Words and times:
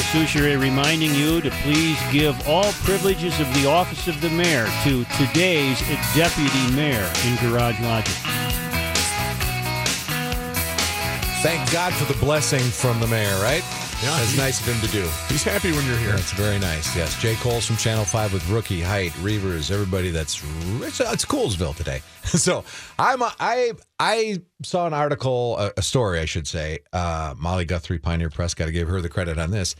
Soucheray 0.00 0.60
reminding 0.60 1.14
you 1.14 1.40
to 1.40 1.50
please 1.62 1.98
give 2.12 2.48
all 2.48 2.72
privileges 2.84 3.38
of 3.40 3.46
the 3.54 3.68
office 3.68 4.08
of 4.08 4.20
the 4.20 4.30
mayor 4.30 4.66
to 4.84 5.04
today's 5.16 5.80
deputy 6.14 6.74
mayor 6.74 7.10
in 7.26 7.36
Garage 7.36 7.80
Logic. 7.80 8.14
Thank 11.42 11.70
God 11.72 11.92
for 11.92 12.12
the 12.12 12.18
blessing 12.18 12.60
from 12.60 12.98
the 13.00 13.06
mayor, 13.06 13.38
right? 13.40 13.62
Yeah, 14.02 14.10
That's 14.16 14.30
he- 14.30 14.38
nice 14.38 14.60
of 14.60 14.66
him 14.72 14.80
to 14.86 14.92
do. 14.92 15.02
He's 15.28 15.42
happy 15.42 15.72
when 15.72 15.84
you're 15.86 15.96
here. 15.96 16.12
That's 16.12 16.30
very 16.32 16.58
nice. 16.60 16.94
Yes, 16.96 17.20
Jay 17.20 17.34
Kolls 17.36 17.66
from 17.66 17.76
Channel 17.76 18.04
Five 18.04 18.32
with 18.32 18.48
Rookie 18.48 18.80
Heidt 18.80 19.10
Reavers. 19.14 19.72
Everybody 19.72 20.10
that's 20.10 20.40
it's, 20.82 21.00
it's 21.00 21.24
Colesville 21.24 21.74
today. 21.76 22.00
so 22.24 22.62
I'm 22.96 23.22
a, 23.22 23.34
I 23.40 23.72
I 23.98 24.40
saw 24.62 24.86
an 24.86 24.94
article, 24.94 25.58
a, 25.58 25.72
a 25.78 25.82
story, 25.82 26.20
I 26.20 26.26
should 26.26 26.46
say. 26.46 26.78
Uh, 26.92 27.34
Molly 27.36 27.64
Guthrie, 27.64 27.98
Pioneer 27.98 28.30
Press, 28.30 28.54
got 28.54 28.66
to 28.66 28.72
give 28.72 28.86
her 28.86 29.00
the 29.00 29.08
credit 29.08 29.36
on 29.36 29.50
this. 29.50 29.74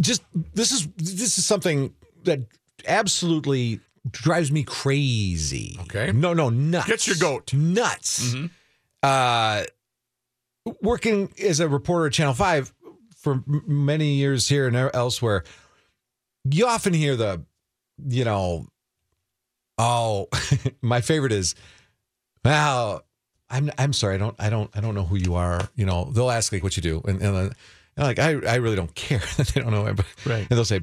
Just 0.00 0.22
this 0.54 0.70
is 0.70 0.86
this 0.96 1.36
is 1.36 1.44
something 1.44 1.92
that 2.24 2.40
absolutely 2.86 3.80
drives 4.08 4.52
me 4.52 4.62
crazy. 4.62 5.76
Okay. 5.82 6.12
No, 6.12 6.32
no, 6.32 6.48
nuts. 6.48 6.86
Get 6.86 7.06
your 7.08 7.16
goat. 7.16 7.52
Nuts. 7.52 8.34
Mhm. 8.34 8.50
Uh, 9.02 9.64
working 10.82 11.32
as 11.42 11.60
a 11.60 11.68
reporter 11.68 12.06
at 12.06 12.12
Channel 12.12 12.34
5 12.34 12.72
for 13.16 13.34
m- 13.34 13.62
many 13.66 14.14
years 14.14 14.48
here 14.48 14.66
and 14.66 14.76
elsewhere, 14.76 15.44
you 16.44 16.66
often 16.66 16.92
hear 16.94 17.16
the, 17.16 17.42
you 18.06 18.24
know, 18.24 18.66
oh, 19.78 20.28
my 20.82 21.00
favorite 21.00 21.32
is, 21.32 21.54
well, 22.44 23.04
I'm 23.50 23.70
I'm 23.78 23.92
sorry, 23.92 24.14
I 24.14 24.18
don't 24.18 24.36
I 24.38 24.50
don't 24.50 24.70
I 24.76 24.80
don't 24.80 24.94
know 24.94 25.04
who 25.04 25.16
you 25.16 25.34
are. 25.34 25.68
You 25.74 25.86
know, 25.86 26.10
they'll 26.12 26.30
ask 26.30 26.52
like 26.52 26.62
what 26.62 26.76
you 26.76 26.82
do, 26.82 27.00
and, 27.06 27.20
and, 27.22 27.34
and 27.36 27.54
like 27.96 28.18
I 28.18 28.32
I 28.46 28.56
really 28.56 28.76
don't 28.76 28.94
care 28.94 29.22
that 29.36 29.48
they 29.48 29.60
don't 29.62 29.70
know, 29.72 29.84
but 29.94 30.04
Right. 30.26 30.40
and 30.40 30.48
they'll 30.50 30.64
say, 30.66 30.80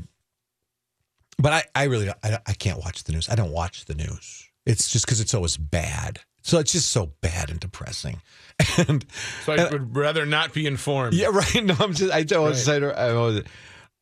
but 1.38 1.54
I 1.54 1.64
I 1.76 1.84
really 1.86 2.10
I, 2.10 2.40
I 2.46 2.54
can't 2.54 2.80
watch 2.80 3.04
the 3.04 3.14
news. 3.14 3.30
I 3.30 3.36
don't 3.36 3.52
watch 3.52 3.86
the 3.86 3.94
news. 3.96 4.50
It's 4.66 4.90
just 4.90 5.06
because 5.06 5.20
it's 5.22 5.34
always 5.36 5.58
bad. 5.58 6.20
So 6.48 6.60
it's 6.60 6.72
just 6.72 6.92
so 6.92 7.12
bad 7.22 7.50
and 7.50 7.60
depressing. 7.60 8.22
And 8.78 9.04
So 9.46 9.54
I 9.54 9.70
would 9.70 9.96
rather 9.98 10.26
not 10.26 10.54
be 10.54 10.66
informed. 10.68 11.14
yeah, 11.16 11.28
right. 11.32 11.64
No, 11.64 11.76
I'm 11.80 11.94
just. 11.94 12.14
I 12.14 12.24
don't. 12.24 12.52
Right. 12.68 12.96
I 12.98 13.10
always- 13.10 13.44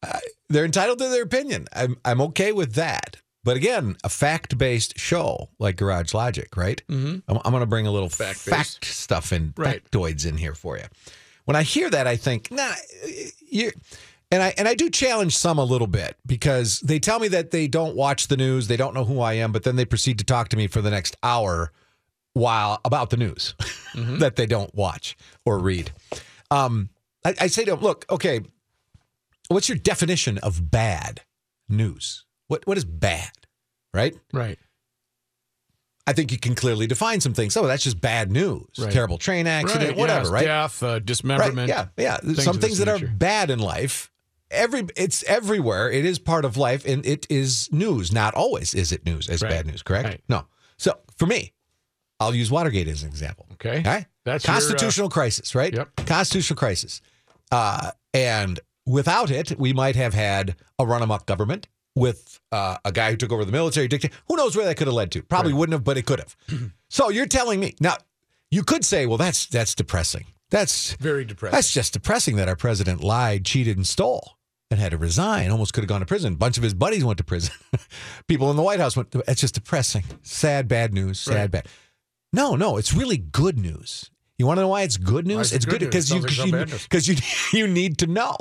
I- 0.04 0.20
they're 0.50 0.66
entitled 0.66 1.00
to 1.00 1.08
their 1.10 1.24
opinion. 1.24 1.68
I'm. 1.74 1.98
I'm 2.06 2.22
okay 2.22 2.52
with 2.52 2.74
that. 2.76 3.18
But 3.46 3.58
again, 3.58 3.96
a 4.04 4.10
fact 4.10 4.58
based 4.58 5.00
show 5.00 5.50
like 5.58 5.76
Garage 5.78 6.14
Logic, 6.14 6.56
right? 6.56 6.82
Mm-hmm. 6.88 7.20
I'm, 7.30 7.42
I'm 7.44 7.52
going 7.52 7.62
to 7.62 7.66
bring 7.66 7.88
a 7.88 7.92
little 7.92 8.10
Fact-based. 8.10 8.44
fact 8.50 8.86
stuff 8.86 9.32
and 9.32 9.54
Right. 9.58 9.82
factoids 9.92 10.26
in 10.26 10.38
here 10.38 10.54
for 10.56 10.78
you. 10.78 10.84
When 11.46 11.56
I 11.58 11.64
hear 11.64 11.90
that, 11.90 12.08
I 12.08 12.16
think, 12.16 12.52
nah, 12.52 12.72
you. 13.50 13.72
And 14.32 14.42
I 14.44 14.54
and 14.58 14.68
I 14.68 14.76
do 14.76 14.90
challenge 14.90 15.36
some 15.38 15.58
a 15.60 15.64
little 15.64 15.88
bit 15.88 16.16
because 16.26 16.80
they 16.82 17.00
tell 17.00 17.20
me 17.20 17.28
that 17.30 17.52
they 17.52 17.68
don't 17.68 17.96
watch 17.96 18.28
the 18.28 18.38
news, 18.38 18.68
they 18.68 18.78
don't 18.78 18.94
know 18.94 19.06
who 19.06 19.20
I 19.22 19.34
am, 19.34 19.52
but 19.52 19.64
then 19.64 19.76
they 19.78 19.86
proceed 19.86 20.20
to 20.20 20.26
talk 20.26 20.50
to 20.50 20.58
me 20.58 20.68
for 20.68 20.82
the 20.82 20.92
next 20.92 21.16
hour 21.24 21.72
while 22.34 22.80
about 22.84 23.10
the 23.10 23.18
news 23.18 23.54
that 23.96 24.36
they 24.36 24.46
don't 24.46 24.74
watch 24.76 25.16
or 25.46 25.60
read. 25.60 25.92
Um, 26.52 26.90
I, 27.26 27.36
I 27.42 27.48
say 27.48 27.64
to 27.66 27.72
them, 27.72 27.82
look, 27.82 28.06
okay, 28.10 28.42
what's 29.48 29.70
your 29.70 29.78
definition 29.78 30.38
of 30.40 30.72
bad 30.72 31.22
news? 31.70 32.26
What 32.48 32.66
what 32.68 32.78
is 32.78 32.86
bad? 32.86 33.32
Right? 33.94 34.16
Right. 34.32 34.58
I 36.06 36.12
think 36.14 36.32
you 36.32 36.38
can 36.38 36.54
clearly 36.54 36.86
define 36.86 37.22
some 37.22 37.34
things. 37.34 37.56
Oh, 37.56 37.66
that's 37.66 37.84
just 37.84 38.02
bad 38.02 38.30
news. 38.30 38.66
Right. 38.78 38.92
Terrible 38.92 39.18
train 39.18 39.48
accident, 39.48 39.92
right. 39.92 39.98
whatever, 39.98 40.26
yes, 40.26 40.32
right? 40.32 40.46
Death, 40.46 40.84
uh, 40.84 40.88
Right. 40.88 41.06
dismemberment. 41.06 41.70
Yeah, 41.70 41.88
yeah. 41.98 42.18
things 42.18 42.44
some 42.44 42.60
things 42.60 42.80
that 42.80 42.90
are 42.90 43.00
bad 43.08 43.50
in 43.50 43.60
life. 43.60 44.12
Every 44.52 44.86
it's 44.98 45.24
everywhere. 45.24 45.90
It 45.90 46.04
is 46.06 46.20
part 46.20 46.44
of 46.46 46.58
life, 46.58 46.86
and 46.86 47.06
it 47.06 47.26
is 47.30 47.70
news. 47.72 48.12
Not 48.12 48.34
always 48.34 48.74
is 48.74 48.92
it 48.92 49.06
news 49.06 49.30
as 49.30 49.42
Right. 49.42 49.50
bad 49.50 49.66
news. 49.68 49.82
Correct? 49.82 50.08
Right. 50.08 50.22
No. 50.28 50.46
So 50.78 50.98
for 51.18 51.26
me, 51.26 51.53
I'll 52.24 52.36
use 52.36 52.50
Watergate 52.52 52.88
as 52.88 53.04
an 53.04 53.10
example. 53.10 53.46
Okay. 53.54 53.80
Okay. 53.80 54.06
That's 54.26 54.46
your, 54.46 54.52
uh, 54.52 54.60
constitutional 54.60 55.10
crisis, 55.10 55.54
right? 55.56 55.74
Yep. 55.74 55.96
Constitutional 56.06 56.58
crisis. 56.58 57.02
Uh, 57.52 57.92
and 58.14 58.60
without 58.86 59.32
it, 59.32 59.58
we 59.60 59.74
might 59.74 59.96
have 59.96 60.14
had 60.14 60.56
a 60.80 60.86
run 60.86 61.02
amok 61.02 61.26
government 61.26 61.68
with 61.96 62.40
uh, 62.52 62.78
a 62.86 62.92
guy 62.92 63.12
who 63.12 63.18
took 63.18 63.32
over 63.32 63.46
the 63.46 63.52
military 63.52 63.88
dictator. 63.88 64.16
Who 64.28 64.36
knows 64.36 64.56
where 64.56 64.66
that 64.66 64.76
could 64.78 64.88
have 64.88 64.94
led 64.96 65.12
to? 65.12 65.22
Probably 65.22 65.52
Right. 65.54 65.60
wouldn't 65.60 65.74
have, 65.74 65.84
but 65.84 65.98
it 65.98 66.06
could 66.06 66.20
have. 66.20 66.36
so 66.90 67.10
you're 67.10 67.28
telling 67.28 67.60
me 67.60 67.76
now? 67.80 67.98
You 68.50 68.64
could 68.64 68.86
say, 68.86 69.06
well, 69.08 69.18
that's 69.18 69.46
that's 69.48 69.74
depressing. 69.76 70.26
That's 70.52 70.94
Very 70.94 71.26
depressing. 71.26 71.56
that's 71.56 71.74
just 71.74 71.94
depressing 71.94 72.36
that 72.36 72.48
our 72.48 72.56
president 72.56 73.04
lied, 73.04 73.46
cheated, 73.46 73.78
and 73.78 73.88
stole 73.88 74.38
and 74.70 74.80
had 74.80 74.92
to 74.92 74.98
resign. 74.98 75.50
Almost 75.50 75.74
could 75.74 75.84
have 75.84 75.90
gone 75.90 76.02
to 76.02 76.06
prison. 76.06 76.34
A 76.34 76.36
bunch 76.36 76.58
of 76.58 76.64
his 76.64 76.76
buddies 76.76 77.04
went 77.04 77.18
to 77.18 77.24
prison. 77.24 77.54
People 78.28 78.52
in 78.52 78.56
the 78.58 78.62
White 78.64 78.80
House 78.80 78.96
went. 78.96 79.10
To, 79.12 79.24
it's 79.28 79.42
just 79.42 79.56
depressing. 79.56 80.04
Sad, 80.22 80.68
bad 80.68 80.94
news. 80.94 81.20
Sad, 81.20 81.34
Right. 81.36 81.52
bad. 81.52 81.68
No, 82.34 82.56
no, 82.56 82.78
it's 82.78 82.94
really 82.94 83.18
good 83.18 83.58
news. 83.58 84.10
You 84.40 84.48
want 84.48 84.58
to 84.58 84.62
know 84.64 84.70
why 84.70 84.82
it's 84.82 84.98
good 84.98 85.28
news? 85.28 85.54
It 85.54 85.58
it's 85.58 85.66
good 85.66 85.80
because 85.80 86.10
you 86.10 86.28
Sounds 86.28 86.52
like 86.52 86.70
some 86.70 86.80
because 86.90 87.08
you 87.08 87.16
you 87.54 87.68
need 87.68 88.00
to 88.00 88.08
know. 88.08 88.36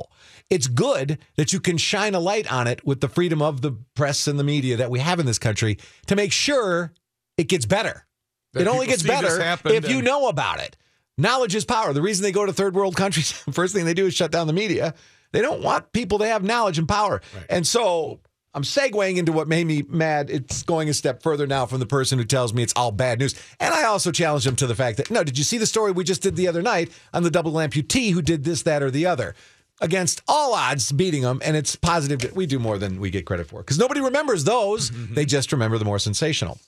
It's 0.50 0.66
good 0.66 1.18
that 1.36 1.52
you 1.52 1.60
can 1.60 1.76
shine 1.76 2.14
a 2.14 2.20
light 2.20 2.50
on 2.50 2.66
it 2.66 2.84
with 2.84 3.00
the 3.00 3.08
freedom 3.08 3.40
of 3.42 3.60
the 3.60 3.72
press 3.94 4.26
and 4.26 4.38
the 4.38 4.44
media 4.44 4.78
that 4.78 4.90
we 4.90 4.98
have 4.98 5.20
in 5.20 5.26
this 5.26 5.38
country 5.38 5.78
to 6.06 6.16
make 6.16 6.32
sure 6.32 6.92
it 7.36 7.48
gets 7.48 7.66
better. 7.66 8.06
That 8.54 8.62
it 8.62 8.68
only 8.68 8.86
gets 8.86 9.02
better 9.02 9.56
if 9.66 9.88
you 9.88 10.02
know 10.02 10.28
about 10.28 10.60
it. 10.60 10.76
Knowledge 11.18 11.54
is 11.54 11.64
power. 11.64 11.92
The 11.92 12.02
reason 12.02 12.22
they 12.22 12.32
go 12.32 12.46
to 12.46 12.52
third 12.52 12.74
world 12.74 12.96
countries, 12.96 13.30
first 13.52 13.74
thing 13.74 13.84
they 13.84 13.94
do 13.94 14.06
is 14.06 14.14
shut 14.14 14.30
down 14.30 14.46
the 14.46 14.52
media. 14.52 14.94
They 15.32 15.40
don't 15.40 15.62
want 15.62 15.92
people 15.92 16.18
to 16.18 16.26
have 16.26 16.42
knowledge 16.42 16.78
and 16.78 16.88
power. 16.88 17.22
Right. 17.34 17.46
And 17.48 17.66
so 17.66 18.20
I'm 18.54 18.62
segueing 18.62 19.16
into 19.16 19.32
what 19.32 19.48
made 19.48 19.66
me 19.66 19.82
mad. 19.88 20.28
It's 20.28 20.62
going 20.62 20.88
a 20.88 20.94
step 20.94 21.22
further 21.22 21.46
now 21.46 21.64
from 21.64 21.80
the 21.80 21.86
person 21.86 22.18
who 22.18 22.24
tells 22.24 22.52
me 22.52 22.62
it's 22.62 22.74
all 22.76 22.92
bad 22.92 23.18
news. 23.18 23.34
And 23.58 23.72
I 23.72 23.84
also 23.84 24.12
challenge 24.12 24.44
them 24.44 24.56
to 24.56 24.66
the 24.66 24.74
fact 24.74 24.98
that, 24.98 25.10
no, 25.10 25.24
did 25.24 25.38
you 25.38 25.44
see 25.44 25.56
the 25.56 25.66
story 25.66 25.90
we 25.90 26.04
just 26.04 26.22
did 26.22 26.36
the 26.36 26.48
other 26.48 26.60
night 26.60 26.90
on 27.14 27.22
the 27.22 27.30
double 27.30 27.52
amputee 27.52 28.12
who 28.12 28.20
did 28.20 28.44
this, 28.44 28.62
that, 28.62 28.82
or 28.82 28.90
the 28.90 29.06
other? 29.06 29.34
Against 29.80 30.20
all 30.28 30.54
odds, 30.54 30.92
beating 30.92 31.22
them, 31.22 31.40
and 31.42 31.56
it's 31.56 31.74
positive 31.76 32.20
that 32.20 32.36
we 32.36 32.46
do 32.46 32.58
more 32.58 32.78
than 32.78 33.00
we 33.00 33.10
get 33.10 33.24
credit 33.24 33.48
for 33.48 33.60
because 33.60 33.78
nobody 33.78 34.00
remembers 34.00 34.44
those. 34.44 34.90
Mm-hmm, 34.90 35.04
mm-hmm. 35.04 35.14
They 35.14 35.24
just 35.24 35.50
remember 35.50 35.78
the 35.78 35.84
more 35.84 35.98
sensational. 35.98 36.58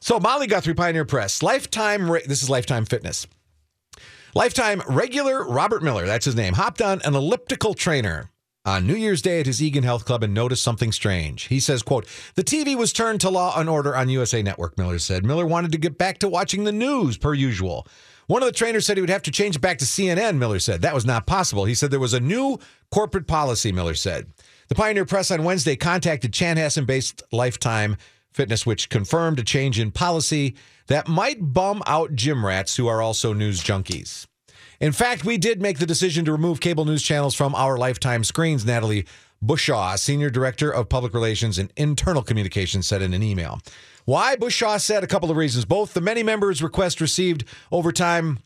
So, 0.00 0.18
Molly 0.18 0.46
Guthrie, 0.46 0.74
Pioneer 0.74 1.04
Press, 1.04 1.42
lifetime. 1.42 2.08
This 2.08 2.42
is 2.42 2.50
Lifetime 2.50 2.84
Fitness. 2.84 3.26
Lifetime 4.34 4.82
regular 4.88 5.44
Robert 5.44 5.82
Miller, 5.82 6.06
that's 6.06 6.24
his 6.24 6.34
name, 6.34 6.54
hopped 6.54 6.82
on 6.82 7.00
an 7.04 7.14
elliptical 7.14 7.74
trainer 7.74 8.30
on 8.68 8.86
New 8.86 8.94
Year's 8.94 9.22
Day 9.22 9.40
at 9.40 9.46
his 9.46 9.62
Eagan 9.62 9.82
Health 9.82 10.04
Club 10.04 10.22
and 10.22 10.34
noticed 10.34 10.62
something 10.62 10.92
strange. 10.92 11.44
He 11.44 11.58
says, 11.58 11.82
quote, 11.82 12.06
the 12.34 12.44
TV 12.44 12.76
was 12.76 12.92
turned 12.92 13.20
to 13.22 13.30
Law 13.30 13.58
and 13.58 13.68
Order 13.68 13.96
on 13.96 14.10
USA 14.10 14.42
Network, 14.42 14.76
Miller 14.76 14.98
said. 14.98 15.24
Miller 15.24 15.46
wanted 15.46 15.72
to 15.72 15.78
get 15.78 15.96
back 15.96 16.18
to 16.18 16.28
watching 16.28 16.64
the 16.64 16.72
news 16.72 17.16
per 17.16 17.32
usual. 17.32 17.86
One 18.26 18.42
of 18.42 18.46
the 18.46 18.52
trainers 18.52 18.84
said 18.84 18.98
he 18.98 19.00
would 19.00 19.08
have 19.08 19.22
to 19.22 19.30
change 19.30 19.56
it 19.56 19.60
back 19.60 19.78
to 19.78 19.86
CNN, 19.86 20.36
Miller 20.36 20.58
said. 20.58 20.82
That 20.82 20.92
was 20.92 21.06
not 21.06 21.26
possible. 21.26 21.64
He 21.64 21.74
said 21.74 21.90
there 21.90 21.98
was 21.98 22.12
a 22.12 22.20
new 22.20 22.58
corporate 22.90 23.26
policy, 23.26 23.72
Miller 23.72 23.94
said. 23.94 24.30
The 24.68 24.74
Pioneer 24.74 25.06
Press 25.06 25.30
on 25.30 25.44
Wednesday 25.44 25.74
contacted 25.74 26.32
Chanhassen 26.32 26.84
based 26.84 27.22
Lifetime 27.32 27.96
Fitness, 28.32 28.66
which 28.66 28.90
confirmed 28.90 29.38
a 29.38 29.44
change 29.44 29.80
in 29.80 29.90
policy 29.90 30.56
that 30.88 31.08
might 31.08 31.38
bum 31.40 31.82
out 31.86 32.14
gym 32.14 32.44
rats 32.44 32.76
who 32.76 32.86
are 32.86 33.00
also 33.00 33.32
news 33.32 33.64
junkies. 33.64 34.26
In 34.80 34.92
fact, 34.92 35.24
we 35.24 35.38
did 35.38 35.60
make 35.60 35.78
the 35.78 35.86
decision 35.86 36.24
to 36.24 36.32
remove 36.32 36.60
cable 36.60 36.84
news 36.84 37.02
channels 37.02 37.34
from 37.34 37.54
our 37.54 37.76
lifetime 37.76 38.22
screens, 38.22 38.64
Natalie 38.64 39.06
Bushaw, 39.44 39.98
Senior 39.98 40.30
Director 40.30 40.70
of 40.70 40.88
Public 40.88 41.14
Relations 41.14 41.58
and 41.58 41.72
Internal 41.76 42.22
Communications, 42.22 42.86
said 42.86 43.02
in 43.02 43.12
an 43.12 43.22
email. 43.22 43.60
Why? 44.04 44.36
Bushaw 44.36 44.80
said 44.80 45.02
a 45.02 45.08
couple 45.08 45.30
of 45.30 45.36
reasons. 45.36 45.64
Both 45.64 45.94
the 45.94 46.00
many 46.00 46.22
members' 46.22 46.62
requests 46.62 47.00
received 47.00 47.44
over 47.72 47.90
time 47.90 48.38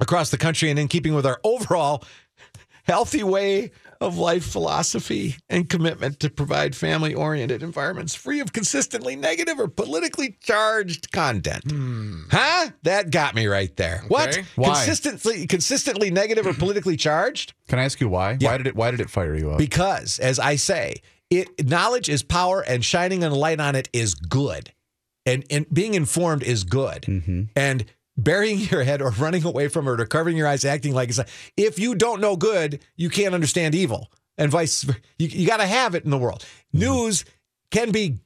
across 0.00 0.30
the 0.30 0.38
country 0.38 0.70
and 0.70 0.78
in 0.78 0.88
keeping 0.88 1.14
with 1.14 1.26
our 1.26 1.40
overall 1.42 2.04
healthy 2.84 3.24
way 3.24 3.72
of 4.04 4.18
life 4.18 4.44
philosophy 4.44 5.36
and 5.48 5.68
commitment 5.68 6.20
to 6.20 6.30
provide 6.30 6.76
family 6.76 7.14
oriented 7.14 7.62
environments 7.62 8.14
free 8.14 8.40
of 8.40 8.52
consistently 8.52 9.16
negative 9.16 9.58
or 9.58 9.68
politically 9.68 10.36
charged 10.40 11.10
content. 11.10 11.64
Huh? 12.30 12.70
That 12.82 13.10
got 13.10 13.34
me 13.34 13.46
right 13.46 13.74
there. 13.76 14.02
What? 14.08 14.38
Why? 14.56 14.74
Consistently 14.74 15.46
consistently 15.46 16.10
negative 16.10 16.46
or 16.46 16.52
politically 16.52 16.96
charged? 16.96 17.54
Can 17.68 17.78
I 17.78 17.84
ask 17.84 18.00
you 18.00 18.08
why? 18.08 18.36
Yeah. 18.38 18.50
Why 18.50 18.58
did 18.58 18.66
it 18.66 18.76
Why 18.76 18.90
did 18.90 19.00
it 19.00 19.10
fire 19.10 19.34
you 19.34 19.50
up? 19.50 19.58
Because 19.58 20.18
as 20.18 20.38
I 20.38 20.56
say, 20.56 20.96
it 21.30 21.66
knowledge 21.66 22.08
is 22.08 22.22
power 22.22 22.60
and 22.60 22.84
shining 22.84 23.24
a 23.24 23.30
light 23.30 23.60
on 23.60 23.74
it 23.74 23.88
is 23.92 24.14
good. 24.14 24.72
And 25.26 25.44
and 25.50 25.66
being 25.72 25.94
informed 25.94 26.42
is 26.42 26.64
good. 26.64 27.02
Mm-hmm. 27.02 27.44
And 27.56 27.86
burying 28.16 28.58
your 28.58 28.84
head 28.84 29.02
or 29.02 29.10
running 29.10 29.44
away 29.44 29.68
from 29.68 29.88
it 29.88 30.00
or 30.00 30.06
covering 30.06 30.36
your 30.36 30.46
eyes 30.46 30.64
acting 30.64 30.94
like 30.94 31.08
it's 31.08 31.18
like, 31.18 31.28
if 31.56 31.78
you 31.78 31.94
don't 31.94 32.20
know 32.20 32.36
good, 32.36 32.84
you 32.96 33.10
can't 33.10 33.34
understand 33.34 33.74
evil. 33.74 34.10
And 34.36 34.50
vice. 34.50 34.84
You, 35.18 35.28
you 35.28 35.46
got 35.46 35.58
to 35.58 35.66
have 35.66 35.94
it 35.94 36.04
in 36.04 36.10
the 36.10 36.18
world. 36.18 36.40
Mm-hmm. 36.40 36.78
News 36.80 37.24
can 37.70 37.92
be 37.92 38.18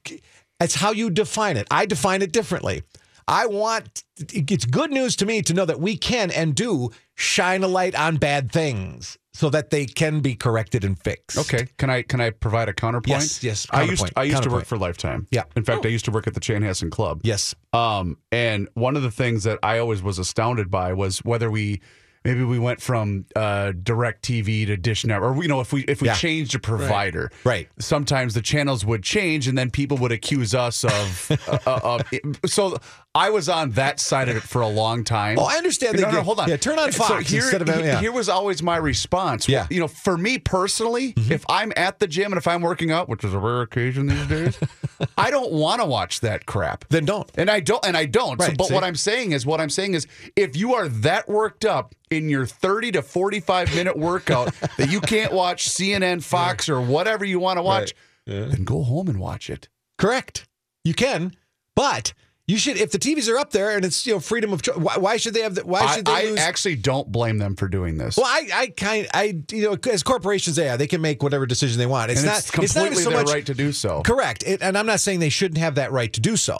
it's 0.59 0.75
how 0.75 0.91
you 0.91 1.09
define 1.09 1.55
it. 1.57 1.67
I 1.71 1.85
define 1.85 2.21
it 2.21 2.31
differently. 2.31 2.83
I 3.29 3.45
want 3.45 4.03
it's 4.17 4.65
good 4.65 4.91
news 4.91 5.15
to 5.17 5.25
me 5.25 5.41
to 5.43 5.53
know 5.53 5.65
that 5.65 5.79
we 5.79 5.95
can 5.95 6.31
and 6.31 6.55
do 6.55 6.89
shine 7.15 7.63
a 7.63 7.67
light 7.67 7.93
on 7.95 8.17
bad 8.17 8.51
things 8.51 9.17
so 9.33 9.49
that 9.51 9.69
they 9.69 9.85
can 9.85 10.19
be 10.19 10.35
corrected 10.35 10.83
and 10.83 10.99
fixed. 10.99 11.37
Okay, 11.37 11.67
can 11.77 11.89
I 11.89 12.01
can 12.01 12.19
I 12.19 12.31
provide 12.31 12.69
a 12.69 12.73
counterpoint? 12.73 13.21
Yes, 13.21 13.43
yes, 13.43 13.67
I 13.69 13.83
used 13.83 13.99
counterpoint, 14.01 14.13
I 14.17 14.23
used 14.23 14.43
to 14.43 14.49
work 14.49 14.65
for 14.65 14.77
Lifetime. 14.77 15.27
Yeah. 15.31 15.43
In 15.55 15.63
fact, 15.63 15.85
I 15.85 15.89
used 15.89 16.05
to 16.05 16.11
work 16.11 16.25
at 16.27 16.33
the 16.33 16.39
Chanhassen 16.39 16.89
Club. 16.89 17.21
Yes. 17.23 17.53
Um, 17.71 18.17
and 18.31 18.67
one 18.73 18.97
of 18.97 19.03
the 19.03 19.11
things 19.11 19.43
that 19.43 19.59
I 19.61 19.77
always 19.77 20.01
was 20.01 20.17
astounded 20.19 20.71
by 20.71 20.93
was 20.93 21.19
whether 21.19 21.51
we 21.51 21.81
maybe 22.25 22.43
we 22.43 22.59
went 22.59 22.81
from 22.81 23.25
uh, 23.35 23.71
direct 23.81 24.23
TV 24.25 24.65
to 24.65 24.75
Dish 24.75 25.05
Network, 25.05 25.37
or 25.37 25.41
you 25.41 25.47
know, 25.47 25.61
if 25.61 25.71
we 25.71 25.83
if 25.83 26.01
we 26.01 26.07
Yeah. 26.07 26.15
changed 26.15 26.53
a 26.55 26.59
provider, 26.59 27.31
Right. 27.45 27.69
Sometimes 27.79 28.33
the 28.33 28.41
channels 28.41 28.83
would 28.85 29.03
change, 29.03 29.47
and 29.47 29.57
then 29.57 29.69
people 29.71 29.97
would 29.97 30.11
accuse 30.11 30.53
us 30.53 30.83
of. 30.83 31.31
uh, 31.47 31.59
uh, 31.65 31.99
of 32.11 32.39
so 32.45 32.77
I 33.15 33.31
was 33.31 33.49
on 33.49 33.71
that 33.71 33.99
side 33.99 34.29
of 34.29 34.37
it 34.37 34.43
for 34.43 34.61
a 34.61 34.67
long 34.67 35.03
time. 35.03 35.39
Oh, 35.39 35.45
I 35.45 35.55
understand 35.55 35.97
No, 35.99 36.05
they 36.05 36.11
no, 36.11 36.21
hold 36.21 36.39
on. 36.39 36.47
yeah, 36.47 36.57
turn 36.57 36.77
on 36.77 36.91
So 36.91 37.05
Fox 37.05 37.27
here, 37.27 37.41
instead 37.41 37.67
of- 37.67 37.83
yeah. 37.83 37.99
here 37.99 38.11
was 38.11 38.29
always 38.29 38.61
my 38.61 38.77
response. 38.77 39.49
Yeah. 39.49 39.65
you 39.71 39.79
know, 39.79 39.87
for 39.87 40.15
me 40.15 40.37
personally, 40.37 41.13
mm-hmm. 41.13 41.31
if 41.31 41.43
I'm 41.49 41.73
at 41.75 41.97
the 41.97 42.05
gym 42.05 42.31
and 42.31 42.37
if 42.37 42.47
I'm 42.47 42.61
working 42.61 42.91
out, 42.91 43.09
which 43.09 43.23
is 43.23 43.33
a 43.33 43.39
rare 43.39 43.61
occasion 43.61 44.05
these 44.05 44.27
days, 44.27 44.59
I 45.17 45.31
don't 45.31 45.51
want 45.51 45.81
to 45.81 45.87
watch 45.87 46.19
that 46.19 46.45
crap. 46.45 46.85
Then 46.89 47.05
don't. 47.05 47.29
And 47.35 47.49
I 47.49 47.61
don't, 47.61 47.83
and 47.83 47.97
I 47.97 48.05
don't. 48.05 48.39
so, 48.39 48.51
but 48.55 48.67
see? 48.67 48.73
what 48.75 48.83
I'm 48.83 48.95
saying 48.95 49.31
is, 49.31 49.43
what 49.43 49.59
I'm 49.59 49.71
saying 49.71 49.95
is, 49.95 50.05
if 50.35 50.55
you 50.55 50.75
are 50.75 50.87
that 50.87 51.27
worked 51.27 51.65
up 51.65 51.95
in 52.11 52.29
your 52.29 52.45
30 52.45 52.91
to 52.91 53.01
45 53.01 53.73
minute 53.75 53.97
workout 53.97 54.53
that 54.77 54.91
you 54.91 55.01
can't 55.01 55.33
watch 55.33 55.67
CNN, 55.67 56.23
Fox, 56.23 56.69
or 56.69 56.79
whatever 56.79 57.25
you 57.25 57.39
want 57.39 57.57
to 57.57 57.63
watch, 57.63 57.95
then 58.27 58.63
go 58.63 58.83
home 58.83 59.07
and 59.07 59.19
watch 59.19 59.49
it. 59.49 59.67
Correct. 59.97 60.47
You 60.83 60.93
can, 60.93 61.35
but 61.75 62.13
you 62.49 62.57
should 62.57 62.77
if 62.77 62.91
the 62.91 62.97
TVs 62.97 63.31
are 63.31 63.37
up 63.37 63.51
there 63.51 63.75
and 63.75 63.85
it's 63.85 64.07
you 64.07 64.13
know 64.13 64.19
freedom 64.19 64.51
of 64.53 64.61
choice. 64.63 64.75
Why, 64.77 64.97
why 64.97 65.17
should 65.17 65.35
they 65.35 65.41
have 65.41 65.55
the, 65.55 65.65
why 65.65 65.81
I, 65.81 65.95
should 65.95 66.05
they 66.05 66.11
I 66.11 66.23
lose? 66.23 66.39
actually 66.39 66.77
don't 66.77 67.11
blame 67.11 67.37
them 67.37 67.55
for 67.55 67.67
doing 67.67 67.97
this. 67.97 68.17
well, 68.17 68.25
I, 68.25 68.49
I 68.53 68.67
kind, 68.67 69.07
I, 69.13 69.39
you 69.51 69.69
know, 69.69 69.77
as 69.91 70.03
corporations, 70.03 70.55
they. 70.55 70.75
They 70.75 70.87
can 70.87 71.01
make 71.01 71.21
whatever 71.21 71.45
decision 71.45 71.77
they 71.77 71.85
want. 71.85 72.11
It's 72.11 72.21
and 72.21 72.27
not, 72.27 72.37
it's 72.39 72.57
it's 72.57 72.75
not 72.75 72.93
so 72.95 73.09
their 73.09 73.19
much 73.19 73.29
right 73.31 73.45
to 73.45 73.53
do 73.53 73.71
so. 73.71 74.01
Correct. 74.01 74.43
It, 74.43 74.61
and 74.61 74.77
I'm 74.77 74.85
not 74.85 74.99
saying 74.99 75.19
they 75.19 75.29
shouldn't 75.29 75.57
have 75.57 75.75
that 75.75 75.91
right 75.91 76.11
to 76.13 76.21
do 76.21 76.37
so. 76.37 76.59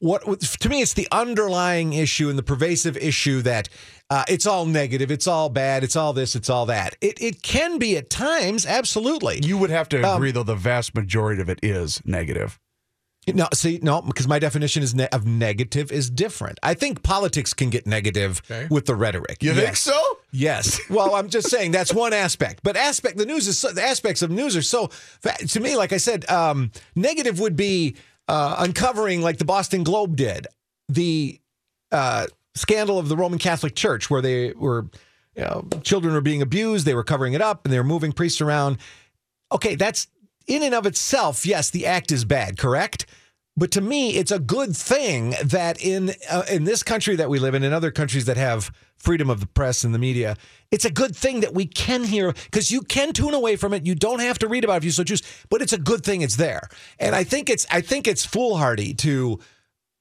What 0.00 0.40
to 0.40 0.68
me, 0.68 0.82
it's 0.82 0.94
the 0.94 1.06
underlying 1.12 1.92
issue 1.92 2.28
and 2.28 2.36
the 2.36 2.42
pervasive 2.42 2.96
issue 2.96 3.40
that 3.42 3.68
uh, 4.10 4.24
it's 4.28 4.46
all 4.46 4.66
negative, 4.66 5.10
it's 5.12 5.28
all 5.28 5.48
bad, 5.48 5.84
it's 5.84 5.94
all 5.94 6.12
this, 6.12 6.34
it's 6.34 6.50
all 6.50 6.66
that. 6.66 6.96
It 7.00 7.22
it 7.22 7.42
can 7.42 7.78
be 7.78 7.96
at 7.96 8.10
times, 8.10 8.66
absolutely. 8.66 9.40
You 9.44 9.56
would 9.58 9.70
have 9.70 9.88
to 9.90 10.02
Um, 10.02 10.16
agree, 10.16 10.32
though, 10.32 10.42
the 10.42 10.56
vast 10.56 10.94
majority 10.94 11.40
of 11.40 11.48
it 11.48 11.60
is 11.62 12.02
negative. 12.04 12.58
No, 13.28 13.46
see, 13.54 13.78
no, 13.82 14.02
because 14.02 14.26
my 14.26 14.40
definition 14.40 14.82
is 14.82 14.94
ne- 14.96 15.06
of 15.12 15.24
negative 15.26 15.92
is 15.92 16.10
different. 16.10 16.58
I 16.62 16.74
think 16.74 17.04
politics 17.04 17.54
can 17.54 17.70
get 17.70 17.86
negative 17.86 18.42
Okay. 18.50 18.66
with 18.68 18.86
the 18.86 18.96
rhetoric. 18.96 19.42
You 19.42 19.54
think 19.54 19.76
so? 19.76 19.96
Yes. 20.32 20.80
Well, 20.90 21.14
I'm 21.14 21.28
just 21.28 21.48
saying 21.48 21.70
that's 21.70 21.94
one 22.06 22.12
aspect. 22.12 22.60
But 22.64 22.76
aspect 22.76 23.18
the 23.18 23.26
news 23.26 23.46
is 23.46 23.58
so, 23.58 23.70
the 23.70 23.82
aspects 23.84 24.22
of 24.22 24.30
news 24.32 24.56
are 24.56 24.62
so 24.62 24.90
to 25.48 25.60
me. 25.60 25.76
Like 25.76 25.92
I 25.92 25.98
said, 25.98 26.28
um, 26.28 26.72
negative 26.96 27.38
would 27.38 27.54
be 27.54 27.94
uh, 28.26 28.56
uncovering, 28.58 29.22
like 29.22 29.38
the 29.38 29.44
Boston 29.44 29.84
Globe 29.84 30.16
did, 30.16 30.48
the 30.88 31.38
uh, 31.92 32.26
scandal 32.56 32.98
of 32.98 33.08
the 33.08 33.16
Roman 33.16 33.38
Catholic 33.38 33.76
Church, 33.76 34.10
where 34.10 34.20
they 34.22 34.52
were 34.52 34.86
you 35.36 35.42
know, 35.44 35.66
children 35.84 36.12
were 36.12 36.20
being 36.20 36.42
abused. 36.42 36.86
They 36.86 36.94
were 36.94 37.04
covering 37.04 37.34
it 37.34 37.40
up, 37.40 37.64
and 37.64 37.72
they 37.72 37.78
were 37.78 37.84
moving 37.84 38.12
priests 38.12 38.40
around. 38.40 38.78
Okay, 39.52 39.76
that's 39.76 40.08
in 40.46 40.62
and 40.62 40.74
of 40.74 40.86
itself. 40.86 41.46
Yes, 41.46 41.70
the 41.70 41.86
act 41.86 42.12
is 42.12 42.24
bad. 42.24 42.58
Correct. 42.58 43.06
But 43.56 43.70
to 43.72 43.82
me, 43.82 44.16
it's 44.16 44.30
a 44.30 44.38
good 44.38 44.74
thing 44.74 45.34
that 45.44 45.82
in 45.84 46.14
uh, 46.30 46.44
in 46.50 46.64
this 46.64 46.82
country 46.82 47.16
that 47.16 47.28
we 47.28 47.38
live 47.38 47.54
in, 47.54 47.62
in 47.62 47.72
other 47.72 47.90
countries 47.90 48.24
that 48.24 48.38
have 48.38 48.70
freedom 48.96 49.28
of 49.28 49.40
the 49.40 49.46
press 49.46 49.84
and 49.84 49.94
the 49.94 49.98
media, 49.98 50.36
it's 50.70 50.86
a 50.86 50.90
good 50.90 51.14
thing 51.14 51.40
that 51.40 51.52
we 51.52 51.66
can 51.66 52.04
hear 52.04 52.32
because 52.32 52.70
you 52.70 52.80
can 52.80 53.12
tune 53.12 53.34
away 53.34 53.56
from 53.56 53.74
it. 53.74 53.84
You 53.84 53.94
don't 53.94 54.20
have 54.20 54.38
to 54.38 54.48
read 54.48 54.64
about 54.64 54.74
it 54.74 54.78
if 54.78 54.84
you 54.84 54.90
so 54.90 55.04
choose. 55.04 55.22
But 55.50 55.60
it's 55.60 55.74
a 55.74 55.78
good 55.78 56.02
thing 56.02 56.22
it's 56.22 56.36
there, 56.36 56.66
and 56.98 57.14
I 57.14 57.24
think 57.24 57.50
it's 57.50 57.66
I 57.70 57.82
think 57.82 58.08
it's 58.08 58.24
foolhardy 58.24 58.94
to 58.94 59.38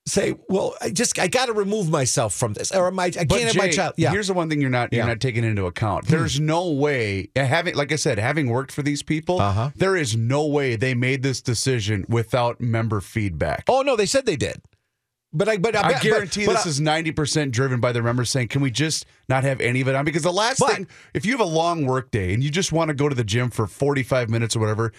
say, 0.07 0.35
well, 0.49 0.73
I 0.81 0.89
just 0.89 1.17
I 1.19 1.27
got 1.27 1.45
to 1.45 1.53
remove 1.53 1.89
myself 1.89 2.33
from 2.33 2.53
this, 2.53 2.71
or 2.71 2.89
my 2.91 3.05
I 3.05 3.09
can't 3.11 3.29
But 3.29 3.41
have 3.41 3.55
my 3.55 3.69
child. 3.69 3.93
Yeah, 3.97 4.11
here's 4.11 4.27
the 4.27 4.33
one 4.33 4.49
thing 4.49 4.59
you're 4.61 4.69
not 4.69 4.91
you're 4.91 5.03
Yeah. 5.03 5.07
not 5.07 5.19
taking 5.19 5.43
into 5.43 5.65
account. 5.67 6.07
There's 6.07 6.39
no 6.39 6.71
way 6.71 7.29
having 7.35 7.75
like 7.75 7.91
I 7.91 7.95
said, 7.97 8.17
having 8.17 8.49
worked 8.49 8.71
for 8.71 8.81
these 8.81 9.03
people, 9.03 9.39
Uh-huh. 9.39 9.69
there 9.75 9.95
is 9.95 10.15
no 10.17 10.45
way 10.47 10.75
they 10.75 10.93
made 10.95 11.21
this 11.23 11.41
decision 11.41 12.05
without 12.09 12.59
member 12.59 12.99
feedback. 13.01 13.63
oh 13.67 13.81
no, 13.83 13.95
they 13.95 14.05
said 14.07 14.25
they 14.25 14.35
did, 14.35 14.61
but 15.31 15.47
I 15.47 15.57
but 15.57 15.75
I 15.75 15.93
bet- 15.93 16.01
guarantee 16.01 16.45
but- 16.47 16.53
this 16.53 16.63
but 16.63 16.67
I- 16.67 16.69
is 16.69 16.81
90% 16.81 17.51
driven 17.51 17.79
by 17.79 17.91
the 17.91 18.01
members 18.01 18.29
saying, 18.31 18.47
can 18.47 18.61
we 18.61 18.71
just 18.71 19.05
not 19.29 19.43
have 19.43 19.61
any 19.61 19.81
of 19.81 19.87
it 19.87 19.93
on? 19.95 20.03
Because 20.03 20.23
the 20.23 20.33
last 20.33 20.59
But- 20.59 20.73
thing, 20.73 20.87
if 21.13 21.25
you 21.25 21.31
have 21.33 21.41
a 21.41 21.45
long 21.45 21.85
work 21.85 22.09
day 22.11 22.33
and 22.33 22.43
you 22.43 22.49
just 22.49 22.71
want 22.71 22.89
to 22.89 22.95
go 22.95 23.07
to 23.07 23.15
the 23.15 23.23
gym 23.23 23.49
for 23.51 23.67
45 23.67 24.29
minutes 24.29 24.55
or 24.55 24.59
whatever, 24.59 24.91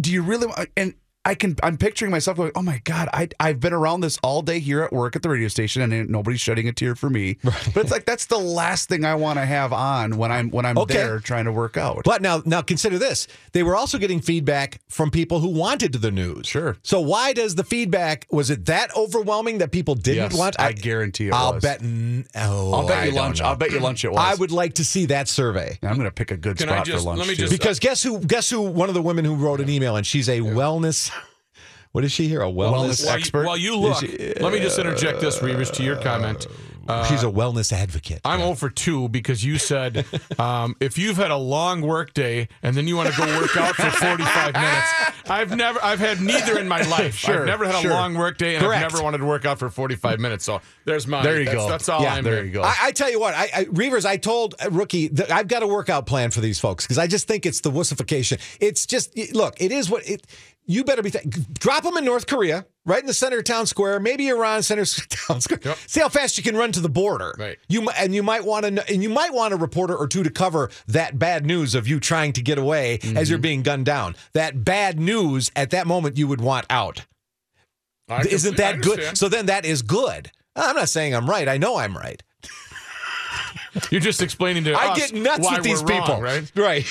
do 0.00 0.10
you 0.10 0.22
really 0.22 0.46
want, 0.46 0.68
and 0.76 0.94
I 1.28 1.34
can, 1.34 1.56
I'm 1.62 1.76
picturing 1.76 2.10
myself 2.10 2.38
going, 2.38 2.52
oh 2.54 2.62
my 2.62 2.80
God, 2.84 3.10
I, 3.12 3.28
I've 3.38 3.60
been 3.60 3.74
around 3.74 4.00
this 4.00 4.18
all 4.22 4.40
day 4.40 4.60
here 4.60 4.82
at 4.82 4.92
work 4.94 5.14
at 5.14 5.20
the 5.22 5.28
radio 5.28 5.48
station 5.48 5.82
and 5.92 6.08
nobody's 6.08 6.40
shedding 6.40 6.68
a 6.68 6.72
tear 6.72 6.94
for 6.94 7.10
me. 7.10 7.36
But 7.44 7.76
it's 7.76 7.90
like, 7.90 8.06
that's 8.06 8.24
the 8.26 8.38
last 8.38 8.88
thing 8.88 9.04
I 9.04 9.14
want 9.14 9.38
to 9.38 9.44
have 9.44 9.74
on 9.74 10.16
when 10.16 10.32
I'm, 10.32 10.50
when 10.50 10.64
I'm 10.64 10.78
Okay. 10.78 10.94
there 10.94 11.18
trying 11.20 11.44
to 11.44 11.52
work 11.52 11.76
out. 11.76 12.00
But 12.04 12.22
now, 12.22 12.40
now 12.46 12.62
consider 12.62 12.98
this: 12.98 13.28
they 13.52 13.62
were 13.62 13.76
also 13.76 13.98
getting 13.98 14.20
feedback 14.22 14.80
from 14.88 15.10
people 15.10 15.40
who 15.40 15.48
wanted 15.48 15.92
the 15.92 16.10
news. 16.10 16.46
Sure. 16.46 16.76
So 16.82 16.98
why 17.00 17.34
does 17.34 17.56
the 17.56 17.64
feedback 17.64 18.26
was 18.30 18.48
it 18.48 18.64
that 18.64 18.96
overwhelming 18.96 19.58
that 19.58 19.70
people 19.70 19.94
didn't 19.96 20.30
Yes, 20.32 20.38
want? 20.38 20.58
I 20.58 20.72
guarantee 20.72 21.28
it 21.28 21.34
I'll 21.34 21.54
was. 21.54 21.62
bet. 21.62 21.82
Oh, 22.36 22.72
I'll 22.72 22.86
bet 22.88 23.04
you 23.06 23.12
don't 23.12 23.20
lunch. 23.20 23.40
I'll 23.42 23.56
bet 23.56 23.70
you 23.72 23.80
lunch 23.80 24.04
it 24.04 24.12
was. 24.12 24.18
I 24.18 24.34
would 24.36 24.50
like 24.50 24.74
to 24.76 24.84
see 24.84 25.04
that 25.06 25.28
survey. 25.28 25.78
I'm 25.82 25.94
going 25.96 26.04
to 26.08 26.10
pick 26.10 26.30
a 26.30 26.36
good 26.38 26.56
Can 26.56 26.70
I 26.70 26.76
spot 26.76 26.86
just- 26.86 27.04
for 27.04 27.08
lunch. 27.10 27.18
let 27.18 27.28
me 27.28 27.34
too. 27.34 27.42
just- 27.42 27.52
uh, 27.52 27.56
Because 27.56 27.78
guess 27.80 28.02
who? 28.02 28.18
Guess 28.20 28.48
who? 28.48 28.62
One 28.62 28.88
of 28.88 28.94
the 28.94 29.02
women 29.02 29.24
who 29.26 29.34
wrote 29.34 29.60
an 29.60 29.68
email, 29.68 29.96
and 29.96 30.06
she's 30.06 30.28
a 30.30 30.38
wellness. 30.40 31.10
What 31.92 32.04
is 32.04 32.12
she 32.12 32.28
here? 32.28 32.42
A 32.42 32.46
wellness. 32.46 33.02
Wellness 33.02 33.06
While 33.06 33.16
expert? 33.16 33.40
You, 33.40 33.46
while 33.46 33.56
you 33.56 33.76
look, 33.76 34.02
let 34.40 34.52
me 34.52 34.60
just 34.60 34.78
interject 34.78 35.20
this, 35.20 35.38
Reavers, 35.38 35.72
to 35.74 35.82
your 35.82 35.96
comment. 35.96 36.46
Uh, 36.88 37.04
she's 37.04 37.22
a 37.22 37.26
wellness 37.26 37.70
advocate. 37.70 38.20
I'm 38.24 38.40
0 38.40 38.54
for 38.54 38.70
2 38.70 39.10
because 39.10 39.44
you 39.44 39.58
said 39.58 40.06
um, 40.38 40.74
if 40.80 40.96
you've 40.96 41.18
had 41.18 41.30
a 41.30 41.36
long 41.36 41.82
work 41.82 42.14
day 42.14 42.48
and 42.62 42.74
then 42.74 42.88
you 42.88 42.96
want 42.96 43.12
to 43.12 43.16
go 43.16 43.26
work 43.38 43.54
out 43.58 43.74
for 43.74 43.90
45 43.90 44.54
minutes. 44.54 44.92
I've 45.28 45.54
never, 45.54 45.78
I've 45.84 45.98
had 45.98 46.22
neither 46.22 46.58
in 46.58 46.66
my 46.66 46.80
life. 46.82 47.14
Sure, 47.14 47.40
I've 47.40 47.46
never 47.46 47.66
had 47.66 47.84
a 47.84 47.90
long 47.90 48.14
work 48.14 48.38
day 48.38 48.56
and 48.56 48.64
Correct. 48.64 48.82
I've 48.82 48.92
never 48.92 49.04
wanted 49.04 49.18
to 49.18 49.26
work 49.26 49.44
out 49.44 49.58
for 49.58 49.68
45 49.68 50.18
minutes. 50.18 50.46
So 50.46 50.62
there's 50.86 51.06
mine. 51.06 51.24
There 51.24 51.38
you 51.38 51.44
that's, 51.44 51.56
go. 51.56 51.68
That's 51.68 51.88
all 51.90 52.00
Yeah, 52.02 52.14
I'm 52.14 52.24
there 52.24 52.38
in. 52.38 52.46
you 52.46 52.52
go. 52.52 52.62
I, 52.62 52.74
I 52.84 52.92
tell 52.92 53.10
you 53.10 53.20
what, 53.20 53.34
I, 53.34 53.50
I 53.54 53.64
Reavers, 53.64 54.06
I 54.06 54.16
told 54.16 54.54
uh, 54.58 54.70
Rookie 54.70 55.08
that 55.08 55.30
I've 55.30 55.48
got 55.48 55.62
a 55.62 55.66
workout 55.66 56.06
plan 56.06 56.30
for 56.30 56.40
these 56.40 56.58
folks 56.58 56.84
because 56.84 56.96
I 56.96 57.06
just 57.06 57.28
think 57.28 57.44
it's 57.44 57.60
the 57.60 57.70
wussification. 57.70 58.40
It's 58.60 58.86
just 58.86 59.14
look, 59.34 59.60
it 59.60 59.72
is 59.72 59.90
what 59.90 60.08
it. 60.08 60.26
You 60.70 60.84
better 60.84 61.02
be 61.02 61.10
th- 61.10 61.24
drop 61.58 61.82
them 61.82 61.96
in 61.96 62.04
North 62.04 62.26
Korea, 62.26 62.66
right 62.84 63.00
in 63.00 63.06
the 63.06 63.14
center 63.14 63.38
of 63.38 63.44
town 63.44 63.64
square, 63.66 63.98
maybe 63.98 64.28
Iran 64.28 64.62
center 64.62 64.84
town 65.08 65.40
square. 65.40 65.58
Yep. 65.64 65.78
See 65.86 66.00
how 66.00 66.10
fast 66.10 66.36
you 66.36 66.44
can 66.44 66.56
run 66.56 66.72
to 66.72 66.80
the 66.80 66.90
border. 66.90 67.34
Right. 67.38 67.56
You 67.70 67.88
and 67.88 68.14
you 68.14 68.22
might 68.22 68.44
want 68.44 68.66
to 68.66 68.86
and 68.92 69.02
you 69.02 69.08
might 69.08 69.32
want 69.32 69.54
a 69.54 69.56
reporter 69.56 69.96
or 69.96 70.06
two 70.06 70.22
to 70.22 70.30
cover 70.30 70.70
that 70.86 71.18
bad 71.18 71.46
news 71.46 71.74
of 71.74 71.88
you 71.88 71.98
trying 71.98 72.34
to 72.34 72.42
get 72.42 72.58
away 72.58 72.94
as 72.96 73.00
Mm-hmm. 73.02 73.22
you're 73.30 73.38
being 73.38 73.62
gunned 73.62 73.86
down. 73.86 74.14
That 74.34 74.62
bad 74.62 75.00
news 75.00 75.50
at 75.56 75.70
that 75.70 75.86
moment 75.86 76.18
you 76.18 76.28
would 76.28 76.42
want 76.42 76.66
out. 76.68 77.06
I 78.10 78.20
Isn't 78.22 78.54
I 78.60 78.72
that 78.72 78.82
good? 78.82 79.16
So 79.16 79.28
then 79.30 79.46
that 79.46 79.64
is 79.64 79.80
good. 79.82 80.30
I'm 80.54 80.76
not 80.76 80.90
saying 80.90 81.14
I'm 81.14 81.28
right. 81.28 81.48
I 81.48 81.56
know 81.56 81.76
I'm 81.78 81.96
right. 81.96 82.22
You're 83.90 84.00
just 84.00 84.20
explaining 84.22 84.64
to 84.64 84.72
I 84.72 84.88
us 84.92 84.98
get 84.98 85.14
nuts 85.14 85.50
with 85.50 85.62
these 85.62 85.82
we're 85.82 85.90
wrong, 85.90 86.00
people. 86.02 86.20
right? 86.22 86.52
Right. 86.54 86.86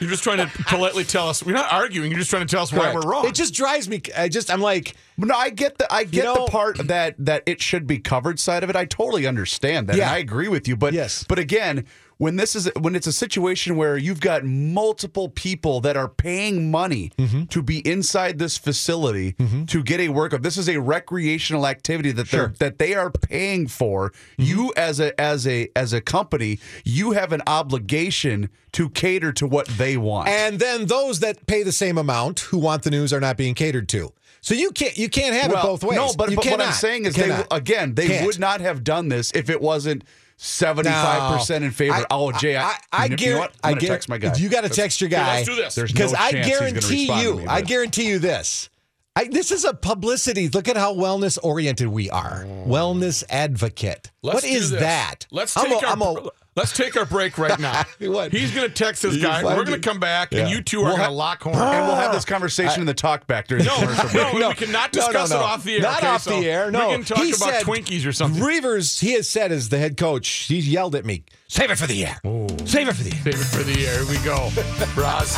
You're 0.00 0.10
just 0.10 0.22
trying 0.22 0.38
to 0.38 0.46
politely 0.64 1.04
tell 1.04 1.28
us. 1.28 1.42
We're 1.42 1.52
not 1.52 1.72
arguing. 1.72 2.10
You're 2.10 2.18
just 2.20 2.30
trying 2.30 2.46
to 2.46 2.50
tell 2.50 2.62
us 2.62 2.72
why 2.72 2.92
we're 2.94 3.00
wrong. 3.00 3.26
It 3.26 3.34
just 3.34 3.54
drives 3.54 3.88
me. 3.88 4.02
I 4.16 4.28
just, 4.28 4.50
I'm 4.50 4.60
like, 4.60 4.94
No, 5.16 5.34
I 5.34 5.50
get 5.50 5.78
the 5.78 5.92
I 5.92 6.04
get 6.04 6.24
know- 6.24 6.44
the 6.46 6.50
part 6.50 6.78
that 6.88 7.14
that 7.18 7.42
it 7.46 7.60
should 7.62 7.86
be 7.86 7.98
covered 7.98 8.38
side 8.38 8.62
of 8.64 8.70
it. 8.70 8.76
I 8.76 8.84
totally 8.84 9.26
understand 9.26 9.88
that. 9.88 9.96
Yeah. 9.96 10.04
And 10.08 10.14
I 10.14 10.18
agree 10.18 10.48
with 10.48 10.68
you. 10.68 10.76
But 10.76 10.92
Yes. 10.92 11.24
but 11.28 11.38
again, 11.38 11.86
when 12.18 12.36
this 12.36 12.54
is 12.56 12.68
when 12.78 12.94
it's 12.96 13.06
a 13.06 13.12
situation 13.12 13.76
where 13.76 13.96
you've 13.96 14.20
got 14.20 14.44
multiple 14.44 15.28
people 15.28 15.80
that 15.80 15.96
are 15.96 16.08
paying 16.08 16.70
money 16.70 17.12
Mm-hmm. 17.18 17.44
to 17.44 17.62
be 17.62 17.78
inside 17.88 18.38
this 18.38 18.58
facility 18.58 19.34
to 19.66 19.82
get 19.82 20.00
a 20.00 20.08
workout. 20.10 20.42
This 20.42 20.56
is 20.56 20.68
a 20.68 20.78
recreational 20.80 21.66
activity 21.66 22.12
that 22.12 22.26
Sure. 22.28 22.48
they're 22.48 22.70
that 22.70 22.78
they 22.78 22.94
are 22.94 23.10
paying 23.10 23.66
for. 23.68 24.10
Mm-hmm. 24.10 24.42
You 24.42 24.72
as 24.76 25.00
a 25.00 25.18
as 25.20 25.46
a 25.46 25.68
as 25.76 25.92
a 25.92 26.00
company, 26.00 26.58
you 26.84 27.12
have 27.12 27.32
an 27.32 27.42
obligation 27.46 28.50
to 28.72 28.88
cater 28.90 29.32
to 29.32 29.46
what 29.46 29.66
they 29.66 29.96
want. 29.96 30.28
and 30.28 30.58
then 30.58 30.86
those 30.86 31.20
that 31.20 31.46
pay 31.46 31.62
the 31.62 31.72
same 31.72 31.96
amount 31.98 32.40
who 32.40 32.58
want 32.58 32.82
the 32.82 32.90
news 32.90 33.12
are 33.12 33.20
not 33.20 33.36
being 33.36 33.54
catered 33.54 33.88
to. 33.90 34.12
So 34.40 34.54
you 34.54 34.70
can't, 34.70 34.96
you 34.96 35.08
can't 35.08 35.34
have 35.34 35.50
it 35.50 35.62
both 35.62 35.82
ways. 35.82 35.96
No, 35.96 36.12
but, 36.16 36.34
but 36.34 36.46
what 36.46 36.60
I'm 36.60 36.72
saying 36.72 37.06
is, 37.06 37.16
they 37.16 37.44
again, 37.50 37.94
they 37.94 38.06
Can't. 38.06 38.26
would 38.26 38.38
not 38.38 38.60
have 38.60 38.84
done 38.84 39.08
this 39.08 39.32
if 39.32 39.50
it 39.50 39.60
wasn't 39.60 40.04
75 40.38 41.32
percent 41.38 41.64
in 41.64 41.70
favor. 41.72 41.94
I- 41.94 42.06
oh, 42.10 42.32
Jay, 42.32 42.56
I, 42.56 42.62
I, 42.62 42.76
I, 42.92 43.04
you 43.06 43.34
know? 43.34 43.48
I 43.62 43.72
guarantee 43.72 43.86
text 43.88 44.08
my 44.08 44.18
guy. 44.18 44.34
You 44.36 44.48
got 44.48 44.62
to 44.62 44.68
text 44.70 45.00
your 45.00 45.10
guy. 45.10 45.36
let's 45.36 45.48
do 45.48 45.56
this. 45.56 45.74
Because 45.74 46.12
no 46.12 46.18
I 46.18 46.30
chance 46.30 46.46
he's 46.46 46.58
gonna 46.58 46.70
guarantee 46.70 47.22
you. 47.22 47.44
I 47.48 47.60
guarantee 47.60 48.06
you 48.08 48.18
this. 48.18 48.70
I, 49.16 49.24
this 49.24 49.50
is 49.50 49.64
a 49.64 49.74
publicity. 49.74 50.48
Look 50.48 50.68
at 50.68 50.76
how 50.76 50.94
wellness 50.94 51.38
oriented 51.42 51.88
we 51.88 52.08
are. 52.08 52.44
Mm. 52.44 52.68
Wellness 52.68 53.24
advocate. 53.28 54.12
Let's 54.22 54.36
what 54.36 54.44
is 54.44 54.70
this. 54.70 54.80
that? 54.80 55.26
Let's 55.32 55.56
I'm 55.56 55.66
take 55.66 55.82
a- 55.82 55.86
our 55.86 55.92
I'm 55.92 56.02
a- 56.02 56.30
let's 56.58 56.72
take 56.72 56.96
our 56.96 57.06
break 57.06 57.38
right 57.38 57.58
now. 57.58 57.84
What? 58.00 58.32
He's 58.32 58.54
going 58.54 58.68
to 58.68 58.74
text 58.74 59.02
this 59.02 59.16
guy. 59.20 59.42
We're 59.44 59.64
going 59.64 59.80
to 59.80 59.88
come 59.88 59.98
back, 60.00 60.32
Yeah. 60.32 60.40
and 60.40 60.50
you 60.50 60.60
two 60.62 60.80
are 60.80 60.84
We'll 60.84 60.90
going 60.92 61.00
ha- 61.02 61.06
to 61.08 61.12
lock 61.14 61.42
horns. 61.42 61.58
And 61.58 61.86
we'll 61.86 61.96
have 61.96 62.12
this 62.12 62.24
conversation 62.34 62.80
in 62.80 62.86
the 62.86 62.94
talk 62.94 63.26
back 63.26 63.48
during 63.48 63.64
the 63.64 63.70
No, 63.70 63.76
commercial 63.78 64.08
break. 64.10 64.34
no, 64.38 64.48
we 64.48 64.54
cannot 64.54 64.94
No, 64.94 65.00
no, 65.00 65.06
discuss 65.06 65.30
no. 65.30 65.36
it 65.36 65.42
off 65.42 65.64
the 65.64 65.74
air. 65.76 65.80
Not 65.82 65.98
okay? 65.98 66.06
off 66.06 66.22
So 66.22 66.40
the 66.40 66.48
air. 66.50 66.70
No, 66.70 66.88
we 66.88 66.94
can 66.96 67.04
talk 67.04 67.18
He 67.18 67.30
about 67.30 67.38
said- 67.50 67.62
Twinkies 67.64 68.06
or 68.06 68.12
something. 68.12 68.42
Reavers, 68.42 69.00
he 69.00 69.12
has 69.14 69.28
said 69.28 69.52
as 69.52 69.68
the 69.70 69.78
head 69.78 69.96
coach, 69.96 70.28
he's 70.28 70.68
yelled 70.68 70.94
at 70.94 71.04
me. 71.04 71.24
Save 71.48 71.70
it 71.70 71.76
for 71.78 71.86
the 71.86 72.04
air. 72.06 72.18
Save 72.66 72.88
it 72.88 72.92
for 72.94 73.02
the 73.04 73.12
air. 73.12 73.22
Save 73.22 73.40
it 73.40 73.44
for 73.44 73.62
the 73.62 73.86
air. 73.86 74.04
Here 74.04 74.18
we 74.18 74.18
go, 74.24 74.50
Roz. 75.00 75.36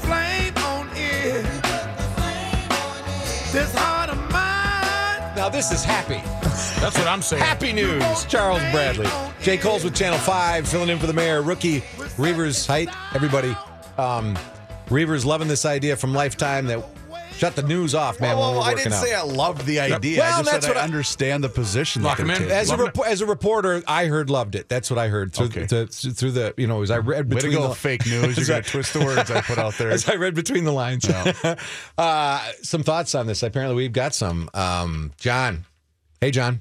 flame 0.00 0.54
on 0.58 0.88
it. 0.94 1.44
This 3.52 3.74
heart 3.74 4.10
of 4.10 4.18
mine. 4.30 5.36
Now 5.36 5.48
this 5.48 5.70
is 5.72 5.84
happy. 5.84 6.20
That's 6.80 6.96
what 6.98 7.06
I'm 7.06 7.22
saying. 7.22 7.42
Happy 7.42 7.72
news. 7.72 8.24
Charles 8.26 8.60
Bradley. 8.72 9.08
Jay 9.42 9.56
Kolls 9.56 9.84
with 9.84 9.94
Channel 9.94 10.18
5, 10.18 10.68
filling 10.68 10.88
in 10.90 10.98
for 10.98 11.06
the 11.06 11.12
mayor. 11.12 11.42
Rookie 11.42 11.80
Reavers 12.16 12.66
Heidt. 12.66 12.88
Everybody. 13.14 13.56
Um, 13.98 14.36
Reavers 14.88 15.24
loving 15.24 15.48
this 15.48 15.64
idea 15.64 15.96
from 15.96 16.12
Lifetime 16.14 16.66
that 16.66 16.84
shut 17.36 17.54
the 17.56 17.62
news 17.62 17.94
off, 17.94 18.20
man, 18.20 18.36
well, 18.36 18.50
when 18.50 18.58
we're 18.58 18.64
I 18.64 18.74
didn't 18.74 18.92
out. 18.92 19.02
say 19.04 19.14
I 19.14 19.22
loved 19.22 19.64
the 19.64 19.80
idea. 19.80 20.18
Well, 20.20 20.34
I 20.34 20.38
just 20.40 20.50
that's 20.50 20.64
said 20.66 20.70
what 20.72 20.76
I 20.78 20.80
I- 20.80 20.84
understand 20.84 21.42
the 21.44 21.48
position 21.48 22.02
Lock 22.02 22.18
that 22.18 22.24
they're 22.26 22.36
him 22.36 22.42
in. 22.42 22.48
taking. 22.48 22.56
as 22.56 22.70
a, 22.70 22.76
Love 22.76 22.92
repo- 22.92 23.06
as 23.06 23.20
a 23.22 23.26
reporter, 23.26 23.82
I 23.86 24.06
heard 24.06 24.28
loved 24.28 24.54
it. 24.56 24.68
That's 24.68 24.90
what 24.90 24.98
I 24.98 25.08
heard 25.08 25.32
through, 25.32 25.46
Okay. 25.46 25.64
the, 25.64 25.86
through 25.86 26.32
the 26.32 26.52
you 26.58 26.66
know 26.66 26.82
as 26.82 26.90
I 26.90 26.98
read 26.98 27.32
Way 27.32 27.40
to 27.40 27.46
between 27.46 27.52
go, 27.62 27.68
the 27.68 27.74
fake 27.74 28.04
news. 28.06 28.36
You're 28.36 28.46
going 28.46 28.62
to 28.62 28.68
twist 28.70 28.92
the 28.92 29.04
words 29.04 29.30
I 29.30 29.40
put 29.42 29.58
out 29.58 29.74
there. 29.78 29.90
as 29.92 30.08
I 30.08 30.16
read 30.16 30.34
between 30.34 30.64
the 30.64 30.72
lines. 30.72 31.08
uh, 31.98 32.52
some 32.62 32.82
thoughts 32.82 33.14
on 33.14 33.26
this. 33.26 33.42
Apparently, 33.42 33.76
we've 33.76 33.92
got 33.92 34.14
some. 34.14 34.50
Um, 34.52 35.12
John, 35.16 35.64
hey 36.20 36.30
John, 36.30 36.60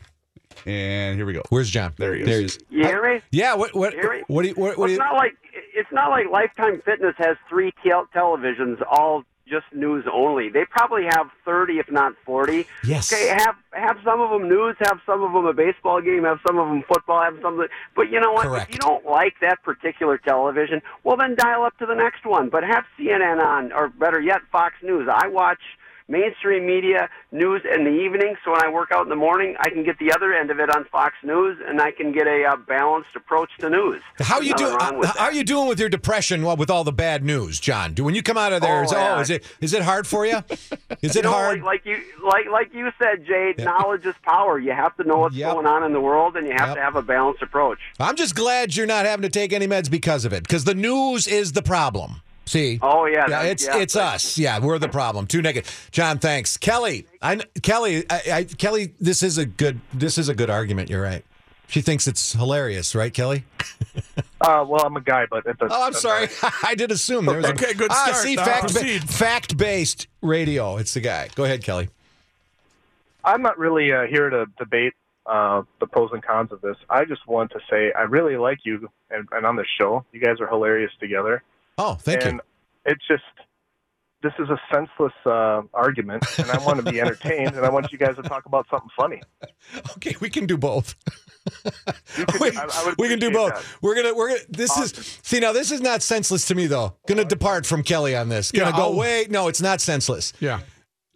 And 0.65 1.17
here 1.17 1.25
we 1.25 1.33
go. 1.33 1.43
where's 1.49 1.69
John? 1.69 1.93
There 1.97 2.13
he 2.15 2.21
is. 2.21 2.27
There 2.27 2.39
he 2.39 2.45
is. 2.45 2.59
You 2.69 2.83
hear 2.85 3.15
me? 3.15 3.21
Yeah. 3.31 3.55
What? 3.55 3.73
What? 3.75 3.93
Hear 3.93 4.11
me? 4.13 4.23
What 4.27 4.43
do 4.43 4.49
you? 4.49 4.53
What, 4.55 4.77
what 4.77 4.77
Well, 4.79 4.87
do 4.87 4.93
it's 4.93 4.99
you? 4.99 5.05
not 5.05 5.15
like 5.15 5.33
it's 5.73 5.91
not 5.91 6.09
like 6.09 6.27
Lifetime 6.31 6.81
Fitness 6.83 7.15
has 7.17 7.37
three 7.47 7.73
tel- 7.85 8.07
televisions, 8.15 8.81
all 8.89 9.23
just 9.47 9.65
news 9.73 10.05
only. 10.13 10.49
They 10.49 10.63
probably 10.65 11.05
have 11.05 11.27
thirty, 11.43 11.79
if 11.79 11.89
not 11.91 12.13
forty. 12.25 12.65
Yes. 12.83 13.11
Okay, 13.11 13.27
have 13.29 13.55
have 13.73 13.97
some 14.03 14.21
of 14.21 14.29
them 14.29 14.47
news, 14.47 14.75
have 14.81 14.99
some 15.05 15.23
of 15.23 15.33
them 15.33 15.45
a 15.45 15.53
baseball 15.53 16.01
game, 16.01 16.23
have 16.23 16.39
some 16.45 16.57
of 16.59 16.67
them 16.67 16.83
football, 16.87 17.21
have 17.23 17.35
some 17.41 17.53
of 17.53 17.59
the. 17.59 17.69
But 17.95 18.09
you 18.11 18.19
know 18.19 18.31
what? 18.31 18.45
Correct. 18.45 18.69
If 18.69 18.75
you 18.75 18.79
don't 18.79 19.05
like 19.05 19.33
that 19.41 19.61
particular 19.63 20.17
television, 20.19 20.81
well 21.03 21.17
then 21.17 21.35
dial 21.35 21.63
up 21.63 21.77
to 21.79 21.85
the 21.85 21.95
next 21.95 22.25
one. 22.25 22.49
But 22.49 22.63
have 22.63 22.83
CNN 22.99 23.43
on, 23.43 23.71
or 23.71 23.89
better 23.89 24.19
yet, 24.21 24.41
Fox 24.51 24.75
News. 24.83 25.09
I 25.11 25.27
watch 25.27 25.61
mainstream 26.09 26.65
media 26.65 27.07
news 27.31 27.61
in 27.73 27.83
the 27.85 27.91
evening, 27.91 28.35
so 28.43 28.51
when 28.51 28.63
I 28.65 28.69
work 28.69 28.89
out 28.91 29.03
in 29.03 29.09
the 29.09 29.15
morning, 29.15 29.55
I 29.59 29.69
can 29.69 29.83
get 29.83 29.99
the 29.99 30.11
other 30.11 30.33
end 30.33 30.49
of 30.51 30.59
it 30.59 30.69
on 30.75 30.85
Fox 30.91 31.13
News, 31.23 31.57
and 31.65 31.79
I 31.79 31.91
can 31.91 32.11
get 32.11 32.27
a 32.27 32.43
uh, 32.45 32.55
balanced 32.57 33.15
approach 33.15 33.49
to 33.59 33.69
news. 33.69 34.01
How 34.19 34.41
you 34.41 34.51
Nothing 34.51 34.67
doing? 34.67 35.03
How 35.15 35.25
are 35.25 35.31
you 35.33 35.43
doing 35.43 35.67
with 35.67 35.79
your 35.79 35.89
depression 35.89 36.41
well, 36.43 36.57
with 36.57 36.69
all 36.69 36.83
the 36.83 36.91
bad 36.91 37.23
news, 37.23 37.59
John? 37.59 37.93
Do 37.93 38.03
when 38.03 38.15
you 38.15 38.23
come 38.23 38.37
out 38.37 38.51
of 38.51 38.61
there? 38.61 38.79
Oh, 38.79 38.83
is, 38.83 38.93
oh, 38.93 39.19
is 39.19 39.29
it 39.29 39.43
is 39.61 39.73
it 39.73 39.83
hard 39.83 40.07
for 40.07 40.25
you? 40.31 40.43
Is 41.01 41.15
it 41.15 41.17
You 41.17 41.21
know, 41.23 41.31
hard? 41.31 41.61
like, 41.61 41.85
like 41.85 41.85
you 41.85 41.97
like 42.25 42.45
like 42.51 42.73
you 42.73 42.89
said, 42.99 43.25
Jay. 43.25 43.53
Knowledge 43.59 44.05
is 44.05 44.15
power. 44.23 44.57
You 44.59 44.71
have 44.71 44.95
to 44.97 45.03
know 45.03 45.17
what's 45.19 45.35
Yep. 45.35 45.53
going 45.53 45.67
on 45.67 45.83
in 45.83 45.93
the 45.93 46.01
world, 46.01 46.35
and 46.35 46.47
you 46.47 46.53
have 46.53 46.69
Yep. 46.69 46.75
to 46.77 46.81
have 46.81 46.95
a 46.95 47.01
balanced 47.03 47.41
approach. 47.43 47.77
I'm 47.99 48.15
just 48.15 48.35
glad 48.35 48.75
you're 48.75 48.87
not 48.87 49.05
having 49.05 49.21
to 49.23 49.29
take 49.29 49.53
any 49.53 49.67
meds 49.67 49.89
because 49.91 50.25
of 50.25 50.33
it, 50.33 50.43
because 50.43 50.63
the 50.63 50.73
news 50.75 51.27
is 51.27 51.51
the 51.51 51.61
problem. 51.61 52.21
See? 52.49 52.79
Oh 52.81 53.05
yeah, 53.05 53.27
Yeah, 53.29 53.43
it's 53.43 53.63
yeah. 53.65 53.77
it's 53.77 53.95
us. 53.95 54.35
Yeah, 54.39 54.57
we're 54.57 54.79
the 54.79 54.89
problem. 54.89 55.27
Too 55.27 55.39
negative. 55.39 55.87
John, 55.91 56.17
thanks. 56.17 56.57
Kelly, 56.57 57.05
I 57.21 57.35
Kelly, 57.61 58.05
I, 58.09 58.21
I, 58.33 58.43
Kelly, 58.45 58.95
this 58.99 59.21
is 59.21 59.37
a 59.37 59.45
good 59.45 59.79
this 59.93 60.17
is 60.17 60.29
a 60.29 60.33
good 60.33 60.49
argument. 60.49 60.89
You're 60.89 61.03
right. 61.03 61.23
She 61.67 61.81
thinks 61.81 62.07
it's 62.07 62.33
hilarious, 62.33 62.95
right, 62.95 63.13
Kelly? 63.13 63.43
Uh, 64.41 64.63
well, 64.65 64.81
I'm 64.85 64.95
a 64.95 65.01
guy, 65.01 65.25
but 65.29 65.45
it 65.45 65.57
doesn't. 65.57 65.75
Oh, 65.77 65.85
I'm 65.87 65.91
sorry. 65.91 66.29
I 66.63 66.73
did 66.73 66.91
assume 66.91 67.25
there 67.25 67.35
was 67.35 67.45
a 67.47 67.49
Okay, 67.53 67.73
good 67.73 67.91
Ah, 67.91 68.05
start. 68.05 68.15
see, 68.23 68.37
fact 68.37 68.61
proceed. 68.71 69.03
fact 69.09 69.57
based 69.57 70.07
radio. 70.21 70.77
It's 70.77 70.93
the 70.93 71.01
guy. 71.01 71.27
Go 71.35 71.43
ahead, 71.43 71.61
Kelly. 71.61 71.89
I'm 73.25 73.41
not 73.41 73.57
really 73.59 73.91
uh, 73.91 74.03
here 74.03 74.29
to 74.29 74.45
debate 74.57 74.93
uh, 75.25 75.63
the 75.81 75.87
pros 75.87 76.11
and 76.13 76.23
cons 76.23 76.53
of 76.53 76.61
this. 76.61 76.77
I 76.89 77.03
just 77.03 77.27
want 77.27 77.51
to 77.51 77.59
say 77.69 77.91
I 77.91 78.03
really 78.03 78.37
like 78.37 78.59
you 78.63 78.89
and, 79.11 79.27
and 79.33 79.45
on 79.45 79.57
the 79.57 79.65
show. 79.77 80.05
You 80.13 80.21
guys 80.21 80.39
are 80.39 80.47
hilarious 80.47 80.91
together. 81.01 81.43
Oh, 81.79 81.93
thank 81.95 82.23
and 82.25 82.33
you. 82.33 82.91
it's 82.91 83.07
just 83.07 83.23
this 84.21 84.33
is 84.37 84.49
a 84.49 84.59
senseless 84.71 85.13
uh, 85.25 85.61
argument, 85.73 86.23
and 86.37 86.51
I 86.51 86.57
want 86.65 86.83
to 86.85 86.91
be 86.91 86.99
entertained, 87.05 87.55
and 87.55 87.65
I 87.65 87.69
want 87.69 87.89
you 87.91 87.97
guys 87.97 88.15
to 88.17 88.21
talk 88.21 88.45
about 88.45 88.67
something 88.69 88.89
funny. 88.97 89.21
Okay, 89.97 90.15
we 90.21 90.29
can 90.29 90.45
do 90.45 90.57
both. 90.57 90.95
could- 91.63 92.39
we, 92.41 92.49
I- 92.57 92.65
I 92.69 92.93
we 92.97 93.07
can 93.07 93.19
do 93.19 93.29
both. 93.31 93.53
that. 93.53 93.63
We're 93.81 93.95
gonna 93.95 94.13
we're 94.15 94.29
gonna 94.29 94.39
this 94.49 94.75
is 94.77 95.19
see 95.23 95.39
now 95.39 95.51
this 95.53 95.71
is 95.71 95.79
not 95.81 96.01
senseless 96.01 96.47
to 96.47 96.55
me 96.55 96.65
though. 96.67 96.95
Gonna 97.07 97.23
depart 97.25 97.65
from 97.65 97.83
Kelly 97.83 98.15
on 98.15 98.29
this. 98.29 98.51
Gonna 98.51 98.71
Yeah, 98.71 98.75
go 98.77 98.83
I'll- 98.83 98.95
wait. 98.95 99.29
No, 99.31 99.47
it's 99.47 99.61
not 99.61 99.79
senseless. 99.81 100.33
Yeah. 100.39 100.61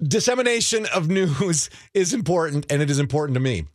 Dissemination 0.01 0.85
of 0.93 1.07
news 1.09 1.69
is 1.93 2.13
important, 2.13 2.65
and 2.69 2.81
it 2.81 2.89
is 2.89 2.99
important 2.99 3.35
to 3.35 3.39
me. 3.39 3.65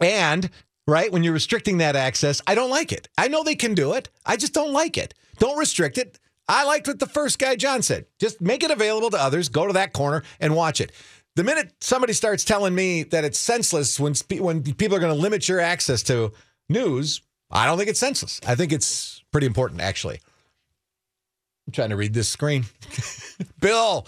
And 0.00 0.50
right 0.86 1.10
when 1.10 1.22
you're 1.24 1.32
restricting 1.32 1.78
that 1.78 1.96
access, 1.96 2.40
I 2.46 2.54
don't 2.54 2.70
like 2.70 2.92
it. 2.92 3.08
I 3.18 3.28
know 3.28 3.42
they 3.42 3.54
can 3.54 3.74
do 3.74 3.92
it. 3.94 4.08
I 4.26 4.36
just 4.36 4.52
don't 4.52 4.72
like 4.72 4.96
it. 4.98 5.14
Don't 5.38 5.58
restrict 5.58 5.98
it. 5.98 6.18
I 6.48 6.64
liked 6.64 6.88
what 6.88 6.98
the 6.98 7.06
first 7.06 7.38
guy 7.38 7.56
John 7.56 7.82
said. 7.82 8.06
Just 8.18 8.40
make 8.40 8.62
it 8.62 8.70
available 8.70 9.10
to 9.10 9.20
others. 9.20 9.48
Go 9.48 9.66
to 9.66 9.72
that 9.74 9.92
corner 9.92 10.22
and 10.40 10.54
watch 10.56 10.80
it. 10.80 10.92
The 11.34 11.44
minute 11.44 11.72
somebody 11.80 12.12
starts 12.12 12.44
telling 12.44 12.74
me 12.74 13.04
that 13.04 13.24
it's 13.24 13.38
senseless 13.38 13.98
when 13.98 14.14
spe- 14.14 14.40
when 14.40 14.62
people 14.62 14.96
are 14.96 15.00
going 15.00 15.14
to 15.14 15.20
limit 15.20 15.48
your 15.48 15.60
access 15.60 16.02
to 16.04 16.32
news, 16.68 17.22
I 17.50 17.66
don't 17.66 17.78
think 17.78 17.88
it's 17.88 18.00
senseless. 18.00 18.40
I 18.46 18.54
think 18.54 18.72
it's 18.72 19.22
pretty 19.30 19.46
important, 19.46 19.80
actually. 19.80 20.20
I'm 21.66 21.72
trying 21.72 21.90
to 21.90 21.96
read 21.96 22.12
this 22.12 22.28
screen. 22.28 22.64
Bill, 23.60 24.06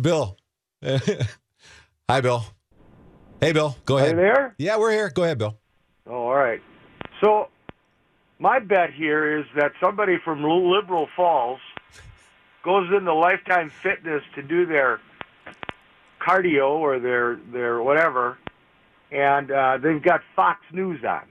Bill. 0.00 0.36
Hi, 0.82 2.20
Bill. 2.20 2.44
Hey, 3.40 3.52
Bill. 3.52 3.76
Go 3.84 3.98
ahead. 3.98 4.18
Are 4.18 4.26
you 4.26 4.34
there? 4.34 4.54
Yeah, 4.58 4.78
we're 4.78 4.92
here. 4.92 5.10
Go 5.10 5.24
ahead, 5.24 5.38
Bill. 5.38 5.58
Oh, 6.06 6.12
all 6.14 6.34
right. 6.34 6.60
So, 7.22 7.48
my 8.38 8.58
bet 8.58 8.92
here 8.92 9.38
is 9.38 9.44
that 9.56 9.72
somebody 9.82 10.16
from 10.24 10.42
Liberal 10.42 11.08
Falls 11.16 11.60
goes 12.68 12.92
into 12.94 13.14
Lifetime 13.14 13.70
Fitness 13.82 14.22
to 14.34 14.42
do 14.42 14.66
their 14.66 15.00
cardio 16.20 16.68
or 16.72 16.98
their 16.98 17.36
their 17.50 17.82
whatever, 17.82 18.36
and 19.10 19.50
uh, 19.50 19.78
they've 19.78 20.02
got 20.02 20.20
Fox 20.36 20.60
News 20.70 21.02
on. 21.02 21.22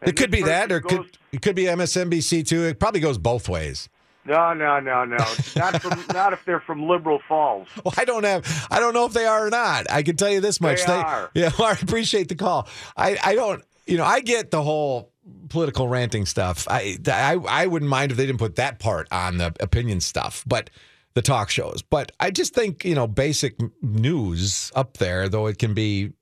And 0.00 0.10
It 0.10 0.16
could 0.16 0.30
be 0.30 0.42
that, 0.42 0.70
or 0.70 0.76
it 0.76 0.84
could 0.84 1.18
it 1.32 1.42
could 1.42 1.56
be 1.56 1.64
MSNBC 1.64 2.46
too. 2.46 2.62
It 2.62 2.78
probably 2.78 3.00
goes 3.00 3.18
both 3.18 3.48
ways. 3.48 3.88
No, 4.24 4.54
no, 4.54 4.78
no, 4.78 5.04
no. 5.04 5.16
Not 5.56 5.82
from 5.82 6.04
not 6.14 6.32
if 6.32 6.44
they're 6.44 6.60
from 6.60 6.86
Liberal 6.86 7.20
Falls. 7.28 7.66
Well, 7.84 7.94
I 7.96 8.04
don't 8.04 8.24
have. 8.24 8.68
I 8.70 8.78
don't 8.78 8.94
know 8.94 9.06
if 9.06 9.14
they 9.14 9.26
are 9.26 9.48
or 9.48 9.50
not. 9.50 9.90
I 9.90 10.04
can 10.04 10.14
tell 10.14 10.30
you 10.30 10.40
this 10.40 10.60
much. 10.60 10.86
They 10.86 10.92
are. 10.92 11.28
Yeah, 11.34 11.50
well, 11.58 11.66
I 11.68 11.72
appreciate 11.72 12.28
the 12.28 12.36
call. 12.36 12.68
I, 12.96 13.18
I 13.22 13.34
don't. 13.34 13.64
You 13.86 13.96
know, 13.96 14.04
I 14.04 14.20
get 14.20 14.52
the 14.52 14.62
whole 14.62 15.10
political 15.48 15.88
ranting 15.88 16.26
stuff. 16.26 16.66
I, 16.68 16.98
I 17.06 17.34
I 17.48 17.66
wouldn't 17.66 17.88
mind 17.88 18.10
if 18.10 18.16
they 18.16 18.26
didn't 18.26 18.38
put 18.38 18.56
that 18.56 18.78
part 18.78 19.08
on 19.10 19.38
the 19.38 19.54
opinion 19.60 20.00
stuff, 20.00 20.44
but 20.46 20.70
the 21.14 21.22
talk 21.22 21.50
shows. 21.50 21.82
But 21.82 22.12
I 22.20 22.30
just 22.30 22.54
think 22.54 22.84
you 22.84 22.94
know 22.94 23.06
basic 23.06 23.56
news 23.82 24.70
up 24.74 24.96
there, 24.98 25.28
though 25.28 25.46
it 25.46 25.58
can 25.58 25.74
be 25.74 26.12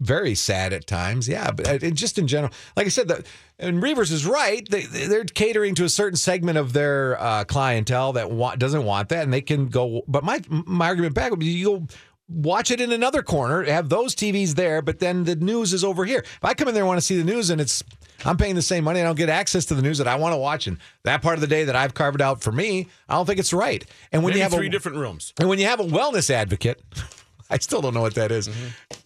very 0.00 0.34
sad 0.34 0.72
at 0.72 0.86
times. 0.86 1.28
Yeah, 1.28 1.50
but 1.52 1.82
uh, 1.84 1.90
just 1.90 2.18
in 2.18 2.26
general, 2.26 2.52
like 2.76 2.86
I 2.86 2.90
said, 2.90 3.08
the, 3.08 3.24
and 3.58 3.82
Reavers 3.82 4.10
is 4.10 4.26
right. 4.26 4.66
They 4.68 4.82
they're 4.84 5.24
catering 5.24 5.74
to 5.76 5.84
a 5.84 5.88
certain 5.88 6.16
segment 6.16 6.58
of 6.58 6.72
their 6.72 7.20
uh, 7.20 7.44
clientele 7.44 8.12
that 8.14 8.30
want, 8.30 8.58
doesn't 8.58 8.84
want 8.84 9.08
that, 9.10 9.22
and 9.22 9.32
they 9.32 9.42
can 9.42 9.68
go. 9.68 10.02
But 10.08 10.24
my 10.24 10.42
my 10.48 10.88
argument 10.88 11.14
back 11.14 11.30
would 11.30 11.40
be 11.40 11.46
you 11.46 11.64
go 11.64 11.86
watch 12.28 12.70
it 12.70 12.80
in 12.80 12.92
another 12.92 13.22
corner, 13.22 13.62
have 13.64 13.88
those 13.88 14.14
TVs 14.14 14.54
there, 14.54 14.80
but 14.82 14.98
then 14.98 15.24
the 15.24 15.36
news 15.36 15.72
is 15.72 15.84
over 15.84 16.04
here. 16.04 16.20
If 16.20 16.44
I 16.44 16.54
come 16.54 16.68
in 16.68 16.74
there 16.74 16.82
and 16.82 16.88
want 16.88 16.98
to 16.98 17.06
see 17.06 17.16
the 17.16 17.24
news, 17.24 17.50
and 17.50 17.60
it's 17.60 17.84
I'm 18.24 18.36
paying 18.36 18.54
the 18.54 18.62
same 18.62 18.84
money, 18.84 19.00
I 19.00 19.04
don't 19.04 19.16
get 19.16 19.28
access 19.28 19.64
to 19.66 19.74
the 19.74 19.82
news 19.82 19.98
that 19.98 20.08
I 20.08 20.14
want 20.16 20.32
to 20.32 20.36
watch, 20.38 20.66
and 20.66 20.78
that 21.04 21.22
part 21.22 21.34
of 21.34 21.40
the 21.40 21.46
day 21.46 21.64
that 21.64 21.76
I've 21.76 21.94
carved 21.94 22.20
out 22.22 22.42
for 22.42 22.52
me, 22.52 22.88
I 23.08 23.14
don't 23.14 23.26
think 23.26 23.38
it's 23.38 23.52
right. 23.52 23.84
And 24.12 24.22
when 24.22 24.30
Maybe 24.30 24.38
you 24.38 24.42
have 24.44 24.52
three 24.52 24.66
a 24.66 24.70
different 24.70 24.98
rooms. 24.98 25.32
and 25.38 25.48
when 25.48 25.58
you 25.58 25.66
have 25.66 25.80
a 25.80 25.84
wellness 25.84 26.30
advocate, 26.30 26.80
I 27.50 27.58
still 27.58 27.80
don't 27.82 27.94
know 27.94 28.00
what 28.00 28.14
that 28.14 28.30
is. 28.32 28.48
Mm-hmm. 28.48 28.96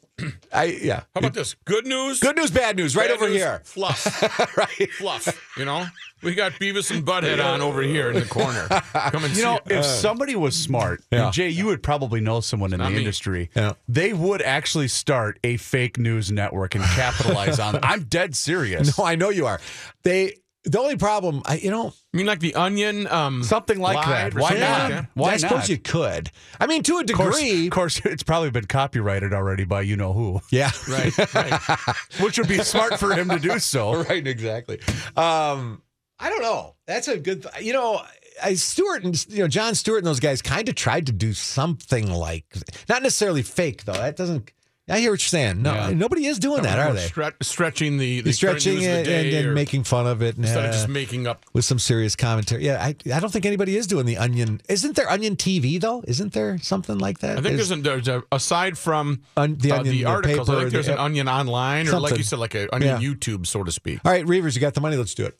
I 0.52 0.64
yeah. 0.82 1.00
How 1.14 1.18
about 1.18 1.34
this? 1.34 1.54
Good 1.66 1.86
news. 1.86 2.20
Good 2.20 2.36
news, 2.36 2.50
bad 2.50 2.76
news, 2.76 2.96
right 2.96 3.08
bad 3.08 3.16
over 3.16 3.28
news, 3.28 3.36
here. 3.36 3.60
Fluff. 3.64 4.56
right. 4.56 4.90
Fluff. 4.92 5.28
You 5.58 5.66
know, 5.66 5.84
we 6.22 6.34
got 6.34 6.52
Beavis 6.52 6.90
and 6.90 7.04
Butthead 7.04 7.44
on 7.44 7.60
over 7.60 7.82
here 7.82 8.10
in 8.10 8.14
the 8.20 8.24
corner. 8.26 8.66
Come 9.10 9.24
and 9.24 9.30
You 9.30 9.34
see 9.36 9.42
know, 9.42 9.56
it. 9.56 9.62
if 9.72 9.78
uh, 9.80 9.82
somebody 9.82 10.34
was 10.34 10.56
smart, 10.56 11.02
Yeah. 11.12 11.24
and 11.26 11.34
Jay, 11.34 11.50
you 11.50 11.66
would 11.66 11.82
probably 11.82 12.20
know 12.20 12.40
someone 12.40 12.72
in 12.72 12.80
the 12.80 12.88
me. 12.88 12.96
industry. 12.96 13.50
Yeah. 13.54 13.74
They 13.88 14.14
would 14.14 14.40
actually 14.40 14.88
start 14.88 15.38
a 15.44 15.58
fake 15.58 15.98
news 15.98 16.32
network 16.32 16.74
and 16.74 16.84
capitalize 16.84 17.58
on 17.60 17.76
it. 17.76 17.80
I'm 17.84 18.04
dead 18.04 18.34
serious. 18.34 18.96
No, 18.98 19.04
I 19.04 19.16
know 19.16 19.28
you 19.28 19.46
are. 19.46 19.60
They 20.02 20.36
The 20.68 20.80
only 20.80 20.96
problem, 20.96 21.42
I 21.46 21.56
you 21.58 21.70
know, 21.70 21.92
I 22.12 22.16
mean, 22.16 22.26
like 22.26 22.40
the 22.40 22.54
Onion, 22.56 23.06
um, 23.06 23.44
Something 23.44 23.78
like 23.78 24.04
that. 24.04 24.34
Why 24.34 24.48
something 24.48 24.60
not? 24.60 24.78
like 24.80 24.88
that. 24.90 25.10
Why 25.14 25.30
I 25.30 25.36
suppose 25.36 25.58
not? 25.60 25.68
you 25.68 25.78
could. 25.78 26.30
I 26.58 26.66
mean, 26.66 26.82
to 26.82 26.96
a 26.96 27.00
Of 27.02 27.12
course, 27.12 27.36
degree. 27.38 27.66
of 27.66 27.72
course, 27.72 28.00
it's 28.04 28.24
probably 28.24 28.50
been 28.50 28.66
copyrighted 28.66 29.32
already 29.32 29.64
by 29.64 29.82
you 29.82 29.96
know 29.96 30.12
who, 30.12 30.40
Yeah. 30.50 30.72
Right, 30.88 31.34
right. 31.34 31.60
which 32.20 32.36
would 32.38 32.48
be 32.48 32.58
smart 32.58 32.98
for 32.98 33.14
him 33.14 33.28
to 33.28 33.38
do 33.38 33.58
so. 33.60 34.02
right, 34.08 34.26
exactly. 34.26 34.80
Um, 35.16 35.82
I 36.18 36.30
don't 36.30 36.42
know. 36.42 36.74
That's 36.86 37.06
a 37.08 37.16
good. 37.18 37.46
You 37.60 37.72
know, 37.72 38.02
I, 38.42 38.54
Stewart 38.54 39.04
and 39.04 39.26
you 39.28 39.40
know 39.42 39.48
Jon 39.48 39.74
Stewart 39.76 39.98
and 39.98 40.06
those 40.06 40.20
guys 40.20 40.42
kind 40.42 40.68
of 40.68 40.74
tried 40.74 41.06
to 41.06 41.12
do 41.12 41.32
something 41.32 42.10
like, 42.10 42.44
not 42.88 43.02
necessarily 43.02 43.42
fake 43.42 43.84
though. 43.84 43.92
That 43.92 44.16
doesn't. 44.16 44.50
I 44.88 45.00
hear 45.00 45.10
what 45.10 45.20
you're 45.20 45.28
saying. 45.28 45.62
No, 45.62 45.74
Yeah. 45.74 45.90
nobody 45.90 46.26
is 46.26 46.38
doing 46.38 46.62
that, 46.62 46.78
are 46.78 46.92
they? 46.92 47.08
Stre- 47.08 47.32
stretching 47.42 47.98
the, 47.98 48.20
the 48.20 48.32
stretching 48.32 48.80
it 48.82 49.08
and, 49.08 49.34
and 49.34 49.54
making 49.54 49.82
fun 49.82 50.06
of 50.06 50.22
it, 50.22 50.36
and, 50.36 50.44
instead 50.44 50.64
of 50.64 50.70
uh, 50.70 50.72
just 50.72 50.88
making 50.88 51.26
up. 51.26 51.44
with 51.52 51.64
some 51.64 51.80
serious 51.80 52.14
commentary. 52.14 52.64
Yeah, 52.64 52.80
I, 52.80 52.94
I 53.12 53.18
don't 53.18 53.32
think 53.32 53.46
anybody 53.46 53.76
is 53.76 53.88
doing 53.88 54.06
the 54.06 54.16
Onion. 54.16 54.60
Isn't 54.68 54.94
there 54.94 55.10
Onion 55.10 55.34
TV 55.34 55.80
though? 55.80 56.04
Isn't 56.06 56.32
there 56.34 56.58
something 56.58 56.98
like 56.98 57.18
that? 57.18 57.38
I 57.38 57.42
think 57.42 57.58
Is- 57.58 57.68
there's, 57.68 57.80
a, 57.80 57.82
there's 57.82 58.06
a, 58.08 58.22
aside 58.30 58.78
from 58.78 59.22
Un- 59.36 59.56
the 59.58 59.72
uh, 59.72 59.78
Onion, 59.80 59.92
the 59.92 60.04
articles, 60.04 60.48
I 60.48 60.60
think 60.60 60.70
there's 60.70 60.86
the- 60.86 60.92
an 60.92 60.98
Onion 61.00 61.28
online, 61.28 61.88
or 61.88 61.98
like 61.98 62.16
you 62.16 62.22
said, 62.22 62.38
like 62.38 62.54
an 62.54 62.68
Onion 62.72 63.00
Yeah. 63.00 63.08
YouTube, 63.08 63.44
so 63.46 63.64
to 63.64 63.72
speak. 63.72 63.98
All 64.04 64.12
right, 64.12 64.24
Reavers, 64.24 64.54
you 64.54 64.60
got 64.60 64.74
the 64.74 64.80
money. 64.80 64.96
Let's 64.96 65.14
do 65.14 65.24
it. 65.26 65.36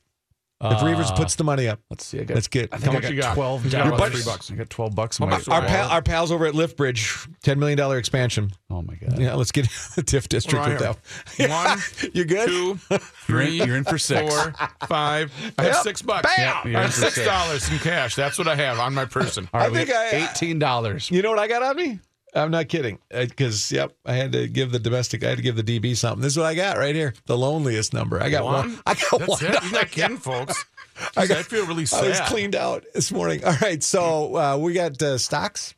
If 0.58 0.78
Reavers 0.78 1.10
uh, 1.10 1.16
puts 1.16 1.34
the 1.34 1.44
money 1.44 1.68
up, 1.68 1.80
Let's 1.90 2.06
see. 2.06 2.18
I 2.20 2.24
got, 2.24 2.34
let's 2.34 2.48
get. 2.48 2.72
I 2.72 2.78
think 2.78 2.84
How 2.86 2.90
I 2.92 2.94
much 2.94 3.02
got 3.02 3.12
you 3.14 3.20
got? 3.20 3.34
twelve 3.34 3.64
You 3.66 3.70
got 3.70 3.78
dollars. 3.84 3.98
about 4.00 4.12
three 4.12 4.24
bucks. 4.24 4.50
I 4.50 4.54
got 4.54 4.70
twelve 4.70 4.94
bucks. 4.94 5.20
in 5.20 5.28
my 5.28 5.36
Our, 5.48 5.60
pal, 5.60 5.88
our 5.90 6.00
pals 6.00 6.32
over 6.32 6.46
at 6.46 6.54
Liftbridge, 6.54 7.28
ten 7.42 7.58
million 7.58 7.76
dollar 7.76 7.98
expansion. 7.98 8.50
Oh 8.70 8.80
my 8.80 8.94
god. 8.94 9.18
Yeah, 9.18 9.34
let's 9.34 9.52
get 9.52 9.64
the 9.96 10.02
TIF 10.02 10.28
district 10.28 10.64
What 10.64 10.70
with 10.80 10.98
that. 11.38 11.50
One, 11.50 12.10
you 12.14 12.24
good? 12.24 12.48
Two, 12.48 12.78
You're 12.90 12.98
three, 12.98 13.62
you're 13.62 13.76
in 13.76 13.84
for 13.84 13.98
six. 13.98 14.34
four, 14.34 14.54
five. 14.88 15.30
I 15.58 15.64
have 15.64 15.74
Yep. 15.74 15.82
six 15.82 16.00
bucks. 16.00 16.34
Bam! 16.34 16.46
Yep. 16.56 16.64
You're 16.64 16.76
I 16.76 16.80
in 16.80 16.86
have 16.86 16.94
for 16.94 17.00
six 17.02 17.14
six. 17.16 17.26
dollars 17.26 17.70
in 17.70 17.78
cash. 17.80 18.14
That's 18.14 18.38
what 18.38 18.48
I 18.48 18.54
have 18.54 18.78
on 18.78 18.94
my 18.94 19.04
person. 19.04 19.50
All 19.52 19.60
right, 19.60 19.70
I 19.70 19.74
think 19.74 19.90
I- 19.90 20.22
uh, 20.22 20.26
eighteen 20.30 20.58
dollars. 20.58 21.10
You 21.10 21.20
know 21.20 21.28
what 21.30 21.38
I 21.38 21.48
got 21.48 21.62
on 21.62 21.76
me? 21.76 22.00
I'm 22.36 22.50
not 22.50 22.68
kidding. 22.68 22.98
Because 23.10 23.72
yep, 23.72 23.96
I 24.04 24.14
had 24.14 24.32
to 24.32 24.46
give 24.46 24.72
the 24.72 24.78
domestic. 24.78 25.24
I 25.24 25.30
had 25.30 25.38
to 25.38 25.42
give 25.42 25.56
the 25.56 25.62
DB 25.62 25.96
something. 25.96 26.22
This 26.22 26.32
is 26.32 26.38
what 26.38 26.46
I 26.46 26.54
got 26.54 26.76
right 26.76 26.94
here. 26.94 27.14
The 27.26 27.36
loneliest 27.36 27.94
number. 27.94 28.22
I 28.22 28.30
got 28.30 28.44
one. 28.44 28.70
One? 28.70 28.78
I 28.86 28.94
got 28.94 29.18
That's 29.18 29.42
one. 29.42 29.44
it. 29.44 29.62
You're 29.62 29.72
not 29.80 29.90
kidding, 29.90 30.16
folks. 30.18 30.64
Jeez, 30.96 31.30
I, 31.30 31.42
feel 31.42 31.66
really 31.66 31.84
sad. 31.86 32.04
I 32.04 32.08
was 32.08 32.20
cleaned 32.20 32.54
out 32.54 32.84
this 32.94 33.12
morning. 33.12 33.44
All 33.44 33.54
right, 33.60 33.82
so 33.82 34.36
uh, 34.36 34.56
we 34.56 34.72
got 34.72 35.00
uh, 35.02 35.18
stocks. 35.18 35.74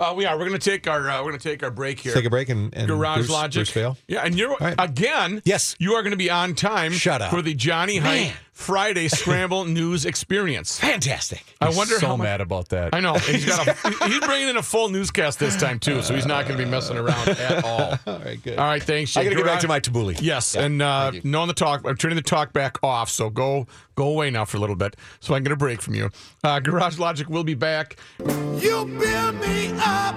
Uh, 0.00 0.14
we 0.16 0.26
are. 0.26 0.36
We're 0.38 0.46
going 0.46 0.58
to 0.58 0.70
take 0.70 0.86
our. 0.86 1.08
Uh, 1.08 1.18
we're 1.18 1.30
going 1.30 1.40
to 1.40 1.48
take 1.48 1.62
our 1.62 1.70
break 1.70 1.98
here. 1.98 2.14
Take 2.14 2.24
a 2.24 2.30
break 2.30 2.48
and, 2.50 2.72
and 2.74 2.86
Garage 2.86 3.18
Bruce, 3.18 3.30
Logic. 3.30 3.72
Bruce. 3.72 3.96
Yeah, 4.06 4.20
and 4.24 4.38
you're 4.38 4.56
right. 4.60 4.74
again. 4.78 5.42
Yes. 5.44 5.74
you 5.78 5.94
are 5.94 6.02
going 6.02 6.12
to 6.12 6.18
be 6.18 6.30
on 6.30 6.54
time. 6.54 6.92
Shut 6.92 7.20
up. 7.20 7.30
for 7.30 7.42
the 7.42 7.54
Johnny 7.54 7.96
Heidt 7.96 8.28
Man. 8.28 8.36
Friday 8.58 9.06
Scramble 9.08 9.64
News 9.66 10.04
Experience. 10.04 10.80
Fantastic. 10.80 11.44
I 11.60 11.70
wonder 11.70 11.94
so 12.00 12.08
how 12.08 12.16
much. 12.16 12.24
mad 12.24 12.40
about 12.40 12.68
that. 12.70 12.92
I 12.92 12.98
know 12.98 13.14
and 13.14 13.22
he's 13.22 13.46
got 13.46 13.68
a. 13.68 14.08
he's 14.08 14.18
bringing 14.18 14.48
in 14.48 14.56
a 14.56 14.62
full 14.62 14.88
newscast 14.88 15.38
this 15.38 15.56
time 15.56 15.78
too, 15.78 16.02
so 16.02 16.12
he's 16.12 16.26
not 16.26 16.44
going 16.46 16.58
to 16.58 16.64
be 16.64 16.68
messing 16.68 16.98
around 16.98 17.28
at 17.28 17.64
all. 17.64 17.94
All 18.04 18.18
right, 18.18 18.42
good. 18.42 18.58
All 18.58 18.66
right, 18.66 18.82
thanks. 18.82 19.16
I 19.16 19.22
Jake. 19.22 19.30
got 19.30 19.36
to 19.38 19.42
get 19.44 19.46
back 19.46 19.60
to 19.60 19.68
my 19.68 19.78
tabbouleh. 19.78 20.18
Yes, 20.20 20.56
and 20.56 20.82
uh, 20.82 21.12
knowing 21.22 21.46
the 21.46 21.54
talk, 21.54 21.86
I'm 21.86 21.96
turning 21.96 22.16
the 22.16 22.22
talk 22.22 22.52
back 22.52 22.78
off. 22.82 23.08
So 23.08 23.30
go 23.30 23.68
go 23.94 24.08
away 24.08 24.28
now 24.30 24.44
for 24.44 24.56
a 24.56 24.60
little 24.60 24.76
bit, 24.76 24.96
so 25.20 25.34
I 25.34 25.38
can 25.38 25.44
get 25.44 25.52
a 25.52 25.56
break 25.56 25.80
from 25.80 25.94
you. 25.94 26.10
Uh, 26.42 26.58
Garage 26.58 26.98
Logic 26.98 27.28
will 27.30 27.44
be 27.44 27.54
back. 27.54 27.96
You 28.18 28.84
build 29.00 29.36
me 29.36 29.70
up. 29.78 30.16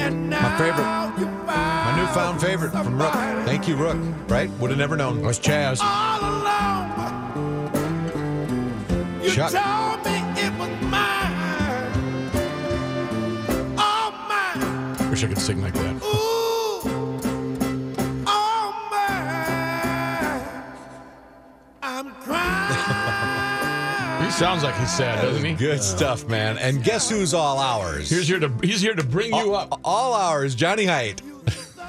And 0.00 0.30
now 0.30 0.40
my 0.48 0.58
favorite. 0.58 1.79
You 2.10 2.16
My 2.16 2.22
newfound 2.22 2.40
favorite 2.40 2.70
from 2.72 2.98
Rook. 3.00 3.12
Thank 3.46 3.68
you, 3.68 3.76
Rook. 3.76 3.96
Right? 4.28 4.50
Would 4.58 4.70
have 4.70 4.78
never 4.78 4.96
known. 4.96 5.22
That's 5.22 5.38
Chaz. 5.38 5.78
all 5.80 6.20
alone. 6.20 6.90
You 9.22 9.30
Chuck. 9.30 9.52
told 9.52 10.04
me 10.04 10.18
it 10.40 10.52
was 10.58 10.70
mine. 10.90 11.32
All 13.78 14.10
mine. 14.28 15.10
Wish 15.10 15.22
I 15.22 15.28
could 15.28 15.38
sing 15.38 15.62
like 15.62 15.74
that. 15.74 16.02
Ooh. 16.02 16.80
All 18.26 18.72
mine. 18.90 20.42
I'm 21.82 22.10
crying. 22.22 22.56
He 24.24 24.30
sounds 24.36 24.62
like 24.62 24.76
he's 24.76 24.90
sad, 24.92 25.22
doesn't 25.22 25.44
he? 25.44 25.54
Good 25.54 25.82
stuff, 25.82 26.26
man. 26.28 26.56
And 26.58 26.84
guess 26.84 27.10
who's 27.10 27.34
all 27.34 27.58
ours? 27.58 28.08
He's 28.08 28.28
here 28.28 28.38
to 28.38 28.48
he's 28.62 28.80
here 28.80 28.94
to 28.94 29.02
bring 29.02 29.34
you 29.34 29.54
up. 29.54 29.80
all 29.84 30.14
ours, 30.14 30.54
Johnny 30.54 30.84
Heidt. 30.86 31.20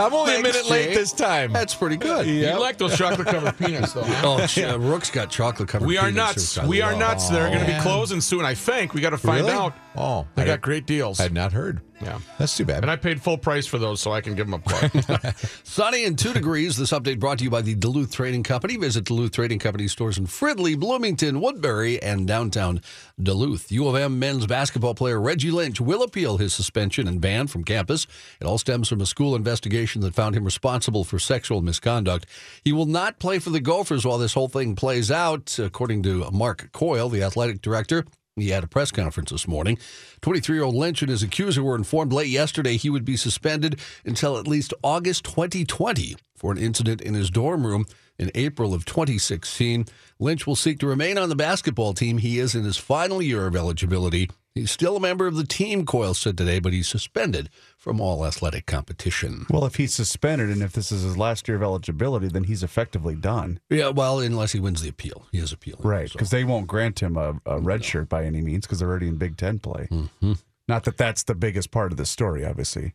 I'm 0.05 0.13
only 0.13 0.35
a 0.35 0.41
minute 0.41 0.65
late 0.69 0.89
Jay. 0.89 0.93
this 0.95 1.11
time. 1.13 1.51
That's 1.53 1.73
pretty 1.75 1.97
good. 1.97 2.25
Yeah. 2.25 2.53
You 2.55 2.59
like 2.59 2.77
those 2.77 2.97
chocolate 2.97 3.27
covered 3.27 3.57
peanuts, 3.57 3.93
though. 3.93 4.03
Huh? 4.03 4.21
Oh, 4.41 4.45
ch- 4.47 4.59
uh, 4.59 4.79
Rook's 4.79 5.09
got 5.09 5.29
chocolate 5.29 5.69
covered. 5.69 5.85
We 5.87 5.97
are 5.97 6.07
peanuts, 6.07 6.57
nuts. 6.57 6.67
We 6.67 6.81
are 6.81 6.91
love. 6.91 6.99
nuts. 6.99 7.29
They're 7.29 7.47
going 7.49 7.65
to 7.65 7.73
be 7.73 7.79
closing 7.81 8.21
soon. 8.21 8.45
I 8.45 8.53
think 8.55 8.93
we 8.93 9.01
got 9.01 9.11
to 9.11 9.17
find 9.17 9.45
Really? 9.45 9.51
out. 9.57 9.73
Oh, 9.95 10.25
They 10.36 10.43
I 10.43 10.45
got 10.45 10.62
great 10.62 10.86
deals. 10.86 11.19
I 11.19 11.23
had 11.23 11.34
not 11.34 11.51
heard. 11.51 11.82
Yeah. 12.01 12.19
That's 12.39 12.56
too 12.56 12.65
bad. 12.65 12.84
And 12.84 12.89
I 12.89 12.95
paid 12.95 13.21
full 13.21 13.38
price 13.38 13.67
for 13.67 13.77
those, 13.77 13.99
so 13.99 14.12
I 14.12 14.21
can 14.21 14.36
give 14.36 14.49
them 14.49 14.54
a 14.54 14.60
plug. 14.60 15.36
Sunny 15.63 16.06
and 16.06 16.17
two 16.17 16.34
degrees. 16.34 16.77
This 16.77 16.91
update 16.91 17.19
brought 17.19 17.38
to 17.39 17.43
you 17.43 17.49
by 17.49 17.62
the 17.62 17.75
Duluth 17.75 18.12
Trading 18.12 18.41
Company. 18.41 18.77
Visit 18.77 19.04
Duluth 19.04 19.34
Trading 19.34 19.60
Company 19.60 19.88
stores 19.88 20.17
in 20.17 20.25
Fridley, 20.25 20.80
Bloomington, 20.80 21.41
Woodbury, 21.41 22.01
and 22.01 22.27
downtown 22.27 22.82
Duluth. 23.21 23.71
U 23.71 23.88
of 23.88 23.95
M 23.95 24.17
men's 24.17 24.47
basketball 24.47 24.95
player 24.95 25.19
Reggie 25.19 25.51
Lynch 25.51 25.80
will 25.80 26.04
appeal 26.04 26.38
his 26.38 26.54
suspension 26.54 27.08
and 27.08 27.21
ban 27.21 27.47
from 27.47 27.63
campus. 27.63 28.08
It 28.39 28.45
all 28.45 28.58
stems 28.58 28.89
from 28.89 29.01
a 29.01 29.06
school 29.06 29.36
investigation 29.36 30.01
that 30.01 30.15
found 30.15 30.36
him 30.36 30.45
responsible 30.45 31.04
for 31.04 31.19
sexual 31.19 31.62
misconduct. 31.62 32.25
He 32.63 32.71
will 32.73 32.88
not 32.88 33.19
play 33.19 33.39
for 33.39 33.49
the 33.51 33.60
Gophers 33.60 34.06
while 34.06 34.17
this 34.17 34.34
whole 34.34 34.49
thing 34.49 34.75
plays 34.75 35.12
out, 35.12 35.60
according 35.60 36.04
to 36.04 36.32
Mark 36.32 36.71
Coyle, 36.71 37.10
the 37.10 37.21
athletic 37.23 37.62
director. 37.62 38.06
He 38.41 38.49
had 38.49 38.63
a 38.63 38.67
press 38.67 38.91
conference 38.91 39.32
this 39.32 39.47
morning. 39.47 39.77
23 40.21 40.56
year 40.56 40.63
old 40.63 40.75
Lynch 40.75 41.01
and 41.01 41.10
his 41.10 41.23
accuser 41.23 41.63
were 41.63 41.75
informed 41.75 42.12
late 42.13 42.30
yesterday 42.30 42.77
he 42.77 42.89
would 42.89 43.06
be 43.06 43.17
suspended 43.17 43.80
until 44.06 44.38
at 44.38 44.47
least 44.47 44.73
August 44.84 45.23
2020 45.25 46.15
for 46.36 46.51
an 46.51 46.58
incident 46.58 47.01
in 47.01 47.13
his 47.13 47.30
dorm 47.30 47.65
room 47.65 47.86
in 48.17 48.32
April 48.36 48.73
of 48.73 48.86
2016. 48.86 49.86
Lynch 50.19 50.45
will 50.45 50.56
seek 50.56 50.80
to 50.80 50.88
remain 50.88 51.17
on 51.17 51.30
the 51.30 51.36
basketball 51.36 51.93
team. 51.93 52.17
He 52.17 52.39
is 52.39 52.56
in 52.56 52.63
his 52.63 52.77
final 52.77 53.21
year 53.21 53.47
of 53.47 53.56
eligibility. 53.56 54.30
He's 54.53 54.71
still 54.71 54.97
a 54.97 54.99
member 54.99 55.27
of 55.27 55.35
the 55.35 55.45
team, 55.45 55.85
Coyle 55.85 56.13
said 56.13 56.37
today, 56.37 56.59
but 56.59 56.73
he's 56.73 56.89
suspended 56.89 57.49
from 57.77 58.01
all 58.01 58.25
athletic 58.25 58.65
competition. 58.65 59.45
Well, 59.49 59.65
if 59.65 59.75
he's 59.75 59.93
suspended 59.93 60.49
and 60.49 60.61
if 60.61 60.73
this 60.73 60.91
is 60.91 61.03
his 61.03 61.17
last 61.17 61.47
year 61.47 61.55
of 61.55 61.63
eligibility, 61.63 62.27
then 62.27 62.43
he's 62.43 62.61
effectively 62.61 63.15
done. 63.15 63.61
Yeah, 63.69 63.89
well, 63.89 64.19
unless 64.19 64.51
he 64.51 64.59
wins 64.59 64.81
the 64.81 64.89
appeal. 64.89 65.25
He 65.31 65.37
is 65.37 65.53
appealing. 65.53 65.87
Right. 65.87 66.09
so. 66.09 66.13
Because 66.13 66.31
they 66.31 66.43
won't 66.43 66.67
grant 66.67 67.01
him 67.01 67.15
a, 67.15 67.39
a 67.45 67.59
red 67.61 67.85
shirt 67.85 68.09
by 68.09 68.25
any 68.25 68.41
means 68.41 68.65
because 68.65 68.79
they're 68.79 68.89
already 68.89 69.07
in 69.07 69.15
Big 69.15 69.37
Ten 69.37 69.59
play. 69.59 69.87
Mm-hmm. 69.89 70.33
Not 70.67 70.83
that 70.83 70.97
that's 70.97 71.23
the 71.23 71.35
biggest 71.35 71.71
part 71.71 71.93
of 71.93 71.97
the 71.97 72.05
story, 72.05 72.45
obviously. 72.45 72.93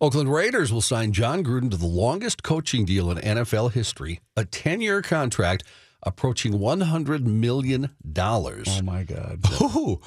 Oakland 0.00 0.32
Raiders 0.32 0.72
will 0.72 0.80
sign 0.80 1.12
Jon 1.12 1.44
Gruden 1.44 1.70
to 1.70 1.76
the 1.76 1.86
longest 1.86 2.42
coaching 2.42 2.84
deal 2.84 3.10
in 3.10 3.18
NFL 3.18 3.72
history, 3.72 4.20
a 4.36 4.44
10 4.44 4.80
year 4.80 5.02
contract 5.02 5.62
approaching 6.02 6.54
$100 6.54 7.24
million. 7.24 7.90
Oh, 8.16 8.64
my 8.82 9.04
God. 9.04 9.40
Ooh. 9.62 10.00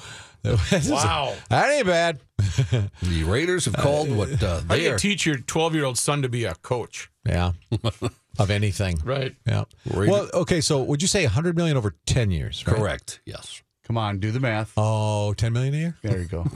This 0.70 0.86
is- 0.86 0.90
Wow. 0.90 1.34
that 1.48 1.70
ain't 1.70 1.86
bad. 1.86 2.20
The 3.02 3.24
Raiders 3.24 3.64
have 3.64 3.74
called 3.76 4.10
what 4.10 4.42
uh, 4.42 4.46
How 4.54 4.60
do 4.60 4.66
they 4.68 4.84
you 4.84 4.92
are. 4.92 4.98
teach 4.98 5.24
your 5.26 5.38
12 5.38 5.74
year 5.74 5.84
old 5.84 5.98
son 5.98 6.22
to 6.22 6.28
be 6.28 6.44
a 6.44 6.54
coach? 6.56 7.10
Yeah. 7.26 7.52
of 8.38 8.50
anything. 8.50 9.00
Right. 9.04 9.34
Yeah. 9.46 9.64
Raider- 9.92 10.12
Well, 10.12 10.28
okay, 10.34 10.60
so 10.60 10.82
would 10.82 11.00
you 11.02 11.08
say 11.08 11.24
100 11.24 11.56
million 11.56 11.76
over 11.76 11.94
10 12.06 12.30
years? 12.30 12.64
right? 12.66 12.76
Correct. 12.76 13.20
Yes. 13.24 13.62
Come 13.86 13.96
on, 13.98 14.18
do 14.18 14.30
the 14.30 14.40
math. 14.40 14.72
Oh, 14.76 15.32
10 15.34 15.52
million 15.52 15.74
a 15.74 15.76
year? 15.78 15.96
There 16.02 16.18
you 16.18 16.24
go. 16.26 16.46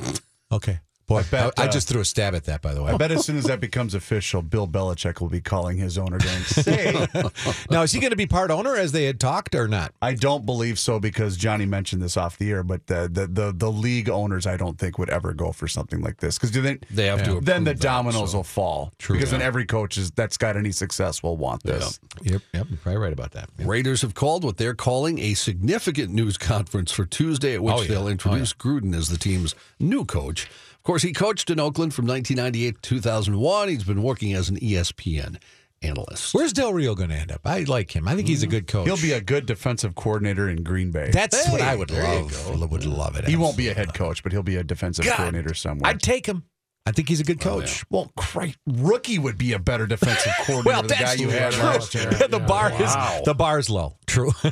Okay. 0.52 0.80
Boy, 1.08 1.20
I, 1.20 1.22
bet, 1.22 1.52
I 1.58 1.64
uh, 1.64 1.68
just 1.68 1.88
threw 1.88 2.00
a 2.02 2.04
stab 2.04 2.34
at 2.34 2.44
that, 2.44 2.60
by 2.60 2.74
the 2.74 2.82
way. 2.82 2.92
I 2.92 2.96
bet 2.98 3.10
as 3.10 3.24
soon 3.24 3.38
as 3.38 3.44
that 3.44 3.60
becomes 3.60 3.94
official, 3.94 4.42
Bill 4.42 4.68
Belichick 4.68 5.20
will 5.22 5.30
be 5.30 5.40
calling 5.40 5.78
his 5.78 5.96
owner 5.96 6.18
going, 6.18 6.42
say, 6.42 7.06
now, 7.70 7.80
is 7.82 7.92
he 7.92 7.98
going 7.98 8.10
to 8.10 8.16
be 8.16 8.26
part 8.26 8.50
owner 8.50 8.76
as 8.76 8.92
they 8.92 9.04
had 9.04 9.18
talked 9.18 9.54
or 9.54 9.66
not? 9.66 9.94
I 10.02 10.12
don't 10.12 10.44
believe 10.44 10.78
so 10.78 11.00
because 11.00 11.38
Johnny 11.38 11.64
mentioned 11.64 12.02
this 12.02 12.18
off 12.18 12.36
the 12.36 12.50
air, 12.50 12.62
but 12.62 12.86
the 12.88 13.08
the 13.10 13.26
the, 13.26 13.52
the 13.56 13.72
league 13.72 14.10
owners 14.10 14.46
I 14.46 14.58
don't 14.58 14.78
think 14.78 14.98
would 14.98 15.08
ever 15.08 15.32
go 15.32 15.50
for 15.50 15.66
something 15.66 16.02
like 16.02 16.18
this 16.18 16.36
because 16.38 16.50
then 16.52 16.78
They 16.90 17.06
have 17.06 17.22
to 17.24 17.40
then 17.40 17.64
the 17.64 17.70
approve 17.70 17.80
that, 17.80 17.80
dominoes 17.80 18.32
so- 18.32 18.38
will 18.38 18.44
fall. 18.44 18.92
True. 18.98 19.16
because 19.16 19.30
then 19.30 19.40
every 19.42 19.64
coach 19.64 19.96
is 19.96 20.10
that's 20.10 20.36
got 20.36 20.56
any 20.58 20.72
success 20.72 21.22
will 21.22 21.38
want 21.38 21.62
this. 21.62 21.98
Yep, 22.22 22.42
yep, 22.52 22.66
you're 22.68 22.78
probably 22.78 22.98
right 23.00 23.12
about 23.14 23.30
that. 23.32 23.48
Yep. 23.58 23.66
Raiders 23.68 24.02
have 24.02 24.12
called 24.14 24.44
what 24.44 24.58
they're 24.58 24.74
calling 24.74 25.18
a 25.20 25.32
significant 25.34 26.12
news 26.12 26.36
conference 26.36 26.92
for 26.92 27.06
Tuesday, 27.06 27.54
at 27.54 27.62
which 27.62 27.74
Oh, 27.74 27.80
yeah. 27.82 27.88
they'll 27.88 28.04
Oh, 28.04 28.08
introduce 28.08 28.52
Gruden 28.52 28.94
as 28.94 29.08
the 29.08 29.16
team's 29.16 29.54
new 29.80 30.04
coach. 30.04 30.48
Of 30.88 30.92
course, 30.92 31.02
he 31.02 31.12
coached 31.12 31.50
in 31.50 31.60
Oakland 31.60 31.92
from 31.92 32.06
1998 32.06 32.80
to 32.80 32.80
2001. 32.80 33.68
He's 33.68 33.84
been 33.84 34.02
working 34.02 34.32
as 34.32 34.48
an 34.48 34.56
ESPN 34.56 35.36
analyst. 35.82 36.32
Where's 36.32 36.54
Del 36.54 36.72
Rio 36.72 36.94
going 36.94 37.10
to 37.10 37.14
end 37.14 37.30
up? 37.30 37.42
I 37.44 37.64
like 37.64 37.94
him. 37.94 38.08
I 38.08 38.14
think 38.14 38.26
he's 38.26 38.42
a 38.42 38.46
mm. 38.46 38.52
good 38.52 38.66
coach. 38.68 38.86
He'll 38.86 38.96
be 38.96 39.12
a 39.12 39.20
good 39.20 39.44
defensive 39.44 39.94
coordinator 39.94 40.48
in 40.48 40.62
Green 40.62 40.90
Bay. 40.90 41.10
That's 41.12 41.46
what 41.50 41.60
I 41.60 41.76
would 41.76 41.90
love. 41.90 42.70
Would 42.70 42.86
love 42.86 43.16
it. 43.16 43.28
he 43.28 43.36
won't 43.36 43.58
be 43.58 43.68
a 43.68 43.74
head 43.74 43.92
coach, 43.92 44.22
but 44.22 44.32
he'll 44.32 44.42
be 44.42 44.56
a 44.56 44.64
defensive 44.64 45.04
God, 45.04 45.16
coordinator 45.16 45.52
somewhere. 45.52 45.90
I'd 45.90 46.00
take 46.00 46.24
him. 46.24 46.44
I 46.88 46.92
think 46.92 47.08
he's 47.08 47.20
a 47.20 47.24
good 47.24 47.38
coach. 47.38 47.84
Well, 47.90 48.10
Christ, 48.16 48.56
rookie 48.66 49.18
would 49.18 49.36
be 49.36 49.52
a 49.52 49.58
better 49.58 49.86
defensive 49.86 50.32
coordinator 50.46 50.76
than 50.78 50.86
the 50.88 50.94
guy 50.94 51.12
you 51.14 51.28
had 51.28 51.52
last 51.58 51.94
year. 51.94 52.08
the 52.10 52.38
bar 52.40 52.72
is 52.72 52.94
the 53.26 53.34
bar 53.34 53.58
is 53.58 53.68
low. 53.68 53.96
True. 54.06 54.30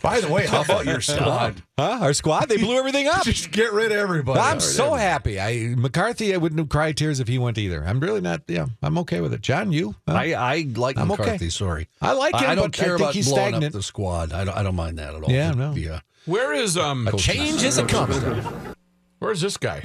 By 0.00 0.20
the 0.20 0.28
way, 0.30 0.46
how 0.46 0.62
about 0.62 0.86
your 0.86 1.00
squad? 1.00 1.60
huh? 1.76 1.98
Our 2.00 2.12
squad, 2.12 2.48
they 2.48 2.58
blew 2.58 2.76
everything 2.78 3.08
up. 3.08 3.22
Just 3.24 3.50
get 3.50 3.72
rid 3.72 3.90
of 3.90 3.98
everybody. 3.98 4.38
I'm 4.38 4.60
so 4.60 4.94
happy. 4.94 5.40
I 5.40 5.74
McCarthy, 5.76 6.32
I 6.32 6.36
wouldn't 6.36 6.70
cry 6.70 6.92
tears 6.92 7.18
if 7.18 7.26
he 7.26 7.38
went 7.38 7.58
either. 7.58 7.84
I'm 7.84 7.98
really 7.98 8.20
not. 8.20 8.42
Yeah, 8.46 8.66
I'm 8.82 8.96
okay 8.98 9.20
with 9.20 9.34
it. 9.34 9.40
John, 9.40 9.72
you? 9.72 9.96
Huh? 10.06 10.14
I, 10.14 10.32
I 10.34 10.66
like 10.76 10.96
I'm 10.96 11.10
okay. 11.10 11.22
McCarthy. 11.22 11.50
Sorry, 11.50 11.88
I 12.00 12.12
like 12.12 12.36
him, 12.36 12.48
I 12.48 12.54
don't 12.54 12.70
but 12.70 12.80
I 12.80 12.84
care 12.84 12.96
think 12.96 13.00
about 13.00 13.14
he's 13.14 13.28
blowing 13.28 13.48
stagnant. 13.48 13.64
up 13.64 13.72
the 13.72 13.82
squad. 13.82 14.32
I 14.32 14.44
don't, 14.44 14.56
I 14.56 14.62
don't 14.62 14.76
mind 14.76 14.98
that 15.00 15.12
at 15.16 15.24
all. 15.24 15.30
Yeah, 15.30 15.50
The- 15.50 15.56
no. 15.56 15.74
the, 15.74 15.88
uh, 15.88 15.98
Where 16.26 16.52
is 16.54 16.76
um? 16.76 17.08
A 17.08 17.16
Change 17.16 17.64
is 17.64 17.78
a 17.78 17.84
coming. 17.84 18.20
Where's 19.18 19.40
this 19.40 19.56
guy? 19.56 19.80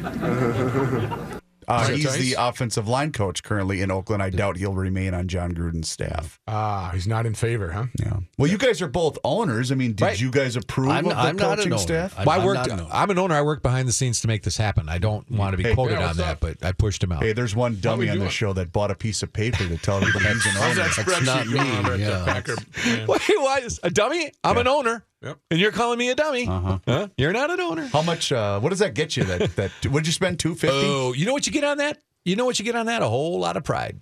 Uh, 1.70 1.88
he's 1.90 2.06
Tice? 2.06 2.18
the 2.18 2.36
offensive 2.38 2.88
line 2.88 3.12
coach 3.12 3.44
currently 3.44 3.82
in 3.82 3.92
Oakland. 3.92 4.24
I 4.24 4.30
doubt 4.30 4.58
he'll 4.58 4.74
remain 4.74 5.14
on 5.14 5.28
Jon 5.28 5.54
Gruden's 5.54 5.90
staff. 5.90 6.40
Ah, 6.48 6.90
he's 6.94 7.08
not 7.08 7.26
in 7.26 7.36
favor, 7.36 7.72
huh? 7.72 7.86
Yeah. 8.00 8.18
Well, 8.38 8.50
you 8.50 8.58
guys 8.58 8.82
are 8.82 8.88
both 8.88 9.18
owners. 9.24 9.72
I 9.72 9.76
mean, 9.76 9.94
did 9.94 10.04
Right. 10.04 10.20
you 10.20 10.32
guys 10.32 10.56
approve 10.56 10.90
I'm, 10.90 11.06
of 11.06 11.12
the 11.12 11.18
I'm 11.18 11.36
not 11.38 11.58
coaching 11.58 11.74
an 11.74 11.80
staff? 11.80 12.16
I'm, 12.18 12.26
Well, 12.26 12.36
I 12.38 12.40
I'm 12.42 12.46
worked. 12.46 12.58
not 12.58 12.70
an 12.72 12.80
owner. 12.80 12.90
I'm 12.92 13.10
an 13.12 13.20
owner. 13.20 13.36
I 13.36 13.42
work 13.44 13.62
behind 13.62 13.88
the 13.88 13.92
scenes 13.94 14.20
to 14.22 14.28
make 14.28 14.44
this 14.44 14.58
happen. 14.58 14.90
I 14.90 14.98
don't 14.98 15.30
want 15.30 15.54
to 15.54 15.58
be 15.58 15.64
Hey, 15.64 15.74
quoted 15.76 15.94
yeah, 15.94 16.00
on 16.00 16.06
what's 16.08 16.18
that, 16.18 16.32
up? 16.32 16.40
but 16.40 16.64
I 16.66 16.72
pushed 16.72 17.04
him 17.04 17.12
out. 17.12 17.22
Hey, 17.22 17.34
there's 17.34 17.56
one 17.56 17.80
dummy 17.80 18.10
on 18.10 18.20
the 18.20 18.30
show 18.30 18.54
that 18.54 18.72
bought 18.72 18.92
a 18.92 18.96
piece 18.96 19.22
of 19.22 19.32
paper 19.32 19.68
to 19.68 19.78
tell 19.78 19.98
everybody 19.98 20.26
he's 20.34 20.46
an 20.48 20.58
owner. 20.64 20.74
that 20.76 20.90
spreadsheet 20.92 21.26
not 21.26 21.48
me, 21.48 21.60
over 21.78 21.94
at 21.94 22.00
yeah. 22.00 22.10
the 22.20 22.26
Packer? 22.26 22.56
man? 22.86 23.08
Wait, 23.08 23.22
what? 23.38 23.64
Is 23.64 23.80
a 23.84 23.90
dummy? 23.92 24.32
I'm 24.44 24.58
an 24.58 24.68
owner, 24.68 25.06
Yep. 25.22 25.38
and 25.52 25.60
you're 25.60 25.72
calling 25.74 26.00
me 26.00 26.10
a 26.10 26.16
dummy. 26.16 26.48
Uh-huh. 26.48 26.80
Huh? 26.88 27.08
You're 27.18 27.34
not 27.34 27.52
an 27.52 27.60
owner. 27.60 27.88
How 27.88 28.02
much? 28.02 28.32
Uh, 28.32 28.60
what 28.60 28.70
does 28.70 28.80
that 28.80 28.94
get 28.94 29.18
you? 29.18 29.24
That 29.26 29.56
that 29.58 29.72
would 29.92 30.06
you 30.08 30.14
spend 30.14 30.40
two 30.40 30.56
fifty? 30.56 30.78
Oh, 30.82 31.14
you 31.14 31.26
know 31.26 31.34
what 31.34 31.46
you 31.46 31.52
get 31.54 31.64
on 31.66 31.78
that? 31.80 31.98
You 32.26 32.36
know 32.36 32.46
what 32.46 32.58
you 32.60 32.66
get 32.66 32.76
on 32.76 32.86
that? 32.86 33.02
A 33.02 33.08
whole 33.08 33.40
lot 33.40 33.58
of 33.58 33.64
pride. 33.64 34.00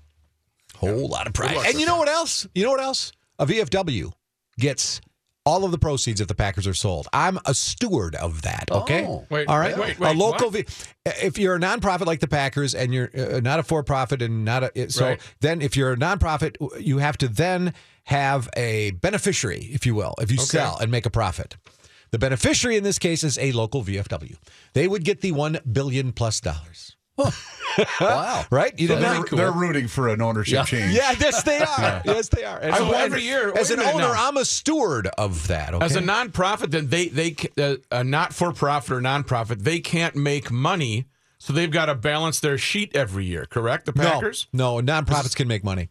Whole 0.76 1.08
lot 1.08 1.26
of 1.28 1.34
pride. 1.34 1.58
And 1.66 1.80
you 1.80 1.86
know 1.88 1.98
what 1.98 2.10
else? 2.10 2.48
You 2.54 2.64
know 2.64 2.72
what 2.72 2.82
else? 2.82 3.12
A 3.40 3.46
VFW 3.48 4.12
gets 4.60 5.02
all 5.46 5.64
of 5.64 5.72
the 5.72 5.78
proceeds 5.78 6.20
if 6.20 6.28
the 6.28 6.36
Packers 6.36 6.68
are 6.68 6.74
sold. 6.74 7.08
I'm 7.14 7.40
a 7.46 7.54
steward 7.54 8.16
of 8.16 8.42
that. 8.44 8.70
Okay. 8.70 9.06
Oh. 9.08 9.26
Wait, 9.30 9.48
all 9.48 9.58
right. 9.58 9.78
wait, 9.78 9.98
wait, 9.98 10.16
a 10.16 10.18
local. 10.18 10.50
V- 10.52 10.66
if 11.06 11.38
you're 11.40 11.56
a 11.56 11.60
nonprofit 11.60 12.06
like 12.06 12.20
the 12.20 12.28
Packers 12.28 12.76
and 12.76 12.94
you're 12.94 13.10
uh, 13.18 13.40
not 13.40 13.60
a 13.60 13.64
for-profit 13.64 14.22
and 14.22 14.44
not 14.44 14.64
a 14.76 14.90
so 14.92 15.06
Right. 15.06 15.22
then 15.40 15.62
if 15.62 15.78
you're 15.78 15.94
a 15.94 15.96
nonprofit, 15.98 16.58
you 16.84 16.98
have 16.98 17.18
to 17.20 17.28
then 17.30 17.74
have 18.08 18.48
a 18.56 18.92
beneficiary, 18.92 19.70
if 19.74 19.86
you 19.86 19.94
will, 19.94 20.16
if 20.22 20.32
you 20.32 20.38
sell 20.38 20.78
and 20.80 20.90
make 20.90 21.06
a 21.06 21.10
profit. 21.10 21.58
The 22.12 22.18
beneficiary 22.18 22.78
in 22.78 22.84
this 22.86 22.98
case 22.98 23.22
is 23.22 23.38
a 23.38 23.52
local 23.52 23.84
VFW. 23.84 24.38
They 24.72 24.88
would 24.88 25.04
get 25.04 25.20
the 25.20 25.34
one 25.34 25.60
billion 25.70 26.14
plus 26.14 26.40
dollars. 26.40 26.96
wow. 28.00 28.46
Right? 28.50 28.80
You 28.80 28.88
they're, 28.88 29.00
know? 29.02 29.26
they're 29.30 29.52
rooting 29.52 29.90
for 29.90 30.08
an 30.08 30.22
ownership 30.22 30.68
change. 30.68 30.94
Yeah, 30.96 31.16
yes, 31.20 31.44
they 31.44 31.60
are. 31.60 32.02
Yes, 32.06 32.30
they 32.30 32.46
are. 32.46 32.60
And 32.60 32.74
So 32.78 32.88
so 32.88 32.94
every 32.94 33.24
year- 33.24 33.52
as 33.58 33.72
an 33.72 33.82
owner, 33.82 33.98
now. 33.98 34.14
I'm 34.16 34.38
a 34.38 34.46
steward 34.46 35.08
of 35.18 35.48
that. 35.48 35.74
Okay? 35.74 35.84
As 35.84 35.98
a 35.98 36.02
nonprofit, 36.02 36.72
then 36.72 36.88
they 36.88 37.10
they 37.10 37.36
uh, 37.62 37.76
a 37.92 38.06
not 38.06 38.34
for 38.34 38.54
profit 38.54 38.92
or 38.92 39.02
nonprofit, 39.02 39.64
they 39.64 39.82
can't 39.82 40.16
make 40.16 40.50
money, 40.50 41.08
so 41.40 41.52
they've 41.52 41.72
got 41.72 41.88
to 41.88 41.96
balance 41.96 42.40
their 42.40 42.58
sheet 42.58 42.96
every 42.96 43.26
year. 43.26 43.46
Correct? 43.46 43.86
The 43.86 43.92
Packers? 43.92 44.48
no, 44.54 44.80
no, 44.80 45.02
nonprofits 45.02 45.36
can 45.36 45.50
make 45.50 45.66
money. 45.66 45.90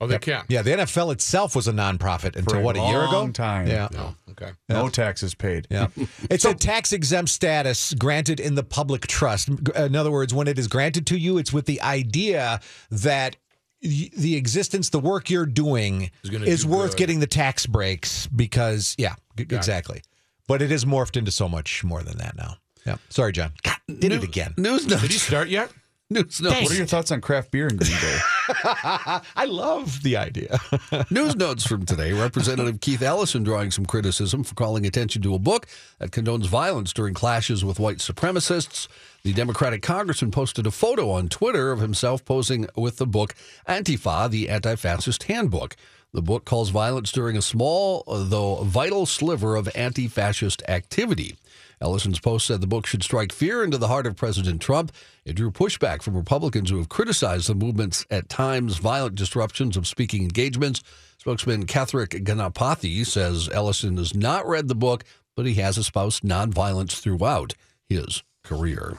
Oh, 0.00 0.06
they 0.06 0.18
can. 0.18 0.44
Yeah, 0.48 0.62
the 0.62 0.70
NFL 0.70 1.12
itself 1.12 1.56
was 1.56 1.66
a 1.66 1.72
nonprofit 1.72 2.36
until 2.36 2.58
a 2.58 2.62
what 2.62 2.76
a 2.76 2.80
year 2.80 3.02
ago. 3.02 3.10
long 3.18 3.32
time. 3.32 3.66
Yeah. 3.66 3.88
Oh, 3.96 4.14
okay. 4.30 4.52
No 4.68 4.88
taxes 4.88 5.34
paid. 5.34 5.66
Yeah. 5.70 5.88
It's 6.30 6.44
a 6.44 6.54
tax 6.54 6.92
exempt 6.92 7.30
status 7.30 7.94
granted 7.94 8.38
in 8.38 8.54
the 8.54 8.62
public 8.62 9.06
trust. 9.08 9.48
In 9.74 9.96
other 9.96 10.10
words, 10.12 10.32
when 10.32 10.46
it 10.46 10.56
is 10.58 10.68
granted 10.68 11.06
to 11.08 11.18
you, 11.18 11.36
it's 11.38 11.52
with 11.52 11.66
the 11.66 11.80
idea 11.82 12.60
that 12.92 13.36
the 13.80 14.36
existence, 14.36 14.90
the 14.90 15.00
work 15.00 15.30
you're 15.30 15.46
doing 15.46 16.10
Is 16.24 16.30
is 16.42 16.64
do 16.64 16.70
worth 16.70 16.90
good. 16.92 16.98
getting 16.98 17.20
the 17.20 17.26
tax 17.26 17.66
breaks 17.66 18.26
because, 18.28 18.94
yeah, 18.98 19.14
g- 19.36 19.44
exactly. 19.50 20.02
But 20.46 20.62
it 20.62 20.70
is 20.72 20.84
morphed 20.84 21.16
into 21.16 21.30
so 21.30 21.48
much 21.48 21.82
more 21.84 22.02
than 22.02 22.18
that 22.18 22.36
now. 22.36 22.56
Yeah. 22.86 22.96
Sorry, 23.08 23.32
John. 23.32 23.52
God, 23.62 23.76
did 23.86 24.12
it 24.12 24.22
again. 24.24 24.54
News 24.56 24.86
Did 24.86 25.00
he 25.00 25.18
start 25.18 25.48
yet? 25.48 25.70
News 26.10 26.40
notes. 26.40 26.62
What 26.62 26.70
are 26.70 26.74
your 26.74 26.86
thoughts 26.86 27.12
on 27.12 27.20
craft 27.20 27.50
beer 27.50 27.68
in 27.68 27.76
Green 27.76 27.92
Bay? 28.00 28.18
I 28.48 29.44
love 29.44 30.02
the 30.02 30.16
idea. 30.16 30.58
News 31.10 31.36
notes 31.36 31.66
from 31.66 31.84
today. 31.84 32.14
Representative 32.14 32.80
Keith 32.80 33.02
Ellison 33.02 33.42
drawing 33.42 33.70
some 33.70 33.84
criticism 33.84 34.42
for 34.42 34.54
calling 34.54 34.86
attention 34.86 35.20
to 35.20 35.34
a 35.34 35.38
book 35.38 35.66
that 35.98 36.10
condones 36.10 36.46
violence 36.46 36.94
during 36.94 37.12
clashes 37.12 37.62
with 37.62 37.78
white 37.78 37.98
supremacists. 37.98 38.88
The 39.22 39.34
Democratic 39.34 39.82
congressman 39.82 40.30
posted 40.30 40.66
a 40.66 40.70
photo 40.70 41.10
on 41.10 41.28
Twitter 41.28 41.72
of 41.72 41.80
himself 41.80 42.24
posing 42.24 42.66
with 42.74 42.96
the 42.96 43.06
book 43.06 43.34
Antifa, 43.68 44.30
the 44.30 44.48
Anti 44.48 44.76
Fascist 44.76 45.24
Handbook. 45.24 45.76
The 46.14 46.22
book 46.22 46.46
calls 46.46 46.70
violence 46.70 47.12
during 47.12 47.36
a 47.36 47.42
small, 47.42 48.02
though 48.08 48.62
vital 48.64 49.04
sliver 49.04 49.56
of 49.56 49.68
anti 49.74 50.08
fascist 50.08 50.62
activity. 50.66 51.36
Ellison's 51.80 52.20
post 52.20 52.46
said 52.46 52.60
the 52.60 52.66
book 52.66 52.86
should 52.86 53.02
strike 53.02 53.32
fear 53.32 53.62
into 53.62 53.78
the 53.78 53.88
heart 53.88 54.06
of 54.06 54.16
President 54.16 54.60
Trump. 54.60 54.92
It 55.24 55.34
drew 55.34 55.50
pushback 55.50 56.02
from 56.02 56.16
Republicans 56.16 56.70
who 56.70 56.78
have 56.78 56.88
criticized 56.88 57.48
the 57.48 57.54
movement's 57.54 58.06
at 58.10 58.28
times 58.28 58.78
violent 58.78 59.14
disruptions 59.14 59.76
of 59.76 59.86
speaking 59.86 60.22
engagements. 60.22 60.82
Spokesman 61.18 61.66
Karthik 61.66 62.24
Ganapathy 62.24 63.04
says 63.04 63.48
Ellison 63.52 63.96
has 63.96 64.14
not 64.14 64.46
read 64.46 64.68
the 64.68 64.74
book, 64.74 65.04
but 65.36 65.46
he 65.46 65.54
has 65.54 65.78
espoused 65.78 66.22
nonviolence 66.22 67.00
throughout 67.00 67.54
his 67.88 68.22
career. 68.42 68.98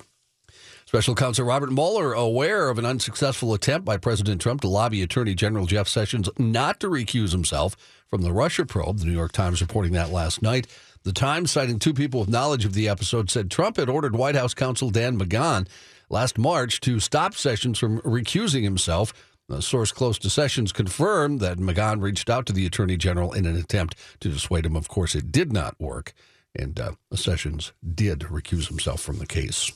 Special 0.85 1.13
counsel 1.13 1.45
Robert 1.45 1.71
Mueller, 1.71 2.13
aware 2.13 2.67
of 2.69 2.79
an 2.79 2.85
unsuccessful 2.85 3.53
attempt 3.53 3.85
by 3.85 3.97
President 3.97 4.41
Trump 4.41 4.61
to 4.61 4.67
lobby 4.67 5.03
Attorney 5.03 5.35
General 5.35 5.67
Jeff 5.67 5.87
Sessions 5.87 6.27
not 6.39 6.79
to 6.79 6.89
recuse 6.89 7.31
himself 7.31 7.75
from 8.07 8.23
the 8.23 8.33
Russia 8.33 8.65
probe, 8.65 8.97
the 8.97 9.05
New 9.05 9.11
York 9.11 9.31
Times 9.31 9.61
reporting 9.61 9.91
that 9.91 10.09
last 10.09 10.41
night. 10.41 10.65
The 11.03 11.13
Times, 11.13 11.51
citing 11.51 11.79
two 11.79 11.93
people 11.93 12.19
with 12.19 12.29
knowledge 12.29 12.65
of 12.65 12.73
the 12.73 12.89
episode, 12.89 13.29
said 13.29 13.49
Trump 13.49 13.77
had 13.77 13.89
ordered 13.89 14.15
White 14.15 14.35
House 14.35 14.53
counsel 14.53 14.89
Dan 14.89 15.17
McGahn 15.17 15.67
last 16.09 16.37
March 16.37 16.81
to 16.81 16.99
stop 16.99 17.33
Sessions 17.35 17.79
from 17.79 18.01
recusing 18.01 18.63
himself. 18.63 19.13
A 19.49 19.61
source 19.61 19.91
close 19.91 20.19
to 20.19 20.29
Sessions 20.29 20.71
confirmed 20.71 21.39
that 21.39 21.57
McGahn 21.57 22.01
reached 22.01 22.29
out 22.29 22.45
to 22.47 22.53
the 22.53 22.65
Attorney 22.65 22.97
General 22.97 23.31
in 23.31 23.45
an 23.45 23.55
attempt 23.55 23.95
to 24.19 24.29
dissuade 24.29 24.65
him. 24.65 24.75
Of 24.75 24.89
course, 24.89 25.15
it 25.15 25.31
did 25.31 25.53
not 25.53 25.79
work, 25.79 26.13
and 26.53 26.79
uh, 26.79 26.91
Sessions 27.15 27.71
did 27.95 28.19
recuse 28.19 28.67
himself 28.67 29.01
from 29.01 29.19
the 29.19 29.25
case. 29.25 29.71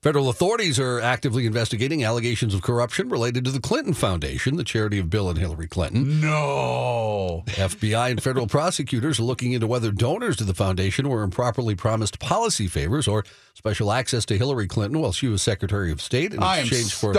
Federal 0.00 0.28
authorities 0.28 0.78
are 0.78 1.00
actively 1.00 1.46
investigating 1.46 2.04
allegations 2.04 2.54
of 2.54 2.62
corruption 2.62 3.08
related 3.08 3.44
to 3.44 3.50
the 3.50 3.60
Clinton 3.60 3.94
Foundation, 3.94 4.56
the 4.56 4.64
charity 4.64 4.98
of 4.98 5.10
Bill 5.10 5.28
and 5.28 5.38
Hillary 5.38 5.68
Clinton. 5.68 6.20
No. 6.20 7.44
FBI 7.46 8.10
and 8.10 8.22
federal 8.22 8.46
prosecutors 8.48 9.20
are 9.20 9.24
looking 9.24 9.52
into 9.52 9.66
whether 9.66 9.92
donors 9.92 10.36
to 10.36 10.44
the 10.44 10.54
foundation 10.54 11.08
were 11.08 11.22
improperly 11.22 11.74
promised 11.74 12.18
policy 12.18 12.66
favors 12.66 13.06
or 13.06 13.24
special 13.54 13.92
access 13.92 14.24
to 14.26 14.38
Hillary 14.38 14.66
Clinton 14.66 15.00
while 15.00 15.12
she 15.12 15.28
was 15.28 15.42
Secretary 15.42 15.92
of 15.92 16.00
State 16.00 16.32
in 16.32 16.42
I 16.42 16.60
exchange 16.60 16.94
for 16.94 17.12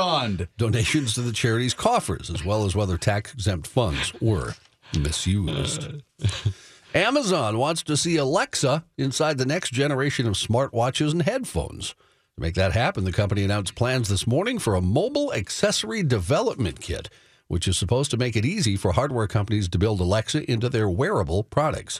donations 0.58 1.14
to 1.14 1.22
the 1.22 1.32
charity's 1.32 1.74
coffers, 1.74 2.30
as 2.30 2.44
well 2.44 2.66
as 2.66 2.76
whether 2.76 2.98
tax 2.98 3.34
exempt 3.34 3.68
funds 3.68 4.14
were 4.20 4.56
misused. 4.98 5.88
Amazon 6.94 7.58
wants 7.58 7.84
to 7.84 7.96
see 7.96 8.18
Alexa 8.18 8.84
inside 8.98 9.38
the 9.38 9.46
next 9.46 9.72
generation 9.72 10.28
of 10.28 10.34
smartwatches 10.34 11.12
and 11.12 11.22
headphones. 11.22 11.96
To 12.36 12.42
make 12.42 12.56
that 12.56 12.72
happen, 12.72 13.04
the 13.04 13.12
company 13.12 13.44
announced 13.44 13.76
plans 13.76 14.08
this 14.08 14.26
morning 14.26 14.58
for 14.58 14.76
a 14.76 14.82
mobile 14.82 15.34
accessory 15.34 16.02
development 16.02 16.80
kit, 16.80 17.10
which 17.48 17.68
is 17.68 17.78
supposed 17.78 18.12
to 18.12 18.18
make 18.18 18.36
it 18.36 18.46
easy 18.46 18.78
for 18.78 18.94
hardware 18.94 19.28
companies 19.28 19.68
to 19.70 19.78
build 19.78 20.00
Alexa 20.00 20.50
into 20.50 20.70
their 20.70 20.90
wearable 20.90 21.44
products. 21.44 22.00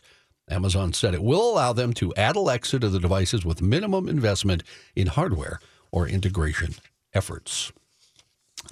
Amazon 0.50 0.94
said 0.94 1.14
it 1.14 1.24
will 1.24 1.52
allow 1.52 1.74
them 1.74 1.94
to 1.94 2.14
add 2.16 2.36
Alexa 2.36 2.80
to 2.80 2.90
the 2.90 3.00
devices 3.00 3.46
with 3.46 3.62
minimum 3.62 4.08
investment 4.08 4.64
in 4.96 5.08
hardware 5.08 5.60
or 5.92 6.08
integration 6.08 6.76
efforts. 7.14 7.72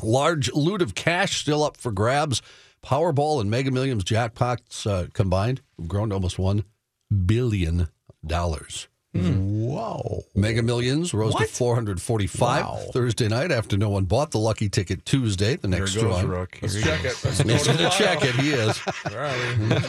Large 0.01 0.51
loot 0.53 0.81
of 0.81 0.95
cash 0.95 1.41
still 1.41 1.63
up 1.63 1.77
for 1.77 1.91
grabs. 1.91 2.41
Powerball 2.83 3.41
and 3.41 3.51
Mega 3.51 3.71
Millions 3.71 4.03
jackpots 4.03 4.87
uh, 4.87 5.07
combined 5.13 5.61
have 5.77 5.87
grown 5.87 6.09
to 6.09 6.15
almost 6.15 6.39
one 6.39 6.63
billion 7.25 7.89
dollars. 9.13 9.35
Whoa. 9.37 10.21
Mega 10.35 10.61
Millions 10.63 11.13
rose 11.13 11.35
to 11.35 11.45
445 11.45 12.65
Wow. 12.65 12.75
Thursday 12.93 13.27
night 13.27 13.51
after 13.51 13.77
no 13.77 13.89
one 13.89 14.05
bought 14.05 14.31
the 14.31 14.37
lucky 14.39 14.69
ticket 14.69 15.05
Tuesday. 15.05 15.55
The 15.55 15.67
There 15.67 15.79
next 15.81 15.95
goes 15.95 16.03
drawing. 16.03 16.27
Rook. 16.27 16.55
Here 16.55 16.69
Let's 16.69 16.81
check 16.83 17.03
goes. 17.03 17.25
it. 17.39 17.45
Let's 17.45 17.65
He's 17.65 17.77
going 17.77 17.89
to 17.91 17.97
check 17.97 18.23
it. 18.23 18.35
He 18.35 18.49
is. 18.51 18.77
Where 19.11 19.25
are? 19.25 19.33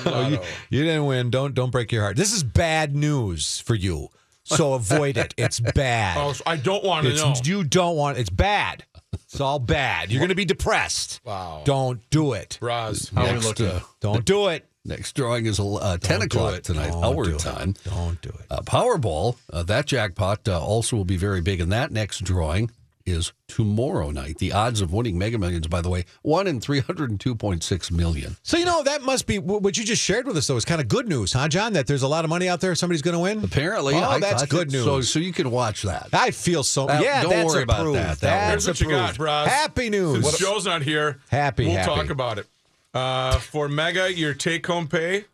Oh, 0.06 0.28
you, 0.28 0.38
you 0.70 0.84
didn't 0.84 1.06
win. 1.06 1.30
Don't 1.30 1.54
don't 1.54 1.70
break 1.70 1.92
your 1.92 2.02
heart. 2.02 2.16
This 2.16 2.32
is 2.32 2.42
bad 2.42 2.94
news 2.94 3.60
for 3.60 3.74
you. 3.74 4.08
So 4.44 4.72
avoid 4.74 5.16
it. 5.16 5.34
It's 5.36 5.60
bad. 5.60 6.16
Oh, 6.18 6.32
so 6.32 6.42
I 6.46 6.56
don't 6.56 6.84
want 6.84 7.06
to 7.06 7.14
know. 7.14 7.34
You 7.44 7.64
don't 7.64 7.96
want. 7.96 8.18
It's 8.18 8.30
bad. 8.30 8.84
It's 9.12 9.40
all 9.40 9.58
bad. 9.58 10.10
You're 10.10 10.20
going 10.20 10.28
to 10.30 10.34
be 10.34 10.44
depressed. 10.44 11.20
Wow. 11.24 11.62
Don't 11.64 12.00
do 12.10 12.32
it. 12.32 12.58
Braz. 12.60 13.12
How 13.14 13.26
are 13.26 13.32
we 13.34 13.38
looking? 13.40 13.66
uh, 13.66 13.80
Don't 14.00 14.24
do 14.24 14.48
it. 14.48 14.68
Next 14.84 15.14
drawing 15.14 15.46
is 15.46 15.60
uh, 15.60 15.98
10 16.00 16.22
o'clock 16.22 16.54
it. 16.54 16.64
tonight, 16.64 16.90
Don't 16.90 17.04
our 17.04 17.24
do 17.24 17.34
it. 17.34 17.38
time. 17.38 17.74
Don't 17.84 18.20
do 18.22 18.30
it. 18.30 18.46
Uh, 18.50 18.60
Powerball, 18.62 19.36
uh, 19.52 19.62
that 19.64 19.86
jackpot 19.86 20.48
uh, 20.48 20.60
also 20.60 20.96
will 20.96 21.04
be 21.04 21.16
very 21.16 21.40
big 21.40 21.60
And 21.60 21.70
that 21.72 21.90
next 21.92 22.24
drawing 22.24 22.70
is 23.06 23.32
tomorrow 23.48 24.10
night. 24.10 24.38
The 24.38 24.52
odds 24.52 24.80
of 24.82 24.92
winning 24.92 25.18
Mega 25.18 25.38
Millions, 25.38 25.66
by 25.66 25.80
the 25.80 25.88
way, 25.88 26.04
one 26.22 26.46
in 26.46 26.60
three 26.60 26.80
hundred 26.80 27.10
and 27.10 27.18
two 27.18 27.34
point 27.34 27.64
six 27.64 27.90
million. 27.90 28.36
So 28.42 28.56
you 28.58 28.66
know 28.66 28.82
that 28.84 29.02
must 29.02 29.26
be 29.26 29.38
what 29.38 29.76
you 29.78 29.84
just 29.84 30.02
shared 30.02 30.26
with 30.26 30.36
us. 30.36 30.46
Though 30.46 30.56
is 30.56 30.66
kind 30.66 30.80
of 30.82 30.86
good 30.86 31.08
news, 31.08 31.32
huh, 31.32 31.48
John? 31.48 31.72
That 31.72 31.86
there's 31.86 32.02
a 32.02 32.08
lot 32.08 32.24
of 32.24 32.28
money 32.28 32.46
out 32.48 32.60
there. 32.60 32.74
Somebody's 32.74 33.02
going 33.02 33.14
to 33.14 33.18
win. 33.20 33.42
Apparently, 33.42 33.94
oh, 33.94 34.00
I- 34.00 34.20
that's 34.20 34.42
I 34.42 34.46
good 34.46 34.70
think- 34.70 34.72
news. 34.72 34.84
So, 34.84 35.00
so 35.00 35.18
you 35.18 35.32
can 35.32 35.50
watch 35.50 35.82
that. 35.82 36.08
I 36.12 36.30
feel 36.30 36.62
so. 36.62 36.86
That- 36.86 37.02
yeah, 37.02 37.22
don't 37.22 37.30
that's 37.30 37.52
worry 37.54 37.62
about 37.62 37.84
that. 37.94 38.20
That 38.20 38.50
That's 38.50 38.66
Here's 38.66 38.68
what 38.68 38.80
you 38.82 38.90
got, 38.90 39.00
approved. 39.14 39.18
bros. 39.18 39.48
Happy 39.48 39.88
news. 39.90 40.24
Since 40.26 40.38
Joe's 40.38 40.66
not 40.66 40.82
here, 40.82 41.20
Happy, 41.30 41.64
we'll 41.66 41.76
happy. 41.76 41.86
talk 41.94 42.10
about 42.10 42.38
it. 42.38 42.46
Uh, 42.92 43.38
for 43.38 43.68
Mega, 43.68 44.12
your 44.12 44.34
take-home 44.34 44.88
pay 44.88 45.24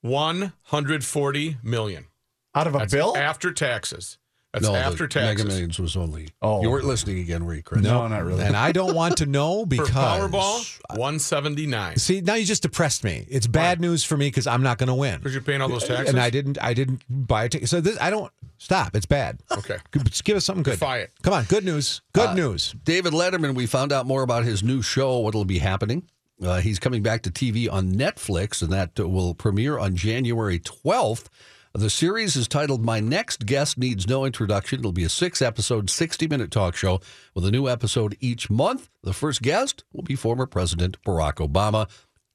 one 0.00 0.52
hundred 0.64 1.04
forty 1.04 1.56
million. 1.62 2.06
Out 2.54 2.66
of 2.66 2.74
a 2.74 2.78
That's 2.78 2.92
bill? 2.92 3.16
after 3.16 3.52
taxes. 3.52 4.18
That's 4.52 4.66
no, 4.66 4.74
after 4.74 5.06
the 5.06 5.20
Mega. 5.20 5.44
Millions 5.44 5.78
was 5.78 5.96
only. 5.96 6.28
Oh. 6.42 6.60
you 6.62 6.68
weren't 6.70 6.84
listening 6.84 7.20
again, 7.20 7.46
were 7.46 7.54
you, 7.54 7.62
Chris? 7.62 7.82
No, 7.82 8.06
not 8.06 8.22
really. 8.22 8.44
and 8.44 8.54
I 8.54 8.70
don't 8.72 8.94
want 8.94 9.16
to 9.18 9.26
know 9.26 9.60
For 9.64 9.66
because 9.66 9.90
Powerball, 9.90 10.98
one 10.98 11.18
seventy 11.18 11.66
nine. 11.66 11.96
See, 11.96 12.20
now 12.20 12.34
you 12.34 12.44
just 12.44 12.60
depressed 12.62 13.02
me. 13.02 13.24
It's 13.30 13.46
bad 13.46 13.80
news 13.80 14.04
for 14.04 14.16
me 14.18 14.26
because 14.26 14.46
I'm 14.46 14.62
not 14.62 14.76
going 14.76 14.88
to 14.88 14.94
win. 14.94 15.18
Because 15.18 15.32
you're 15.32 15.42
paying 15.42 15.62
all 15.62 15.68
those 15.70 15.84
taxes. 15.88 16.10
And 16.10 16.20
I 16.20 16.28
didn't. 16.28 16.58
I 16.62 16.74
didn't 16.74 17.02
buy 17.08 17.44
a 17.44 17.48
ticket. 17.48 17.70
So 17.70 17.80
this, 17.80 17.98
I 17.98 18.10
don't 18.10 18.30
stop. 18.58 18.94
It's 18.94 19.06
bad. 19.06 19.38
Okay. 19.50 19.78
Just 20.04 20.24
give 20.24 20.36
us 20.36 20.44
something 20.44 20.62
good. 20.62 20.72
Defy 20.72 20.98
it. 20.98 21.12
Come 21.22 21.32
on, 21.32 21.44
good 21.44 21.64
news. 21.64 22.02
Good 22.12 22.30
Uh, 22.30 22.34
news. 22.34 22.74
David 22.84 23.14
Letterman, 23.14 23.54
we 23.54 23.64
found 23.66 23.90
out 23.90 24.04
more 24.06 24.22
about 24.22 24.44
his 24.44 24.62
new 24.62 24.82
show, 24.82 25.18
what'll 25.20 25.46
be 25.46 25.58
happening. 25.60 26.02
Uh, 26.40 26.60
he's 26.60 26.78
coming 26.78 27.02
back 27.02 27.22
to 27.22 27.30
TV 27.30 27.70
on 27.70 27.92
Netflix, 27.92 28.62
and 28.62 28.72
that 28.72 28.98
uh, 28.98 29.08
will 29.08 29.34
premiere 29.34 29.78
on 29.78 29.96
January 29.96 30.58
12th. 30.58 31.26
The 31.74 31.88
series 31.88 32.36
is 32.36 32.48
titled 32.48 32.84
My 32.84 33.00
Next 33.00 33.46
Guest 33.46 33.78
Needs 33.78 34.06
No 34.06 34.26
Introduction. 34.26 34.80
It'll 34.80 34.92
be 34.92 35.04
a 35.04 35.08
six 35.08 35.40
episode, 35.40 35.88
60 35.88 36.28
minute 36.28 36.50
talk 36.50 36.76
show 36.76 37.00
with 37.34 37.46
a 37.46 37.50
new 37.50 37.66
episode 37.66 38.14
each 38.20 38.50
month. 38.50 38.90
The 39.02 39.14
first 39.14 39.40
guest 39.40 39.82
will 39.92 40.02
be 40.02 40.14
former 40.14 40.44
President 40.44 41.02
Barack 41.02 41.36
Obama. 41.36 41.88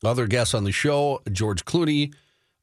Other 0.03 0.25
guests 0.25 0.53
on 0.55 0.63
the 0.63 0.71
show 0.71 1.21
George 1.31 1.65
Clooney, 1.65 2.13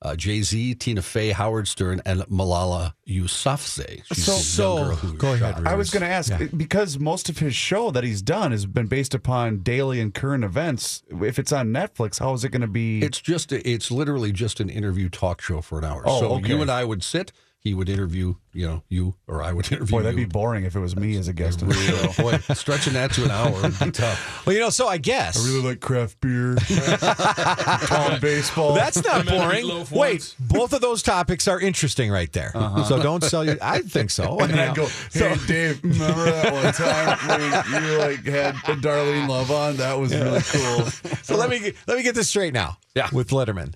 uh, 0.04 0.14
Jay 0.14 0.42
Z, 0.42 0.74
Tina 0.76 1.02
Fey, 1.02 1.30
Howard 1.30 1.66
Stern, 1.66 2.00
and 2.06 2.20
Malala 2.22 2.92
Yousafzai. 3.08 4.02
She's 4.12 4.24
So- 4.24 4.32
the 4.32 4.38
so, 4.38 4.76
girl 4.76 4.94
who 4.96 5.14
go 5.16 5.30
was 5.32 5.40
ahead, 5.40 5.54
shot. 5.56 5.66
I 5.66 5.74
was 5.74 5.90
going 5.90 6.02
to 6.02 6.08
ask 6.08 6.30
Yeah. 6.30 6.46
because 6.56 6.98
most 6.98 7.28
of 7.28 7.38
his 7.38 7.54
show 7.54 7.90
that 7.90 8.04
he's 8.04 8.22
done 8.22 8.52
has 8.52 8.66
been 8.66 8.86
based 8.86 9.14
upon 9.14 9.58
daily 9.62 10.00
and 10.00 10.12
current 10.14 10.44
events. 10.44 11.02
If 11.22 11.38
it's 11.38 11.52
on 11.52 11.68
Netflix, 11.72 12.18
how 12.18 12.34
is 12.34 12.44
it 12.44 12.50
going 12.50 12.60
to 12.62 12.66
be? 12.68 13.00
It's 13.02 13.20
just 13.20 13.50
a, 13.52 13.66
it's 13.68 13.90
literally 13.90 14.30
just 14.32 14.60
an 14.60 14.68
interview 14.68 15.08
talk 15.08 15.40
show 15.40 15.60
for 15.60 15.78
an 15.78 15.84
hour. 15.84 16.02
Oh, 16.04 16.20
so 16.20 16.32
okay. 16.34 16.48
you 16.48 16.60
and 16.62 16.70
I 16.70 16.84
would 16.84 17.02
sit, 17.02 17.32
he 17.64 17.72
would 17.72 17.88
interview, 17.88 18.34
you 18.52 18.66
know, 18.68 18.82
you 18.90 19.14
or 19.26 19.42
I 19.42 19.50
would 19.52 19.64
interview 19.72 19.96
Boy, 19.96 20.02
that'd 20.02 20.16
be 20.16 20.26
boring 20.26 20.64
if 20.64 20.76
it 20.76 20.80
was 20.80 20.94
me 20.96 21.16
as 21.16 21.28
a 21.28 21.32
guest 21.32 21.62
on 21.62 21.70
the. 21.70 22.14
Boy, 22.18 22.54
stretching 22.54 22.92
that 22.92 23.10
to 23.12 23.24
an 23.24 23.30
hour 23.30 23.52
would 23.62 23.78
be 23.78 23.90
tough. 23.90 24.42
Well, 24.46 24.54
you 24.54 24.60
know, 24.60 24.68
so 24.68 24.86
I 24.86 24.98
guess 24.98 25.42
I 25.42 25.48
really 25.48 25.66
like 25.70 25.80
craft 25.80 26.20
beer, 26.20 26.54
Tom 27.06 28.20
baseball. 28.20 28.74
that's 28.74 29.02
not 29.02 29.20
And 29.20 29.28
then 29.28 29.40
boring. 29.40 29.66
Wait, 29.90 29.90
once. 29.90 30.34
both 30.38 30.72
of 30.74 30.82
those 30.82 31.02
topics 31.02 31.48
are 31.48 31.58
interesting 31.58 32.10
right 32.10 32.30
there. 32.32 32.50
So 32.86 33.02
don't 33.02 33.24
sell 33.24 33.42
you. 33.44 33.56
I 33.62 33.80
think 33.80 34.10
so. 34.10 34.38
And 34.38 34.52
I'd 34.60 34.76
go, 34.76 34.86
hey, 35.12 35.34
Dave, 35.46 35.82
remember 35.82 36.24
that 36.26 36.52
one 36.52 36.72
time 36.74 37.28
when 37.40 37.82
you 37.82 37.98
like 37.98 38.24
had 38.26 38.54
Darlene 38.82 39.28
Love 39.28 39.50
on? 39.50 39.76
That 39.78 39.98
was 39.98 40.14
really 40.14 40.40
cool. 40.42 40.84
so 41.22 41.36
let 41.36 41.48
me 41.48 41.72
let 41.86 41.96
me 41.96 42.02
get 42.02 42.14
this 42.14 42.28
straight 42.28 42.52
now. 42.52 42.76
Yeah. 42.94 43.08
with 43.12 43.30
Letterman, 43.30 43.74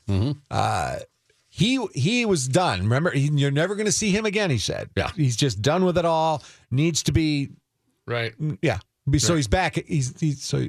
uh, 0.51 0.99
he 1.59 1.85
he 1.93 2.25
was 2.25 2.47
done. 2.47 2.81
Remember, 2.81 3.11
he, 3.11 3.29
you're 3.35 3.51
never 3.51 3.75
going 3.75 3.87
to 3.87 3.93
see 3.93 4.11
him 4.13 4.25
again. 4.25 4.49
He 4.49 4.59
said, 4.59 4.91
Yeah. 4.97 5.11
he's 5.17 5.37
just 5.37 5.61
done 5.61 5.85
with 5.85 5.99
it 5.99 6.05
all. 6.05 6.43
Needs 6.71 7.03
to 7.05 7.13
be, 7.13 7.51
right. 8.07 8.33
yeah. 8.63 8.79
Be, 9.11 9.19
So 9.19 9.35
he's 9.35 9.49
back. 9.49 9.75
He's, 9.87 10.19
he's 10.21 10.43
so 10.43 10.69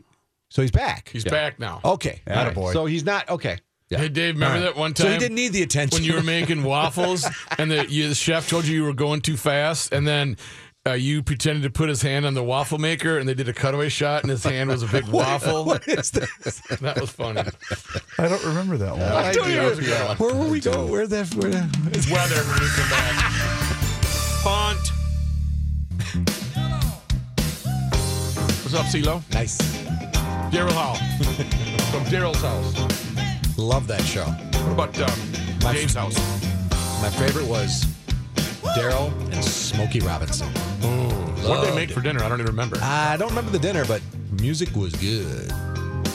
so 0.49 0.63
he's 0.63 0.71
back. 0.71 1.10
He's 1.10 1.23
back 1.25 1.60
now. 1.60 1.80
Okay, 1.86 2.21
right. 2.25 2.54
Attaboy. 2.54 2.73
So 2.73 2.88
he's 2.88 3.06
not 3.06 3.30
okay. 3.30 3.60
Hey 3.89 4.10
Dave, 4.10 4.36
remember 4.36 4.62
that 4.62 4.75
one 4.75 4.93
time? 4.93 5.08
So 5.08 5.12
he 5.13 5.17
didn't 5.19 5.36
need 5.36 5.54
the 5.54 5.62
attention 5.63 5.97
when 5.97 6.04
you 6.04 6.13
were 6.13 6.23
making 6.23 6.63
waffles 6.63 7.28
and 7.58 7.71
the, 7.71 7.89
you, 7.89 8.08
the 8.08 8.15
chef 8.15 8.47
told 8.49 8.65
you 8.65 8.75
you 8.75 8.84
were 8.84 8.93
going 8.93 9.21
too 9.21 9.36
fast, 9.38 9.93
and 9.93 10.08
then 10.08 10.38
uh, 10.87 10.93
you 10.93 11.21
pretended 11.21 11.63
to 11.63 11.69
put 11.69 11.89
his 11.89 12.01
hand 12.01 12.25
on 12.25 12.33
the 12.33 12.43
waffle 12.43 12.77
maker, 12.77 13.17
and 13.17 13.27
they 13.27 13.33
did 13.33 13.49
a 13.49 13.53
cutaway 13.53 13.89
shot, 13.89 14.23
and 14.23 14.31
his 14.31 14.43
hand 14.43 14.69
was 14.69 14.81
a 14.83 14.87
big 14.87 15.07
waffle. 15.09 15.65
What 15.69 15.87
is 15.87 16.11
this? 16.11 16.61
That 16.79 16.99
was 16.99 17.11
funny. 17.11 17.41
I 18.17 18.27
don't 18.27 18.43
remember 18.45 18.77
that 18.77 18.91
one. 18.93 19.01
I 19.01 19.31
do. 19.33 19.39
don't 19.41 19.49
That 19.51 19.69
was 19.69 19.79
a 19.79 19.81
even- 19.81 19.93
good 19.93 20.07
one. 20.07 20.17
Where 20.17 20.35
were 20.35 20.49
we 20.49 20.59
going? 20.61 20.89
Where 20.89 21.05
that? 21.07 21.35
Where 21.35 21.51
that? 21.51 22.09
Weather 22.09 22.41
when 22.43 22.59
we 22.59 22.69
come 22.69 22.89
back. 22.89 23.15
Punt. 24.41 24.79
What's 28.63 28.73
up, 28.73 28.85
CeeLo? 28.85 29.21
Nice. 29.33 29.57
Daryl 30.51 30.71
Hall. 30.71 30.95
From 31.91 32.03
Daryl's 32.05 32.41
house. 32.41 33.57
Love 33.57 33.85
that 33.87 34.01
show. 34.03 34.23
What 34.23 34.89
about 34.89 34.99
um, 35.01 35.19
My- 35.61 35.73
Dave's 35.73 35.93
house? 35.95 36.15
My 37.01 37.09
favorite 37.09 37.47
was 37.47 37.85
Daryl 38.75 39.12
and 39.34 39.43
Smokey 39.43 39.99
Robinson. 39.99 40.47
What 41.47 41.62
did 41.62 41.71
they 41.71 41.75
make 41.75 41.91
for 41.91 42.01
dinner? 42.01 42.23
I 42.23 42.29
don't 42.29 42.39
even 42.39 42.51
remember. 42.51 42.77
I 42.82 43.17
don't 43.17 43.29
remember 43.29 43.51
the 43.51 43.60
dinner, 43.60 43.86
but 43.86 44.01
music 44.39 44.75
was 44.75 44.93
good. 44.95 45.49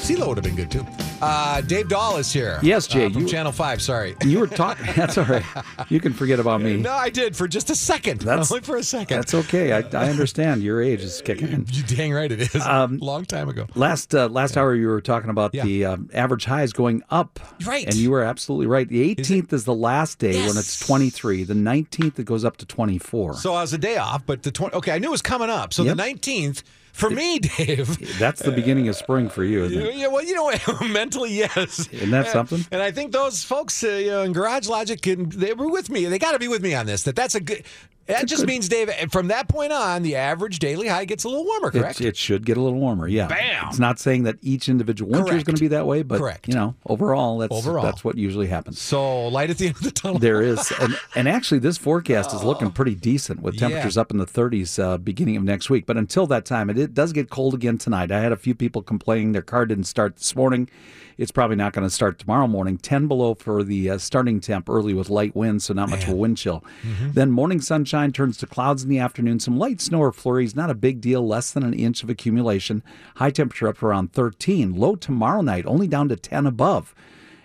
CeeLo 0.04 0.28
would 0.28 0.36
have 0.36 0.44
been 0.44 0.54
good 0.56 0.70
too. 0.70 0.86
Uh, 1.26 1.60
Dave 1.62 1.88
Dahl 1.88 2.18
is 2.18 2.30
here. 2.32 2.58
Yes, 2.62 2.86
Jay, 2.86 3.06
uh, 3.06 3.10
from 3.10 3.22
you- 3.22 3.28
Channel 3.28 3.50
Five. 3.52 3.80
Sorry. 3.80 4.14
You 4.24 4.40
were 4.40 4.46
talking. 4.46 4.86
That's 4.96 5.16
all 5.16 5.24
right. 5.24 5.42
You 5.88 5.98
can 6.00 6.12
forget 6.12 6.38
about 6.38 6.60
me. 6.60 6.76
No, 6.76 6.92
I 6.92 7.08
did 7.08 7.34
for 7.34 7.48
just 7.48 7.70
a 7.70 7.74
second. 7.74 8.20
That's- 8.22 8.50
Only 8.52 8.62
for 8.62 8.76
a 8.76 8.82
second. 8.82 9.16
That's 9.16 9.32
okay. 9.34 9.72
I, 9.72 9.78
I 9.78 10.10
understand. 10.10 10.62
Your 10.62 10.82
age 10.82 11.00
is 11.02 11.22
kicking 11.22 11.48
in. 11.48 11.66
You 11.74 11.82
dang 11.84 12.12
right 12.12 12.30
it 12.30 12.40
is. 12.40 12.54
Um, 12.56 12.98
Long 12.98 13.24
time 13.24 13.48
ago. 13.48 13.66
Last 13.74 14.14
uh, 14.14 14.28
last 14.28 14.56
hour, 14.56 14.74
you 14.74 14.86
were 14.86 15.00
talking 15.00 15.30
about 15.30 15.54
Yeah. 15.54 15.64
the 15.64 15.84
um, 15.86 16.10
average 16.12 16.44
highs 16.44 16.72
going 16.72 17.02
up. 17.10 17.40
Right. 17.66 17.86
And 17.86 17.94
you 17.94 18.10
were 18.10 18.22
absolutely 18.22 18.66
right. 18.66 18.86
The 18.88 19.14
18th 19.14 19.52
is, 19.52 19.64
the 19.64 19.74
last 19.74 20.18
day 20.18 20.34
when 20.40 20.56
it's 20.58 20.78
23. 20.86 21.44
The 21.44 21.54
19th, 21.54 22.18
it 22.18 22.24
goes 22.26 22.44
up 22.44 22.58
to 22.58 22.66
24. 22.66 23.34
So 23.36 23.54
I 23.54 23.62
was 23.62 23.72
a 23.72 23.78
day 23.78 23.96
off, 23.96 24.24
but 24.26 24.42
the 24.42 24.50
twenty. 24.50 24.74
Okay, 24.76 24.92
I 24.92 24.98
knew 24.98 25.08
it 25.08 25.10
was 25.10 25.22
coming 25.22 25.48
up. 25.50 25.72
So 25.72 25.82
Yep. 25.84 25.96
the 25.96 26.02
nineteenth 26.02 26.62
for 26.94 27.10
me, 27.10 27.38
Dave. 27.56 28.18
That's 28.20 28.40
the 28.40 28.52
beginning 28.52 28.88
of 28.88 28.94
spring 28.94 29.28
for 29.28 29.42
you, 29.42 29.64
isn't 29.64 29.82
it? 29.82 29.96
Yeah, 29.96 30.06
well, 30.06 30.24
you 30.24 30.34
know? 30.34 30.52
Mentally, 30.88 31.32
yes. 31.32 31.88
Isn't 31.88 32.12
that 32.12 32.28
something? 32.28 32.64
And 32.70 32.80
I 32.80 32.92
think 32.92 33.10
those 33.10 33.42
folks 33.42 33.82
uh, 33.82 33.88
you 33.88 34.10
know, 34.10 34.22
in 34.22 34.32
Garage 34.32 34.68
Logic, 34.68 35.02
can, 35.02 35.28
they 35.28 35.52
were 35.54 35.68
with 35.68 35.90
me. 35.90 36.04
They 36.06 36.20
got 36.20 36.32
to 36.32 36.38
be 36.38 36.46
with 36.46 36.62
me 36.62 36.72
on 36.72 36.86
this. 36.86 37.02
That 37.02 37.16
that's 37.16 37.34
a 37.34 37.40
good. 37.40 37.64
That 38.06 38.26
just 38.26 38.46
means, 38.46 38.68
Dave, 38.68 38.90
from 39.10 39.28
that 39.28 39.48
point 39.48 39.72
on, 39.72 40.02
the 40.02 40.16
average 40.16 40.58
daily 40.58 40.88
high 40.88 41.04
gets 41.04 41.24
a 41.24 41.28
little 41.28 41.44
warmer. 41.44 41.70
Correct. 41.70 42.00
It, 42.00 42.08
it 42.08 42.16
should 42.16 42.44
get 42.44 42.56
a 42.56 42.60
little 42.60 42.78
warmer, 42.78 43.08
yeah. 43.08 43.26
Bam! 43.28 43.68
It's 43.68 43.78
not 43.78 43.98
saying 43.98 44.24
that 44.24 44.36
each 44.42 44.68
individual 44.68 45.10
winter 45.10 45.34
is 45.34 45.42
going 45.44 45.56
to 45.56 45.60
be 45.60 45.68
that 45.68 45.86
way, 45.86 46.02
but 46.02 46.18
Correct. 46.18 46.46
you 46.48 46.54
know, 46.54 46.74
overall, 46.86 47.38
that's 47.38 47.52
Overall. 47.54 47.82
that's 47.82 48.04
what 48.04 48.16
usually 48.18 48.46
happens. 48.48 48.80
so 48.80 49.28
light 49.28 49.50
at 49.50 49.58
the 49.58 49.68
end 49.68 49.76
of 49.76 49.82
the 49.82 49.90
tunnel. 49.90 50.18
There 50.18 50.42
is, 50.42 50.72
and, 50.80 50.98
and 51.14 51.28
actually, 51.28 51.60
this 51.60 51.78
forecast 51.78 52.34
is 52.34 52.42
looking 52.44 52.70
pretty 52.70 52.94
decent 52.94 53.40
with 53.42 53.54
Yeah. 53.54 53.60
temperatures 53.68 53.96
up 53.96 54.10
in 54.10 54.18
the 54.18 54.26
30s 54.26 54.78
uh, 54.82 54.98
beginning 54.98 55.36
of 55.36 55.42
next 55.44 55.70
week. 55.70 55.86
But 55.86 55.96
until 55.96 56.26
that 56.26 56.44
time, 56.44 56.68
it, 56.70 56.78
it 56.78 56.94
does 56.94 57.12
get 57.12 57.30
cold 57.30 57.54
again 57.54 57.78
tonight. 57.78 58.10
I 58.12 58.20
had 58.20 58.32
a 58.32 58.36
few 58.36 58.54
people 58.54 58.82
complaining 58.82 59.32
their 59.32 59.42
car 59.42 59.64
didn't 59.66 59.84
start 59.84 60.16
this 60.16 60.36
morning. 60.36 60.68
It's 61.16 61.30
probably 61.30 61.54
not 61.54 61.72
going 61.72 61.86
to 61.86 61.90
start 61.94 62.18
tomorrow 62.18 62.48
morning. 62.48 62.76
10 62.76 63.06
below 63.06 63.34
for 63.34 63.62
the 63.62 63.88
uh, 63.90 63.98
starting 63.98 64.40
temp 64.40 64.68
early 64.68 64.94
with 64.94 65.08
light 65.08 65.36
winds, 65.36 65.64
so 65.66 65.72
not 65.72 65.88
much 65.88 66.02
of 66.02 66.08
a 66.08 66.16
wind 66.16 66.36
chill. 66.38 66.64
Then 67.12 67.30
morning 67.30 67.60
sunshine 67.60 67.93
turns 68.12 68.36
to 68.38 68.46
clouds 68.46 68.82
in 68.82 68.88
the 68.88 68.98
afternoon. 68.98 69.40
Some 69.40 69.56
light 69.56 69.80
snow 69.80 70.00
or 70.00 70.12
flurries, 70.12 70.56
not 70.56 70.70
a 70.70 70.74
big 70.74 71.00
deal, 71.00 71.26
less 71.26 71.52
than 71.52 71.62
an 71.62 71.74
inch 71.74 72.02
of 72.02 72.10
accumulation. 72.10 72.82
High 73.16 73.30
temperature 73.30 73.68
up 73.68 73.82
around 73.82 74.12
13. 74.12 74.74
Low 74.74 74.96
tomorrow 74.96 75.40
night, 75.40 75.64
only 75.66 75.86
down 75.86 76.08
to 76.08 76.16
10 76.16 76.46
above 76.46 76.94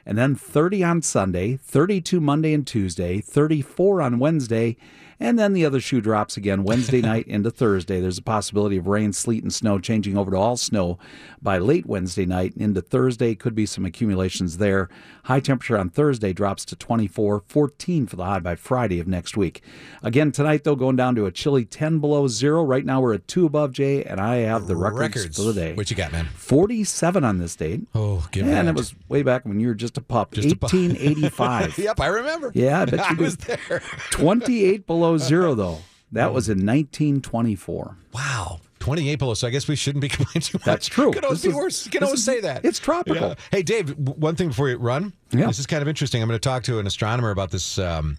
and 0.10 0.18
then 0.18 0.34
30 0.34 0.84
on 0.84 1.02
Sunday, 1.04 1.58
32 1.58 2.20
Monday 2.20 2.52
and 2.56 2.66
Tuesday, 2.66 3.22
34 3.22 4.02
on 4.02 4.18
Wednesday, 4.18 4.76
and 5.20 5.38
then 5.38 5.54
the 5.54 5.66
other 5.66 5.80
shoe 5.80 6.02
drops 6.02 6.38
again 6.38 6.64
Wednesday 6.64 7.02
night 7.14 7.28
into 7.28 7.52
Thursday. 7.52 8.00
There's 8.00 8.18
a 8.18 8.24
possibility 8.24 8.78
of 8.78 8.88
rain, 8.88 9.14
sleet, 9.14 9.44
and 9.44 9.54
snow 9.54 9.80
changing 9.80 10.18
over 10.18 10.32
to 10.32 10.38
all 10.38 10.58
snow 10.58 10.98
by 11.42 11.58
late 11.58 11.86
Wednesday 11.86 12.26
night 12.26 12.54
into 12.58 12.82
Thursday. 12.82 13.36
Could 13.36 13.56
be 13.56 13.66
some 13.66 13.86
accumulations 13.86 14.58
there. 14.58 14.90
High 15.26 15.40
temperature 15.40 15.78
on 15.78 15.90
Thursday 15.90 16.34
drops 16.34 16.66
to 16.66 16.76
24, 16.76 17.44
14 17.48 18.08
for 18.08 18.16
the 18.16 18.26
high 18.26 18.40
by 18.40 18.56
Friday 18.56 19.00
of 19.00 19.08
next 19.08 19.38
week. 19.38 19.62
Again, 20.02 20.32
tonight, 20.32 20.64
though, 20.64 20.76
going 20.76 20.96
down 20.96 21.14
to 21.16 21.26
a 21.26 21.32
chilly 21.32 21.66
10 21.66 22.00
below 22.00 22.28
zero. 22.28 22.64
Right 22.64 22.86
now, 22.86 23.00
we're 23.02 23.14
at 23.14 23.28
two 23.28 23.46
above, 23.46 23.72
Jay, 23.74 24.04
and 24.04 24.20
I 24.20 24.38
have 24.38 24.68
the 24.68 24.76
records, 24.76 25.00
records 25.18 25.38
for 25.38 25.44
the 25.44 25.54
day. 25.54 25.74
What 25.74 25.92
you 25.92 25.96
got, 25.98 26.12
man? 26.12 26.26
47 26.36 27.24
on 27.24 27.38
this 27.38 27.56
date. 27.56 27.82
Oh, 27.94 28.28
give 28.32 28.46
me 28.46 28.54
And 28.54 28.68
that. 28.68 28.72
it 28.72 28.78
was 28.78 28.96
way 29.08 29.22
back 29.22 29.46
when 29.46 29.60
you 29.60 29.68
were 29.68 29.76
just 29.76 29.98
a 29.98 30.02
pup. 30.02 30.32
Just 30.32 30.52
a 30.52 30.56
pup. 30.56 30.72
1885. 30.74 31.78
Yep, 31.80 32.00
I 32.00 32.08
remember. 32.08 32.52
Yeah, 32.56 32.82
I 32.82 32.86
bet 32.86 33.00
you 33.12 33.18
I 33.18 33.22
was 33.22 33.38
there. 33.38 33.82
28 34.12 34.86
below 34.88 35.09
zero, 35.18 35.56
though. 35.56 35.80
That 36.12 36.34
was 36.34 36.50
in 36.50 36.66
1924. 36.66 37.96
Wow. 38.14 38.60
28 38.80 39.16
below, 39.20 39.34
so 39.34 39.46
I 39.48 39.52
guess 39.52 39.68
we 39.68 39.76
shouldn't 39.76 40.02
be 40.02 40.08
complaining 40.10 40.42
too 40.42 40.58
much. 40.58 40.66
That's 40.66 40.88
true. 40.88 41.12
Could 41.12 41.26
always 41.26 41.42
This 41.42 41.52
be 41.52 41.56
is- 41.56 41.56
worse. 41.56 41.86
You 41.86 41.92
can 41.92 42.04
always 42.04 42.20
is- 42.20 42.26
say 42.26 42.40
that. 42.42 42.64
it's 42.66 42.80
tropical. 42.80 43.30
Yeah. 43.30 43.36
Hey, 43.52 43.62
Dave, 43.62 43.96
one 43.98 44.36
thing 44.36 44.48
before 44.48 44.70
you 44.70 44.78
run. 44.78 45.14
Yeah. 45.32 45.48
This 45.48 45.60
is 45.60 45.68
kind 45.68 45.82
of 45.82 45.88
interesting. 45.88 46.22
I'm 46.22 46.28
going 46.30 46.40
to 46.40 46.50
talk 46.50 46.64
to 46.64 46.80
an 46.80 46.88
astronomer 46.88 47.30
about 47.32 47.52
this 47.52 47.78
um, 47.78 48.18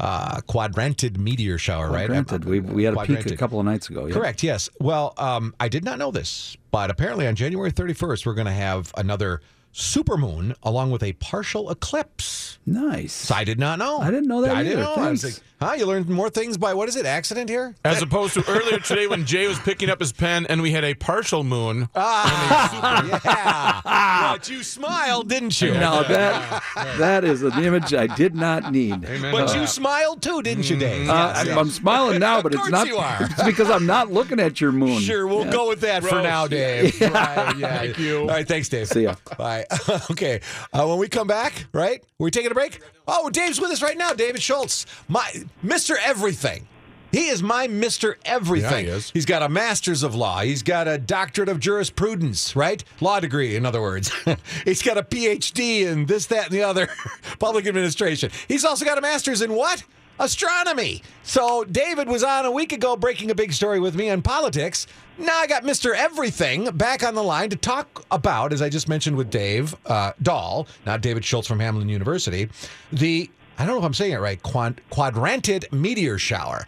uh, 0.00 0.40
quadrantid 0.48 1.16
meteor 1.18 1.56
shower, 1.56 1.88
right? 1.90 2.08
Granted, 2.08 2.44
we 2.44 2.60
we 2.60 2.82
had 2.84 2.94
a 2.94 3.04
peek 3.06 3.26
a 3.30 3.36
couple 3.36 3.60
of 3.60 3.64
nights 3.64 3.88
ago. 3.88 4.06
Yeah. 4.06 4.14
Correct. 4.14 4.42
Yes. 4.42 4.68
Well, 4.80 5.14
um, 5.16 5.54
I 5.60 5.68
did 5.68 5.84
not 5.84 5.98
know 5.98 6.10
this, 6.10 6.56
but 6.72 6.90
apparently 6.90 7.26
on 7.28 7.36
January 7.36 7.70
31st, 7.70 8.26
we're 8.26 8.34
going 8.34 8.46
to 8.46 8.52
have 8.52 8.92
another 8.96 9.40
supermoon 9.74 10.54
along 10.62 10.90
with 10.90 11.02
a 11.02 11.12
partial 11.14 11.70
eclipse. 11.70 12.58
Nice. 12.66 13.12
So 13.12 13.34
I 13.34 13.44
did 13.44 13.58
not 13.58 13.78
know. 13.78 13.98
I 13.98 14.10
didn't 14.10 14.28
know 14.28 14.42
that 14.42 14.54
I 14.54 14.62
didn't 14.62 14.80
either. 14.80 14.96
know. 14.96 15.02
I 15.02 15.10
was 15.10 15.24
like, 15.24 15.34
huh? 15.60 15.72
You 15.76 15.86
learned 15.86 16.08
more 16.08 16.30
things 16.30 16.56
by 16.56 16.74
what 16.74 16.88
is 16.88 16.94
it? 16.94 17.06
Accident 17.06 17.48
here? 17.50 17.74
As 17.84 18.00
opposed 18.02 18.34
to 18.34 18.44
earlier 18.48 18.78
today 18.78 19.06
when 19.08 19.24
Jay 19.26 19.48
was 19.48 19.58
picking 19.58 19.90
up 19.90 19.98
his 19.98 20.12
pen 20.12 20.46
and 20.46 20.62
we 20.62 20.70
had 20.70 20.84
a 20.84 20.94
partial 20.94 21.42
moon. 21.42 21.88
Ah, 21.96 23.20
yeah. 23.24 24.32
but 24.36 24.48
you 24.48 24.62
smiled, 24.62 25.28
didn't 25.28 25.60
you? 25.60 25.72
Now 25.74 26.02
that 26.04 26.62
that 26.98 27.24
is 27.24 27.42
an 27.42 27.52
image 27.64 27.92
I 27.94 28.06
did 28.06 28.34
not 28.36 28.70
need. 28.72 29.00
But 29.02 29.54
you 29.56 29.66
smiled 29.66 30.22
too, 30.22 30.42
didn't 30.42 30.68
you, 30.70 30.76
Dave? 30.76 31.08
Uh, 31.08 31.12
Yes, 31.32 31.40
I'm, 31.40 31.46
yes. 31.46 31.56
I'm 31.58 31.70
smiling 31.70 32.20
now, 32.20 32.42
but 32.42 32.54
Of 32.54 32.60
it's 32.60 32.70
not. 32.70 32.86
you 32.86 32.96
are. 32.98 33.18
It's 33.32 33.42
because 33.42 33.70
I'm 33.70 33.86
not 33.86 34.12
looking 34.12 34.38
at 34.38 34.60
your 34.60 34.70
moon. 34.72 35.00
Sure, 35.00 35.26
we'll 35.26 35.46
Yeah. 35.46 35.52
go 35.52 35.68
with 35.68 35.80
that 35.80 36.04
for 36.04 36.22
now, 36.22 36.46
Dave. 36.46 37.00
Right, 37.00 37.56
yeah. 37.56 37.78
Thank 37.78 37.98
you. 37.98 38.20
All 38.20 38.26
right, 38.28 38.46
thanks, 38.46 38.68
Dave. 38.68 38.86
See 38.88 39.02
ya. 39.04 39.14
Bye. 39.38 39.61
okay, 40.10 40.40
uh, 40.72 40.86
when 40.86 40.98
we 40.98 41.08
come 41.08 41.26
back, 41.26 41.66
right? 41.72 42.02
We're 42.18 42.30
taking 42.30 42.50
a 42.50 42.54
break. 42.54 42.80
Oh, 43.06 43.30
Dave's 43.30 43.60
with 43.60 43.70
us 43.70 43.82
right 43.82 43.96
now. 43.96 44.12
David 44.12 44.42
Schultz, 44.42 44.86
my 45.08 45.30
Mister 45.62 45.96
Everything. 45.98 46.66
He 47.12 47.28
is 47.28 47.42
my 47.42 47.66
Mister 47.66 48.16
Everything. 48.24 48.86
Yeah, 48.86 48.92
he 48.92 48.96
is. 48.98 49.10
He's 49.10 49.26
got 49.26 49.42
a 49.42 49.48
master's 49.48 50.02
of 50.02 50.14
law. 50.14 50.40
He's 50.40 50.62
got 50.62 50.88
a 50.88 50.96
doctorate 50.96 51.50
of 51.50 51.60
jurisprudence, 51.60 52.56
right? 52.56 52.82
Law 53.00 53.20
degree, 53.20 53.54
in 53.54 53.66
other 53.66 53.82
words. 53.82 54.10
He's 54.64 54.80
got 54.82 54.96
a 54.96 55.02
PhD 55.02 55.82
in 55.86 56.06
this, 56.06 56.26
that, 56.26 56.46
and 56.46 56.54
the 56.54 56.62
other, 56.62 56.88
public 57.38 57.66
administration. 57.66 58.30
He's 58.48 58.64
also 58.64 58.86
got 58.86 58.96
a 58.96 59.02
master's 59.02 59.42
in 59.42 59.52
what? 59.52 59.84
Astronomy. 60.18 61.02
So 61.22 61.64
David 61.64 62.08
was 62.08 62.22
on 62.22 62.44
a 62.44 62.50
week 62.50 62.72
ago 62.72 62.96
breaking 62.96 63.30
a 63.30 63.34
big 63.34 63.52
story 63.52 63.80
with 63.80 63.94
me 63.94 64.10
on 64.10 64.22
politics. 64.22 64.86
Now 65.18 65.36
I 65.38 65.46
got 65.46 65.64
Mr. 65.64 65.94
Everything 65.94 66.70
back 66.76 67.02
on 67.04 67.14
the 67.14 67.22
line 67.22 67.50
to 67.50 67.56
talk 67.56 68.04
about, 68.10 68.52
as 68.52 68.62
I 68.62 68.68
just 68.68 68.88
mentioned 68.88 69.16
with 69.16 69.30
Dave 69.30 69.74
uh, 69.86 70.12
Dahl, 70.22 70.66
not 70.86 71.00
David 71.00 71.24
Schultz 71.24 71.48
from 71.48 71.58
Hamline 71.58 71.88
University, 71.88 72.48
the, 72.92 73.30
I 73.58 73.64
don't 73.64 73.74
know 73.74 73.78
if 73.78 73.84
I'm 73.84 73.94
saying 73.94 74.12
it 74.12 74.20
right, 74.20 74.42
quad, 74.42 74.80
quadrantid 74.90 75.72
meteor 75.72 76.18
shower. 76.18 76.66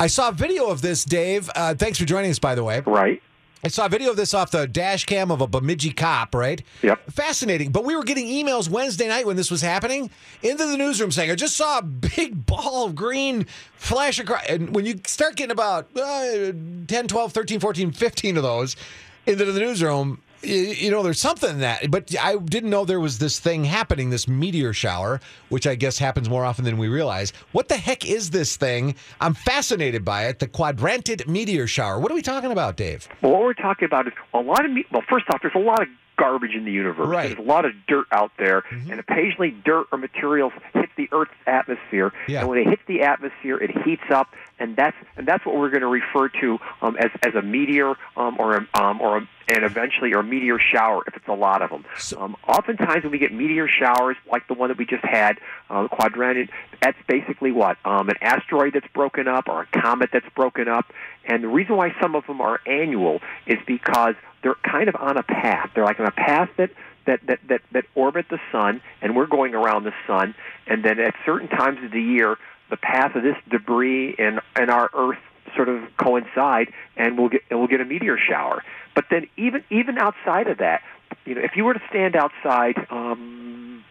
I 0.00 0.08
saw 0.08 0.30
a 0.30 0.32
video 0.32 0.66
of 0.66 0.82
this, 0.82 1.04
Dave. 1.04 1.48
Uh, 1.54 1.74
thanks 1.74 1.98
for 1.98 2.04
joining 2.04 2.30
us, 2.30 2.38
by 2.38 2.54
the 2.54 2.64
way. 2.64 2.80
Right. 2.80 3.22
I 3.64 3.68
saw 3.68 3.86
a 3.86 3.88
video 3.88 4.10
of 4.10 4.16
this 4.18 4.34
off 4.34 4.50
the 4.50 4.66
dash 4.68 5.06
cam 5.06 5.30
of 5.30 5.40
a 5.40 5.46
Bemidji 5.46 5.92
cop, 5.92 6.34
right? 6.34 6.62
Yep. 6.82 7.10
Fascinating. 7.10 7.72
But 7.72 7.84
we 7.84 7.96
were 7.96 8.04
getting 8.04 8.26
emails 8.26 8.68
Wednesday 8.68 9.08
night 9.08 9.26
when 9.26 9.36
this 9.36 9.50
was 9.50 9.62
happening 9.62 10.10
into 10.42 10.66
the 10.66 10.76
newsroom 10.76 11.10
saying, 11.10 11.30
I 11.30 11.34
just 11.34 11.56
saw 11.56 11.78
a 11.78 11.82
big 11.82 12.44
ball 12.46 12.84
of 12.84 12.94
green 12.94 13.46
flash 13.76 14.18
across. 14.18 14.44
And 14.50 14.74
when 14.74 14.84
you 14.84 15.00
start 15.06 15.36
getting 15.36 15.50
about 15.50 15.88
uh, 15.96 16.52
10, 16.86 16.86
12, 17.08 17.32
13, 17.32 17.58
14, 17.58 17.92
15 17.92 18.36
of 18.36 18.42
those 18.42 18.76
into 19.24 19.50
the 19.50 19.58
newsroom, 19.58 20.20
you, 20.46 20.90
know, 20.90 21.02
there's 21.02 21.20
something 21.20 21.50
in 21.50 21.58
that. 21.60 21.90
But 21.90 22.14
I 22.20 22.36
didn't 22.36 22.70
know 22.70 22.84
there 22.84 23.00
was 23.00 23.18
this 23.18 23.38
thing 23.38 23.64
happening, 23.64 24.10
this 24.10 24.28
meteor 24.28 24.72
shower, 24.72 25.20
which 25.48 25.66
I 25.66 25.74
guess 25.74 25.98
happens 25.98 26.28
more 26.28 26.44
often 26.44 26.64
than 26.64 26.78
we 26.78 26.88
realize. 26.88 27.32
What 27.52 27.68
the 27.68 27.76
heck 27.76 28.08
is 28.08 28.30
this 28.30 28.56
thing? 28.56 28.94
I'm 29.20 29.34
fascinated 29.34 30.04
by 30.04 30.26
it. 30.26 30.38
The 30.38 30.48
quadrantid 30.48 31.26
meteor 31.26 31.66
shower. 31.66 31.98
What 31.98 32.10
are 32.10 32.14
we 32.14 32.22
talking 32.22 32.52
about, 32.52 32.76
Dave? 32.76 33.08
Well, 33.22 33.32
what 33.32 33.42
we're 33.42 33.54
talking 33.54 33.86
about 33.86 34.06
is 34.06 34.12
a 34.32 34.40
lot 34.40 34.64
of 34.64 34.70
me- 34.70 34.86
well. 34.92 35.02
First 35.08 35.26
off, 35.32 35.40
there's 35.42 35.54
a 35.54 35.58
lot 35.58 35.82
of 35.82 35.88
garbage 36.16 36.54
in 36.54 36.64
the 36.64 36.72
universe. 36.72 37.08
Right. 37.08 37.30
Mm-hmm. 37.30 37.34
There's 37.36 37.46
a 37.46 37.50
lot 37.50 37.64
of 37.64 37.72
dirt 37.86 38.06
out 38.12 38.32
there, 38.38 38.64
and 38.70 39.00
occasionally 39.00 39.54
dirt 39.64 39.86
or 39.92 39.98
materials 39.98 40.52
hit 40.72 40.90
the 40.96 41.08
Earth's 41.12 41.32
atmosphere. 41.46 42.12
Yeah. 42.28 42.40
And 42.40 42.48
when 42.48 42.58
it 42.58 42.66
hits 42.66 42.82
the 42.86 43.02
atmosphere, 43.02 43.56
it 43.56 43.70
heats 43.84 44.02
up, 44.10 44.28
and 44.58 44.76
that's 44.76 44.96
and 45.16 45.26
that's 45.26 45.44
what 45.44 45.56
we're 45.56 45.70
going 45.70 45.82
to 45.82 45.86
refer 45.86 46.28
to 46.40 46.58
um, 46.82 46.96
as 46.96 47.10
as 47.22 47.34
a 47.34 47.42
meteor 47.42 47.94
um, 48.16 48.36
or 48.38 48.56
a, 48.56 48.80
um, 48.80 49.00
or 49.00 49.18
a, 49.18 49.28
and 49.48 49.64
eventually 49.64 50.14
or 50.14 50.20
a 50.20 50.24
meteor 50.24 50.58
shower 50.58 51.02
if 51.06 51.16
it's 51.16 51.28
a 51.28 51.34
lot 51.34 51.62
of 51.62 51.70
them. 51.70 51.84
um, 52.16 52.36
oftentimes, 52.46 53.02
when 53.02 53.12
we 53.12 53.18
get 53.18 53.32
meteor 53.32 53.68
showers 53.68 54.16
like 54.30 54.46
the 54.48 54.54
one 54.54 54.68
that 54.68 54.78
we 54.78 54.86
just 54.86 55.04
had, 55.04 55.38
uh, 55.70 55.88
quadrantid, 55.88 56.48
that's 56.80 56.98
basically 57.08 57.52
what 57.52 57.76
um, 57.84 58.08
an 58.08 58.16
asteroid 58.20 58.72
that's 58.74 58.88
broken 58.94 59.28
up 59.28 59.48
or 59.48 59.62
a 59.62 59.80
comet 59.80 60.10
that's 60.12 60.28
broken 60.34 60.68
up. 60.68 60.86
And 61.26 61.42
the 61.42 61.48
reason 61.48 61.76
why 61.76 61.94
some 62.00 62.14
of 62.14 62.26
them 62.26 62.40
are 62.40 62.60
annual 62.66 63.20
is 63.46 63.58
because 63.66 64.14
they're 64.44 64.54
kind 64.62 64.88
of 64.88 64.94
on 64.94 65.16
a 65.16 65.22
path. 65.24 65.70
They're 65.74 65.84
like 65.84 65.98
on 65.98 66.06
a 66.06 66.12
path 66.12 66.50
that 66.58 66.70
that, 67.06 67.20
that, 67.26 67.40
that, 67.48 67.60
that 67.72 67.84
orbit 67.94 68.26
the 68.30 68.38
sun, 68.50 68.80
and 69.02 69.14
we're 69.14 69.26
going 69.26 69.54
around 69.54 69.84
the 69.84 69.92
sun. 70.06 70.34
And 70.66 70.82
then 70.82 70.98
at 71.00 71.14
certain 71.26 71.48
times 71.48 71.84
of 71.84 71.90
the 71.90 72.00
year, 72.00 72.38
the 72.70 72.78
path 72.78 73.14
of 73.14 73.22
this 73.22 73.36
debris 73.50 74.14
and, 74.18 74.40
and 74.56 74.70
our 74.70 74.88
Earth 74.94 75.18
sort 75.54 75.68
of 75.68 75.82
coincide, 75.98 76.72
and 76.96 77.18
we'll 77.18 77.28
get 77.28 77.42
and 77.50 77.58
we'll 77.58 77.68
get 77.68 77.80
a 77.80 77.84
meteor 77.84 78.16
shower. 78.18 78.62
But 78.94 79.06
then 79.10 79.26
even 79.36 79.64
even 79.70 79.98
outside 79.98 80.48
of 80.48 80.58
that, 80.58 80.82
you 81.24 81.34
know, 81.34 81.42
if 81.42 81.56
you 81.56 81.64
were 81.64 81.74
to 81.74 81.82
stand 81.90 82.16
outside. 82.16 82.86
Um, 82.90 83.84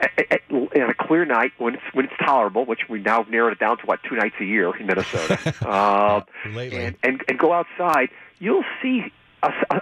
at, 0.00 0.30
at, 0.30 0.40
at 0.76 0.90
a 0.90 0.94
clear 0.94 1.24
night 1.24 1.50
when 1.58 1.74
it's 1.74 1.82
when 1.92 2.04
it's 2.04 2.14
tolerable, 2.24 2.64
which 2.64 2.82
we 2.88 3.00
now 3.00 3.26
narrowed 3.28 3.52
it 3.52 3.58
down 3.58 3.78
to 3.78 3.84
what 3.84 3.98
two 4.08 4.14
nights 4.14 4.36
a 4.40 4.44
year 4.44 4.72
in 4.76 4.86
Minnesota, 4.86 5.54
uh, 5.68 6.20
and, 6.44 6.96
and 7.02 7.20
and 7.26 7.36
go 7.36 7.52
outside, 7.52 8.08
you'll 8.38 8.62
see 8.80 9.12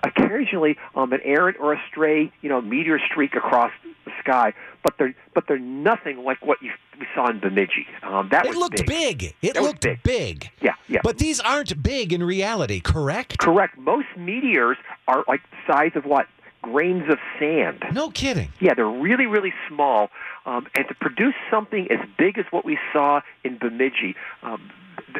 occasionally 0.05 0.77
um, 0.95 1.13
an 1.13 1.21
errant 1.25 1.57
or 1.61 1.73
a 1.73 1.81
stray, 1.91 2.31
you 2.43 2.49
know, 2.49 2.61
meteor 2.61 2.99
streak 2.99 3.35
across 3.35 3.71
the 4.05 4.11
sky, 4.21 4.53
but 4.83 4.95
they're 4.99 5.15
but 5.35 5.45
they're 5.49 5.59
nothing 5.59 6.19
like 6.25 6.45
what 6.45 6.61
you 6.63 6.71
we 6.99 7.07
saw 7.15 7.29
in 7.29 7.41
Bemidji. 7.41 7.87
Um, 8.03 8.29
that 8.31 8.45
It 8.47 8.51
was 8.51 8.57
looked 8.59 8.87
big. 8.87 9.19
big. 9.19 9.35
It 9.43 9.55
That 9.55 9.63
looked 9.63 9.83
big. 9.83 10.03
big. 10.03 10.51
Yeah, 10.61 10.75
yeah. 10.89 11.01
But 11.03 11.19
these 11.19 11.41
aren't 11.41 11.83
big 11.83 12.13
in 12.13 12.23
reality, 12.23 12.81
correct? 12.81 13.39
Correct. 13.39 13.77
Most 13.79 14.07
meteors 14.17 14.77
are 15.09 15.25
like 15.29 15.43
the 15.51 15.57
size 15.73 15.93
of 15.95 16.05
what 16.05 16.27
grains 16.63 17.05
of 17.11 17.19
sand. 17.39 17.85
No 17.93 18.11
kidding. 18.11 18.49
Yeah, 18.61 18.75
they're 18.75 18.87
really, 18.89 19.27
really 19.27 19.53
small. 19.69 20.11
Um, 20.47 20.67
and 20.75 20.87
to 20.89 20.95
produce 20.95 21.35
something 21.51 21.87
as 21.91 21.99
big 22.19 22.39
as 22.39 22.45
what 22.51 22.65
we 22.65 22.79
saw 22.93 23.21
in 23.45 23.59
Bemidji, 23.59 24.15
um, 24.43 24.71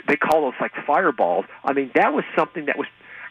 they 0.09 0.17
call 0.17 0.43
those 0.43 0.55
like 0.61 0.73
fireballs. 0.87 1.45
I 1.65 1.73
mean, 1.73 1.91
that 1.95 2.13
was 2.15 2.25
something 2.37 2.67
that 2.67 2.79
was, 2.79 2.87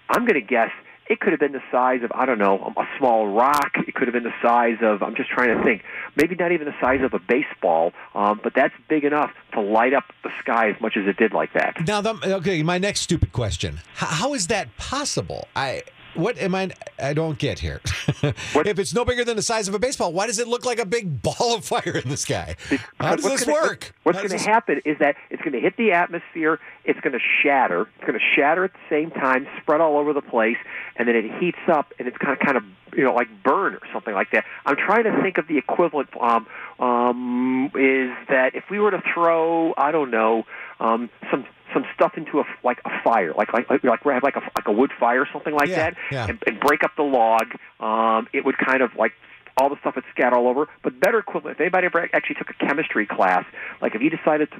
I'm 0.09 0.21
going 0.25 0.35
to 0.35 0.41
guess, 0.41 0.71
it 1.07 1.19
could 1.19 1.31
have 1.33 1.39
been 1.39 1.51
the 1.51 1.63
size 1.71 2.01
of, 2.03 2.11
I 2.13 2.25
don't 2.25 2.39
know, 2.39 2.73
a 2.77 2.85
small 2.97 3.27
rock. 3.27 3.71
It 3.87 3.93
could 3.93 4.07
have 4.07 4.13
been 4.13 4.23
the 4.23 4.33
size 4.41 4.77
of, 4.81 5.03
I'm 5.03 5.15
just 5.15 5.29
trying 5.29 5.55
to 5.55 5.63
think, 5.63 5.83
maybe 6.15 6.35
not 6.35 6.51
even 6.51 6.65
the 6.65 6.75
size 6.81 7.01
of 7.03 7.13
a 7.13 7.19
baseball, 7.19 7.93
um, 8.15 8.39
but 8.43 8.53
that's 8.55 8.73
big 8.87 9.03
enough 9.03 9.31
to 9.53 9.61
light 9.61 9.93
up 9.93 10.05
the 10.23 10.31
sky 10.39 10.69
as 10.69 10.81
much 10.81 10.97
as 10.97 11.07
it 11.07 11.17
did 11.17 11.31
like 11.33 11.53
that. 11.53 11.85
Now, 11.85 12.01
the, 12.01 12.17
okay, 12.37 12.63
my 12.63 12.77
next 12.77 13.01
stupid 13.01 13.31
question: 13.31 13.75
H- 13.75 14.07
How 14.09 14.33
is 14.33 14.47
that 14.47 14.75
possible? 14.77 15.47
I 15.55 15.83
what 16.15 16.37
am 16.37 16.55
I? 16.55 16.71
I 17.01 17.13
don't 17.13 17.37
get 17.37 17.59
here. 17.59 17.81
if 18.23 18.79
it's 18.79 18.93
no 18.93 19.05
bigger 19.05 19.23
than 19.23 19.35
the 19.35 19.41
size 19.41 19.67
of 19.67 19.73
a 19.73 19.79
baseball, 19.79 20.13
why 20.13 20.27
does 20.27 20.39
it 20.39 20.47
look 20.47 20.65
like 20.65 20.79
a 20.79 20.85
big 20.85 21.21
ball 21.23 21.55
of 21.55 21.65
fire 21.65 22.01
in 22.03 22.09
the 22.09 22.17
sky? 22.17 22.55
How 22.99 23.15
does 23.15 23.25
this 23.25 23.43
gonna- 23.45 23.53
work? 23.53 23.93
What's 24.03 24.17
going 24.17 24.29
to 24.29 24.35
this- 24.35 24.45
happen 24.45 24.81
is 24.85 24.97
that 24.99 25.15
it's 25.29 25.41
going 25.41 25.53
to 25.53 25.59
hit 25.59 25.77
the 25.77 25.91
atmosphere. 25.91 26.59
It's 26.83 26.99
going 26.99 27.13
to 27.13 27.19
shatter. 27.43 27.81
It's 27.95 28.05
going 28.05 28.19
to 28.19 28.25
shatter 28.35 28.63
at 28.63 28.73
the 28.73 28.79
same 28.89 29.11
time, 29.11 29.47
spread 29.61 29.81
all 29.81 29.97
over 29.97 30.13
the 30.13 30.21
place, 30.21 30.57
and 30.95 31.07
then 31.07 31.15
it 31.15 31.25
heats 31.39 31.59
up, 31.67 31.93
and 31.99 32.07
it's 32.07 32.17
kind 32.17 32.33
of 32.33 32.39
kind 32.39 32.57
of 32.57 32.63
you 32.95 33.03
know 33.03 33.13
like 33.13 33.27
burn 33.43 33.73
or 33.75 33.81
something 33.91 34.13
like 34.13 34.31
that. 34.31 34.45
I'm 34.65 34.75
trying 34.75 35.03
to 35.05 35.21
think 35.21 35.37
of 35.37 35.47
the 35.47 35.57
equivalent. 35.57 36.09
Um, 36.19 36.47
um, 36.79 37.65
is 37.75 38.11
that 38.29 38.51
if 38.53 38.65
we 38.69 38.79
were 38.79 38.91
to 38.91 39.01
throw 39.13 39.73
I 39.77 39.91
don't 39.91 40.11
know 40.11 40.43
um, 40.79 41.09
some 41.31 41.45
some 41.75 41.85
stuff 41.93 42.13
into 42.15 42.39
a 42.39 42.45
like 42.63 42.79
a 42.85 42.89
fire, 43.03 43.33
like 43.37 43.53
like 43.53 43.69
like 43.69 43.83
have 43.83 44.23
like 44.23 44.37
a 44.37 44.41
like 44.55 44.67
a 44.67 44.71
wood 44.71 44.91
fire 44.97 45.21
or 45.21 45.27
something 45.31 45.53
like 45.53 45.69
Yeah, 45.69 45.75
that, 45.91 45.97
yeah. 46.11 46.25
and, 46.29 46.41
and 46.47 46.59
break 46.59 46.83
up 46.83 46.91
the 46.95 47.03
log, 47.03 47.47
um, 47.79 48.27
it 48.33 48.45
would 48.45 48.57
kind 48.57 48.81
of 48.81 48.95
like 48.95 49.11
all 49.57 49.69
the 49.69 49.75
stuff 49.81 49.95
would 49.95 50.05
scatter 50.11 50.35
all 50.35 50.47
over. 50.47 50.67
But 50.83 50.99
better 50.99 51.19
equivalent, 51.19 51.57
if 51.57 51.61
anybody 51.61 51.87
ever 51.87 52.09
actually 52.13 52.35
took 52.35 52.49
a 52.49 52.65
chemistry 52.65 53.05
class, 53.05 53.45
like 53.81 53.93
if 53.93 54.01
you 54.01 54.09
decided 54.09 54.49
to 54.51 54.57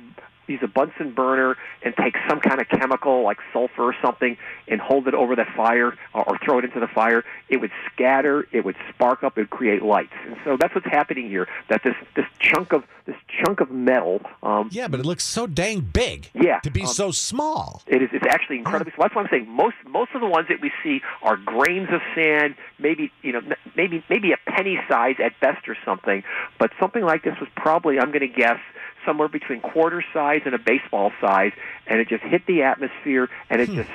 use 0.48 0.60
a 0.64 0.68
Bunsen 0.68 1.12
burner 1.14 1.58
and 1.84 1.96
take 1.96 2.16
some 2.30 2.40
kind 2.40 2.60
of 2.62 2.68
chemical 2.70 3.24
like 3.24 3.38
sulfur 3.54 3.84
or 3.84 3.96
something 4.02 4.38
and 4.68 4.80
hold 4.82 5.08
it 5.08 5.14
over 5.14 5.36
the 5.36 5.46
fire 5.56 5.94
or, 6.14 6.24
or 6.30 6.38
throw 6.44 6.60
it 6.60 6.66
into 6.66 6.80
the 6.80 6.88
fire, 6.88 7.24
it 7.50 7.58
would 7.58 7.72
scatter, 7.92 8.48
it 8.52 8.66
would 8.66 8.76
spark 8.94 9.24
up, 9.24 9.38
it 9.38 9.42
would 9.42 9.50
create 9.50 9.82
lights. 9.84 10.14
And 10.26 10.36
so 10.44 10.58
that's 10.60 10.74
what's 10.74 10.88
happening 10.88 11.30
here. 11.30 11.48
That 11.70 11.84
this 11.84 11.96
this 12.16 12.26
chunk 12.40 12.74
of 12.74 12.84
this 13.06 13.16
chunk 13.44 13.60
of 13.62 13.70
metal. 13.72 14.22
Um, 14.42 14.70
Yeah, 14.72 14.88
but 14.88 15.00
it 15.00 15.06
looks 15.06 15.24
so 15.24 15.46
dang 15.48 15.82
big. 15.82 16.30
Yeah, 16.34 16.60
To 16.62 16.72
be 16.72 16.82
um, 16.82 16.88
so 16.88 17.12
small. 17.12 17.84
it 17.88 18.02
is. 18.02 18.10
It's 18.14 18.26
actually 18.28 18.58
incredibly. 18.58 18.92
So 18.92 18.98
that's 19.04 19.16
why 19.16 19.22
I'm 19.22 19.28
saying 19.30 19.48
most 19.50 19.76
most 19.88 20.12
of 20.16 20.22
the 20.22 20.28
ones 20.28 20.48
that 20.50 20.62
we 20.62 20.72
see 20.84 21.02
are 21.22 21.38
grains 21.38 21.90
of 21.92 22.02
sand, 22.16 22.56
maybe 22.80 23.12
you 23.22 23.32
know, 23.32 23.42
maybe 23.76 24.04
maybe 24.10 24.32
a 24.32 24.38
penny 24.50 24.80
size 24.90 25.16
at 25.24 25.40
best 25.40 25.68
or 25.68 25.76
something. 25.86 26.24
But 26.60 26.72
something 26.80 27.04
like 27.04 27.24
this 27.24 27.36
was 27.40 27.50
probably, 27.56 28.00
I'm 28.00 28.08
going 28.12 28.22
to 28.22 28.28
guess, 28.28 28.60
somewhere 29.06 29.28
between 29.28 29.62
quarter 29.62 30.04
size 30.14 30.42
and 30.46 30.54
a 30.56 30.60
baseball 30.60 31.12
size, 31.22 31.52
and 31.88 32.00
it 32.00 32.08
just 32.10 32.24
hit 32.24 32.46
the 32.48 32.64
atmosphere 32.64 33.30
and 33.50 33.62
it 33.62 33.70
just. 33.72 33.90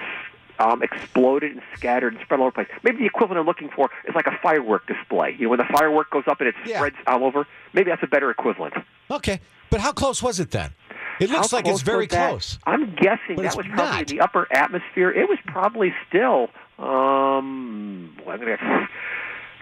Um, 0.63 0.83
exploded 0.83 1.53
and 1.53 1.63
scattered 1.75 2.13
and 2.13 2.23
spread 2.23 2.39
all 2.39 2.45
over 2.49 2.51
the 2.61 2.67
place. 2.67 2.81
Maybe 2.85 2.99
the 2.99 3.07
equivalent 3.07 3.41
I'm 3.41 3.47
looking 3.47 3.71
for 3.75 3.89
is 4.07 4.15
like 4.15 4.27
a 4.27 4.39
firework 4.43 4.87
display. 4.87 5.35
You 5.39 5.45
know, 5.45 5.49
when 5.49 5.59
the 5.59 5.65
firework 5.73 6.11
goes 6.11 6.25
up 6.27 6.39
and 6.41 6.49
it 6.51 6.55
Yeah. 6.67 6.77
spreads 6.77 6.97
all 7.07 7.25
over. 7.25 7.47
Maybe 7.73 7.89
that's 7.89 8.03
a 8.03 8.07
better 8.07 8.31
equivalent. 8.31 8.75
Okay, 9.11 9.41
but 9.71 9.81
how 9.81 9.93
close 9.93 10.23
was 10.23 10.39
it 10.39 10.51
then? 10.51 10.73
It 11.19 11.31
looks 11.31 11.51
How 11.53 11.57
like 11.57 11.67
it's 11.67 11.81
very 11.81 12.07
close. 12.07 12.59
I'm 12.67 12.95
guessing 12.95 13.37
But 13.37 13.43
that 13.45 13.57
was 13.57 13.65
probably 13.69 13.85
not. 13.85 14.11
in 14.11 14.19
the 14.19 14.21
upper 14.21 14.47
atmosphere. 14.53 15.11
It 15.11 15.31
was 15.31 15.39
probably 15.47 15.95
still 16.07 16.51
um 16.79 18.15
well, 18.27 18.35
I'm 18.35 18.41
gonna 18.41 18.89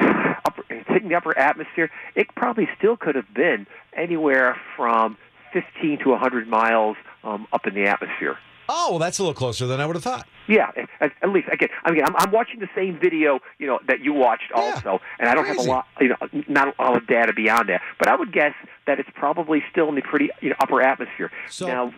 upper, 0.45 0.65
it's 0.69 0.89
hitting 0.89 1.09
the 1.11 1.15
upper 1.15 1.39
atmosphere. 1.39 1.91
It 2.17 2.35
probably 2.35 2.69
still 2.77 2.97
could 2.97 3.15
have 3.15 3.33
been 3.35 3.69
anywhere 3.93 4.57
from 4.77 5.17
15 5.53 5.99
to 6.01 6.11
100 6.11 6.49
miles 6.49 6.97
um, 7.25 7.47
up 7.53 7.67
in 7.67 7.75
the 7.75 7.85
atmosphere. 7.85 8.37
Oh, 8.71 8.89
well, 8.91 8.99
that's 8.99 9.19
a 9.19 9.23
little 9.23 9.35
closer 9.35 9.67
than 9.67 9.81
I 9.81 9.87
would 9.87 9.97
have 9.97 10.03
thought. 10.03 10.27
Yeah, 10.47 10.71
at, 11.01 11.13
at 11.23 11.31
least 11.31 11.49
again, 11.51 11.69
I 11.85 11.91
mean, 11.91 12.03
I'm, 12.05 12.15
I'm 12.17 12.31
watching 12.31 12.61
the 12.61 12.69
same 12.75 12.99
video, 13.01 13.41
you 13.59 13.67
know, 13.67 13.79
that 13.87 14.01
you 14.01 14.13
watched 14.13 14.53
also, 14.55 15.01
and 15.19 15.29
I 15.29 15.35
don't 15.35 15.47
have 15.47 15.57
a 15.59 15.63
lot, 15.63 15.87
you 16.01 16.09
know, 16.09 16.17
not 16.49 16.75
a 16.79 16.83
lot 16.83 16.97
of 16.97 17.07
data 17.07 17.33
beyond 17.33 17.71
that. 17.71 17.81
But 17.99 18.09
I 18.09 18.17
would 18.17 18.33
guess 18.33 18.55
that 18.87 18.99
it's 19.01 19.09
probably 19.15 19.63
still 19.71 19.89
in 19.89 19.95
the 19.95 20.03
pretty 20.03 20.31
you 20.43 20.51
know, 20.51 20.57
upper 20.61 20.83
atmosphere. 20.83 21.31
So- 21.49 21.67
now, 21.67 21.95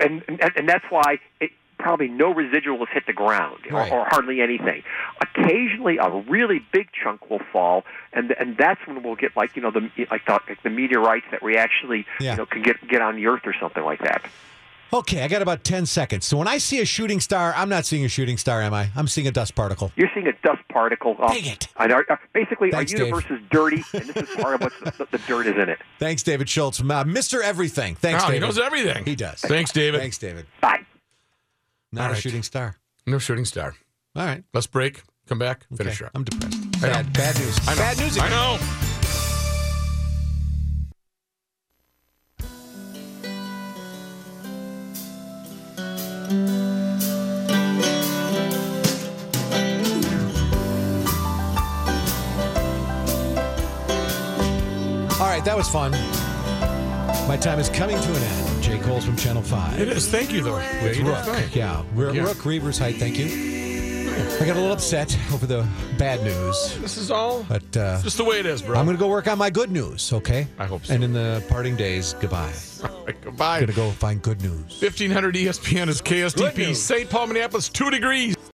and, 0.00 0.22
and 0.28 0.40
and 0.56 0.68
that's 0.68 0.84
why 0.88 1.18
it 1.40 1.50
probably 1.84 2.08
no 2.08 2.32
residual 2.32 2.78
has 2.78 2.88
hit 2.92 3.04
the 3.06 3.12
ground, 3.12 3.58
or, 3.70 3.76
Right. 3.76 3.92
or 3.92 4.06
hardly 4.08 4.40
anything. 4.40 4.82
Occasionally, 5.20 5.98
a 5.98 6.08
really 6.08 6.60
big 6.72 6.88
chunk 6.92 7.28
will 7.30 7.42
fall, 7.52 7.84
and 8.12 8.32
and 8.32 8.56
that's 8.56 8.80
when 8.86 9.02
we'll 9.02 9.16
get 9.16 9.36
like 9.36 9.54
you 9.54 9.62
know 9.62 9.70
the 9.70 9.82
like 10.10 10.24
the, 10.26 10.32
like 10.48 10.62
the 10.62 10.70
meteorites 10.70 11.26
that 11.30 11.42
we 11.42 11.56
actually 11.56 12.06
Yeah. 12.20 12.32
you 12.32 12.36
know 12.38 12.46
can 12.46 12.62
get 12.62 12.76
get 12.88 13.02
on 13.02 13.16
the 13.16 13.26
Earth 13.26 13.42
or 13.44 13.54
something 13.60 13.84
like 13.84 14.00
that. 14.00 14.22
Okay, 14.92 15.22
I 15.22 15.28
got 15.28 15.42
about 15.42 15.64
10 15.64 15.86
seconds. 15.86 16.24
So 16.24 16.36
when 16.36 16.46
I 16.46 16.58
see 16.58 16.78
a 16.80 16.84
shooting 16.84 17.18
star, 17.18 17.52
I'm 17.56 17.68
not 17.68 17.84
seeing 17.84 18.04
a 18.04 18.08
shooting 18.08 18.36
star, 18.38 18.62
am 18.62 18.72
I? 18.72 18.90
I'm 18.94 19.08
seeing 19.08 19.26
a 19.26 19.32
dust 19.32 19.56
particle. 19.56 19.90
You're 19.96 20.10
seeing 20.14 20.28
a 20.28 20.32
dust 20.44 20.62
particle. 20.68 21.16
Uh, 21.18 21.32
Dang 21.34 21.46
it. 21.46 21.66
and 21.80 21.90
our- 21.92 22.06
uh, 22.08 22.16
basically, 22.32 22.70
Thanks, 22.70 22.92
our 22.92 22.98
Dave. 22.98 23.06
universe 23.08 23.28
is 23.30 23.40
dirty, 23.50 23.82
and 23.92 24.04
this 24.08 24.28
is 24.28 24.36
part 24.36 24.54
of 24.54 24.60
what 24.60 24.98
the, 24.98 25.06
the 25.10 25.18
dirt 25.26 25.48
is 25.48 25.56
in 25.56 25.68
it. 25.68 25.80
Thanks, 25.98 26.22
David 26.22 26.48
Schultz, 26.48 26.78
uh, 26.80 26.84
Mr. 27.04 27.42
Everything. 27.42 27.96
Thanks, 27.96 28.22
Wow, 28.22 28.30
he 28.30 28.38
knows 28.38 28.56
everything. 28.58 29.04
He 29.04 29.16
does. 29.16 29.40
Thanks, 29.40 29.72
David. 29.72 30.00
Thanks, 30.00 30.16
David. 30.18 30.46
Bye. 30.60 30.84
Not 31.94 32.10
All 32.10 32.16
a 32.16 32.20
shooting 32.20 32.42
star. 32.42 32.76
No 33.06 33.18
shooting 33.18 33.44
star. 33.44 33.76
All 34.16 34.24
right. 34.26 34.42
Let's 34.52 34.66
break. 34.66 35.02
Come 35.28 35.38
back. 35.38 35.64
Finish 35.76 36.00
Okay. 36.02 36.06
up. 36.06 36.12
I'm 36.14 36.24
depressed. 36.24 36.80
Bad, 36.80 37.12
bad 37.12 37.38
news. 37.38 37.58
I 37.68 37.74
know. 37.74 37.78
Bad 37.78 37.98
news. 37.98 38.18
I 38.18 38.28
know. 38.28 38.58
All 55.20 55.30
right, 55.30 55.44
that 55.44 55.56
was 55.56 55.68
fun. 55.68 55.92
My 57.26 57.36
time 57.38 57.58
is 57.58 57.70
coming 57.70 57.98
to 58.00 58.10
an 58.10 58.22
end. 58.22 58.62
Jay 58.62 58.78
Kolls 58.78 59.04
from 59.04 59.16
Channel 59.16 59.42
5. 59.42 59.80
It 59.80 59.88
is. 59.88 60.08
Thank 60.08 60.30
you, 60.32 60.42
though. 60.42 60.58
You 60.82 61.04
Rook. 61.06 61.54
Yeah. 61.54 61.82
Ro- 61.94 62.12
Yeah. 62.12 62.22
Rook 62.22 62.36
Reavers 62.38 62.78
Heidt, 62.78 62.96
thank 62.96 63.18
you. 63.18 63.52
I 64.40 64.46
got 64.46 64.56
a 64.56 64.60
little 64.60 64.72
upset 64.72 65.16
over 65.32 65.44
the 65.46 65.66
bad 65.98 66.22
news, 66.22 66.76
This 66.78 66.96
is 66.96 67.10
all 67.10 67.42
but 67.48 67.76
uh, 67.76 68.00
just 68.02 68.16
the 68.16 68.22
way 68.24 68.38
it 68.38 68.46
is, 68.46 68.62
bro. 68.62 68.78
I'm 68.78 68.84
going 68.84 68.96
to 68.96 69.00
go 69.00 69.08
work 69.08 69.26
on 69.26 69.38
my 69.38 69.50
good 69.50 69.72
news, 69.72 70.12
okay? 70.12 70.46
I 70.56 70.66
hope 70.66 70.84
so. 70.86 70.94
And 70.94 71.02
in 71.02 71.12
the 71.12 71.42
parting 71.48 71.74
days, 71.74 72.14
goodbye. 72.20 72.52
Goodbye. 73.22 73.56
I'm 73.58 73.60
going 73.62 73.66
to 73.68 73.76
go 73.76 73.90
find 73.90 74.20
good 74.22 74.40
news. 74.42 74.80
1500 74.80 75.34
ESPN 75.34 75.88
is 75.88 76.00
KSTP. 76.02 76.74
St. 76.76 77.08
Paul, 77.08 77.26
Minneapolis, 77.28 77.68
two 77.70 77.90
degrees. 77.90 78.36